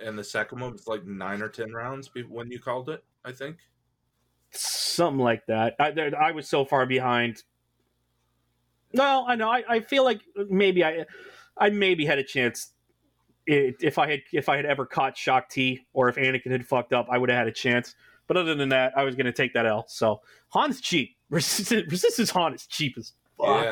and 0.00 0.18
the 0.18 0.24
second 0.24 0.60
one 0.60 0.72
was 0.72 0.88
like 0.88 1.06
nine 1.06 1.40
or 1.40 1.48
ten 1.48 1.72
rounds 1.72 2.10
when 2.28 2.50
you 2.50 2.58
called 2.58 2.88
it. 2.88 3.04
I 3.24 3.30
think. 3.30 3.58
something 4.50 5.20
like 5.22 5.46
that. 5.46 5.76
I, 5.78 5.92
I 6.18 6.32
was 6.32 6.48
so 6.48 6.64
far 6.64 6.84
behind. 6.84 7.44
No, 8.92 9.24
I 9.26 9.34
know. 9.36 9.48
I, 9.48 9.62
I 9.68 9.80
feel 9.80 10.04
like 10.04 10.20
maybe 10.48 10.84
I, 10.84 11.04
I 11.56 11.70
maybe 11.70 12.04
had 12.06 12.18
a 12.18 12.24
chance. 12.24 12.72
If 13.46 13.96
I 13.98 14.10
had 14.10 14.20
if 14.32 14.48
I 14.48 14.56
had 14.56 14.66
ever 14.66 14.84
caught 14.84 15.16
Shaak 15.16 15.48
Ti 15.48 15.86
or 15.94 16.08
if 16.08 16.16
Anakin 16.16 16.50
had 16.50 16.66
fucked 16.66 16.92
up, 16.92 17.06
I 17.10 17.16
would 17.18 17.30
have 17.30 17.38
had 17.38 17.46
a 17.48 17.52
chance. 17.52 17.94
But 18.26 18.36
other 18.36 18.54
than 18.54 18.68
that, 18.70 18.92
I 18.96 19.04
was 19.04 19.14
going 19.14 19.24
to 19.26 19.32
take 19.32 19.54
that 19.54 19.64
L. 19.64 19.86
So 19.88 20.20
Han's 20.52 20.80
cheap. 20.82 21.16
Resistance, 21.30 21.90
Resistance 21.90 22.30
Han 22.30 22.54
is 22.54 22.66
cheap 22.66 22.96
as 22.98 23.12
fuck. 23.38 23.64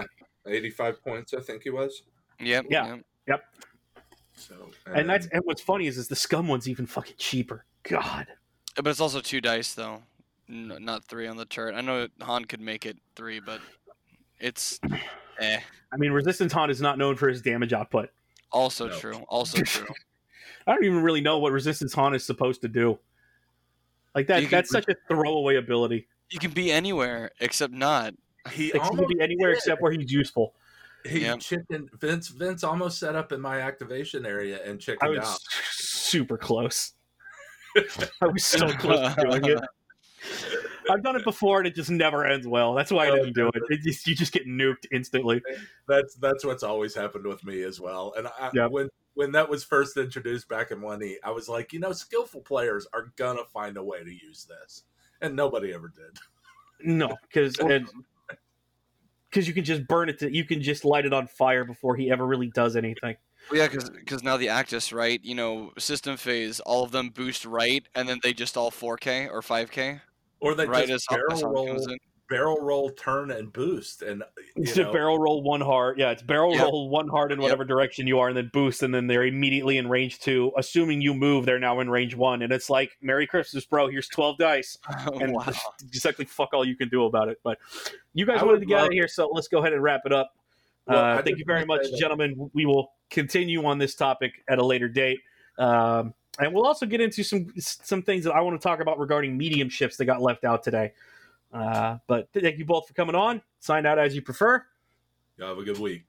Yeah, 0.46 0.52
eighty-five 0.52 1.02
points. 1.02 1.32
I 1.34 1.40
think 1.40 1.62
he 1.62 1.70
was. 1.70 2.02
yep, 2.40 2.64
Yeah. 2.70 2.96
yep. 3.26 3.42
So, 4.34 4.54
And 4.86 5.08
that's 5.08 5.26
and 5.28 5.42
what's 5.44 5.62
funny 5.62 5.86
is 5.86 5.96
is 5.96 6.08
the 6.08 6.16
scum 6.16 6.48
one's 6.48 6.68
even 6.68 6.86
fucking 6.86 7.14
cheaper. 7.18 7.64
God. 7.84 8.26
But 8.76 8.88
it's 8.88 9.00
also 9.00 9.20
two 9.20 9.40
dice 9.40 9.72
though, 9.74 10.02
N- 10.48 10.76
not 10.80 11.04
three 11.04 11.26
on 11.26 11.36
the 11.38 11.46
turret. 11.46 11.74
I 11.74 11.80
know 11.80 12.08
Han 12.20 12.44
could 12.44 12.60
make 12.60 12.84
it 12.84 12.98
three, 13.14 13.40
but 13.40 13.60
it's 14.41 14.80
eh. 15.41 15.61
I 15.93 15.97
mean, 15.97 16.12
Resistance 16.12 16.53
Han 16.53 16.70
is 16.70 16.80
not 16.80 16.99
known 16.99 17.16
for 17.16 17.28
his 17.28 17.41
damage 17.43 17.72
output. 17.72 18.11
Also 18.53 18.89
No. 18.89 18.99
true. 18.99 19.16
Also 19.28 19.62
true. 19.64 19.87
I 20.66 20.74
don't 20.74 20.84
even 20.84 21.03
really 21.03 21.20
know 21.20 21.39
what 21.39 21.53
Resistance 21.53 21.95
Han 21.95 22.14
is 22.14 22.24
supposed 22.24 22.61
to 22.62 22.68
do. 22.68 22.99
Like 24.14 24.26
that, 24.28 24.43
You 24.43 24.49
can- 24.49 24.59
that's 24.59 24.70
such 24.70 24.89
a 24.89 24.95
throwaway 25.09 25.57
ability. 25.57 26.09
You 26.30 26.39
can 26.41 26.51
be 26.51 26.72
anywhere 26.72 27.30
except 27.41 27.72
not. 27.72 28.14
he 28.53 28.68
It 28.74 28.82
can 28.82 29.07
be 29.07 29.20
anywhere 29.20 29.51
did. 29.51 29.59
except 29.59 29.80
where 29.80 29.93
he's 29.93 30.11
useful. 30.11 30.55
He 31.05 31.20
Yep. 31.20 31.39
chicken 31.39 31.89
Vince 32.01 32.28
Vince 32.28 32.64
almost 32.64 32.99
set 32.99 33.14
up 33.14 33.30
in 33.30 33.41
my 33.41 33.61
activation 33.61 34.26
area 34.26 34.61
and 34.64 34.74
I 34.74 34.76
chickened 34.78 35.11
was 35.12 35.20
out. 35.28 35.39
super 35.70 36.37
close. 36.37 36.95
I 37.76 38.26
was 38.26 38.45
so 38.45 38.68
close 38.70 39.14
to 39.14 39.22
doing 39.22 39.45
it. 39.45 39.61
I've 40.91 41.03
done 41.03 41.16
it 41.16 41.24
before 41.24 41.59
and 41.59 41.66
it 41.66 41.74
just 41.74 41.91
never 41.91 42.24
ends 42.24 42.47
well. 42.47 42.74
That's 42.74 42.91
why 42.91 43.09
I 43.09 43.11
didn't 43.11 43.34
do 43.34 43.49
it. 43.49 43.62
it 43.68 43.80
just, 43.82 44.07
you 44.07 44.14
just 44.14 44.32
get 44.32 44.47
nuked 44.47 44.87
instantly. 44.93 45.43
That's 45.89 46.14
that's 46.16 46.45
what's 46.45 46.62
always 46.62 46.95
happened 46.95 47.26
with 47.26 47.45
me 47.45 47.62
as 47.62 47.80
well. 47.80 48.14
And 48.16 48.26
I, 48.26 48.51
Yep. 48.55 48.70
when 48.70 48.89
when 49.14 49.32
that 49.32 49.49
was 49.49 49.64
first 49.64 49.97
introduced 49.97 50.49
back 50.49 50.70
in 50.70 50.80
one 50.80 51.03
E, 51.03 51.18
I 51.24 51.30
was 51.30 51.49
like, 51.49 51.72
you 51.72 51.80
know, 51.80 51.93
skillful 51.93 52.43
players 52.43 52.87
are 52.93 53.12
gonna 53.16 53.45
find 53.45 53.76
a 53.76 53.82
way 53.82 54.05
to 54.05 54.11
use 54.11 54.47
this, 54.47 54.82
and 55.20 55.34
nobody 55.34 55.72
ever 55.72 55.89
did. 55.89 56.18
No, 56.80 57.16
because 57.22 57.57
because 59.30 59.49
you 59.49 59.55
can 59.55 59.64
just 59.64 59.87
burn 59.87 60.09
it. 60.09 60.18
To, 60.18 60.32
you 60.32 60.45
can 60.45 60.61
just 60.61 60.84
light 60.84 61.07
it 61.07 61.14
on 61.14 61.26
fire 61.26 61.64
before 61.64 61.97
he 61.97 62.11
ever 62.11 62.26
really 62.26 62.49
does 62.49 62.76
anything. 62.76 63.16
Well, 63.51 63.61
yeah, 63.61 63.68
because 63.68 64.22
now 64.22 64.37
the 64.37 64.49
Actis, 64.49 64.93
right? 64.93 65.24
You 65.24 65.34
know, 65.34 65.72
system 65.78 66.16
phase, 66.16 66.61
all 66.61 66.82
of 66.82 66.91
them 66.91 67.11
boost 67.11 67.45
right, 67.45 67.87
and 67.95 68.09
then 68.09 68.18
they 68.22 68.32
just 68.32 68.57
all 68.57 68.70
4K 68.70 69.30
or 69.30 69.41
5K, 69.41 70.01
Or 70.41 70.55
they 70.55 70.66
right 70.66 70.87
just 70.87 71.09
barrel 71.09 71.43
roll, 71.51 71.87
barrel 72.28 72.61
roll, 72.61 72.91
turn, 72.91 73.30
and 73.30 73.53
boost, 73.53 74.03
and 74.03 74.22
you 74.57 74.64
It's 74.64 74.76
know, 74.76 74.91
a 74.91 74.93
barrel 74.93 75.18
roll 75.18 75.43
one 75.43 75.61
heart. 75.61 75.99
Yeah, 75.99 76.11
it's 76.11 76.22
barrel 76.22 76.55
Yep. 76.55 76.62
roll 76.62 76.89
one 76.91 77.09
heart 77.09 77.32
in 77.32 77.39
Yep. 77.39 77.43
whatever 77.43 77.64
direction 77.64 78.07
you 78.07 78.18
are, 78.18 78.28
and 78.28 78.37
then 78.37 78.51
boost, 78.53 78.82
and 78.82 78.95
then 78.95 79.07
they're 79.07 79.24
immediately 79.24 79.78
in 79.78 79.89
range 79.89 80.18
two. 80.18 80.53
Assuming 80.57 81.01
you 81.01 81.14
move, 81.14 81.47
they're 81.47 81.59
now 81.59 81.80
in 81.80 81.89
range 81.89 82.14
one, 82.14 82.43
and 82.43 82.53
it's 82.53 82.68
like 82.68 82.97
Merry 83.01 83.26
Christmas, 83.26 83.64
bro. 83.64 83.89
Here's 83.89 84.09
twelve 84.09 84.37
dice, 84.39 84.76
and 85.20 85.32
wow. 85.32 85.55
exactly 85.82 86.24
fuck 86.24 86.53
all 86.53 86.66
you 86.66 86.76
can 86.76 86.89
do 86.89 87.05
about 87.07 87.28
it. 87.28 87.39
But 87.43 87.59
you 88.12 88.26
guys 88.26 88.41
I 88.41 88.45
wanted 88.45 88.61
to 88.61 88.66
get 88.66 88.78
out 88.78 88.87
of 88.87 88.93
here, 88.93 89.09
so 89.09 89.28
let's 89.32 89.49
go 89.49 89.59
ahead 89.61 89.72
and 89.72 89.82
wrap 89.82 90.03
it 90.05 90.12
up. 90.12 90.32
Well, 90.87 91.03
I 91.03 91.14
uh, 91.14 91.22
thank 91.22 91.39
you 91.39 91.45
very 91.47 91.64
much, 91.64 91.87
gentlemen. 91.99 92.51
We 92.55 92.66
will 92.66 92.93
continue 93.11 93.64
on 93.64 93.78
this 93.78 93.95
topic 93.95 94.32
at 94.49 94.59
a 94.59 94.64
later 94.64 94.89
date. 94.89 95.18
Um, 95.59 96.14
and 96.39 96.53
we'll 96.53 96.66
also 96.66 96.87
get 96.87 97.01
into 97.01 97.22
some 97.22 97.53
some 97.57 98.03
things 98.03 98.24
that 98.24 98.32
I 98.32 98.41
want 98.41 98.61
to 98.61 98.62
talk 98.62 98.80
about 98.80 98.99
regarding 98.99 99.37
medium 99.37 99.68
ships 99.68 99.97
that 99.97 100.05
got 100.05 100.20
left 100.20 100.45
out 100.45 100.62
today. 100.62 100.93
Uh, 101.53 101.99
but 102.07 102.28
thank 102.32 102.59
you 102.59 102.64
both 102.64 102.89
for 102.89 102.95
coming 102.95 103.14
on. 103.14 103.41
Sign 103.61 103.87
out 103.87 103.99
as 103.99 104.14
you 104.14 104.22
prefer. 104.22 104.64
Y'all 105.37 105.49
have 105.49 105.59
a 105.59 105.64
good 105.64 105.78
week. 105.78 106.05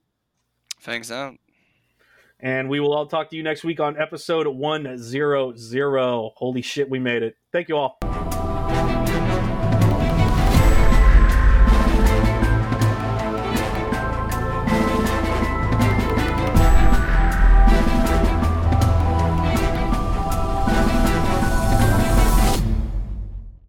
Thanks 0.82 1.12
out. 1.12 1.36
And 2.40 2.70
we 2.70 2.80
will 2.80 2.94
all 2.94 3.08
talk 3.08 3.30
to 3.32 3.36
you 3.36 3.44
next 3.44 3.64
week 3.64 3.80
on 3.80 4.00
episode 4.00 4.48
100. 4.48 6.32
Holy 6.36 6.62
shit, 6.62 6.90
we 6.90 7.00
made 7.00 7.24
it. 7.24 7.36
Thank 7.52 7.68
you 7.68 7.78
all. 7.78 7.98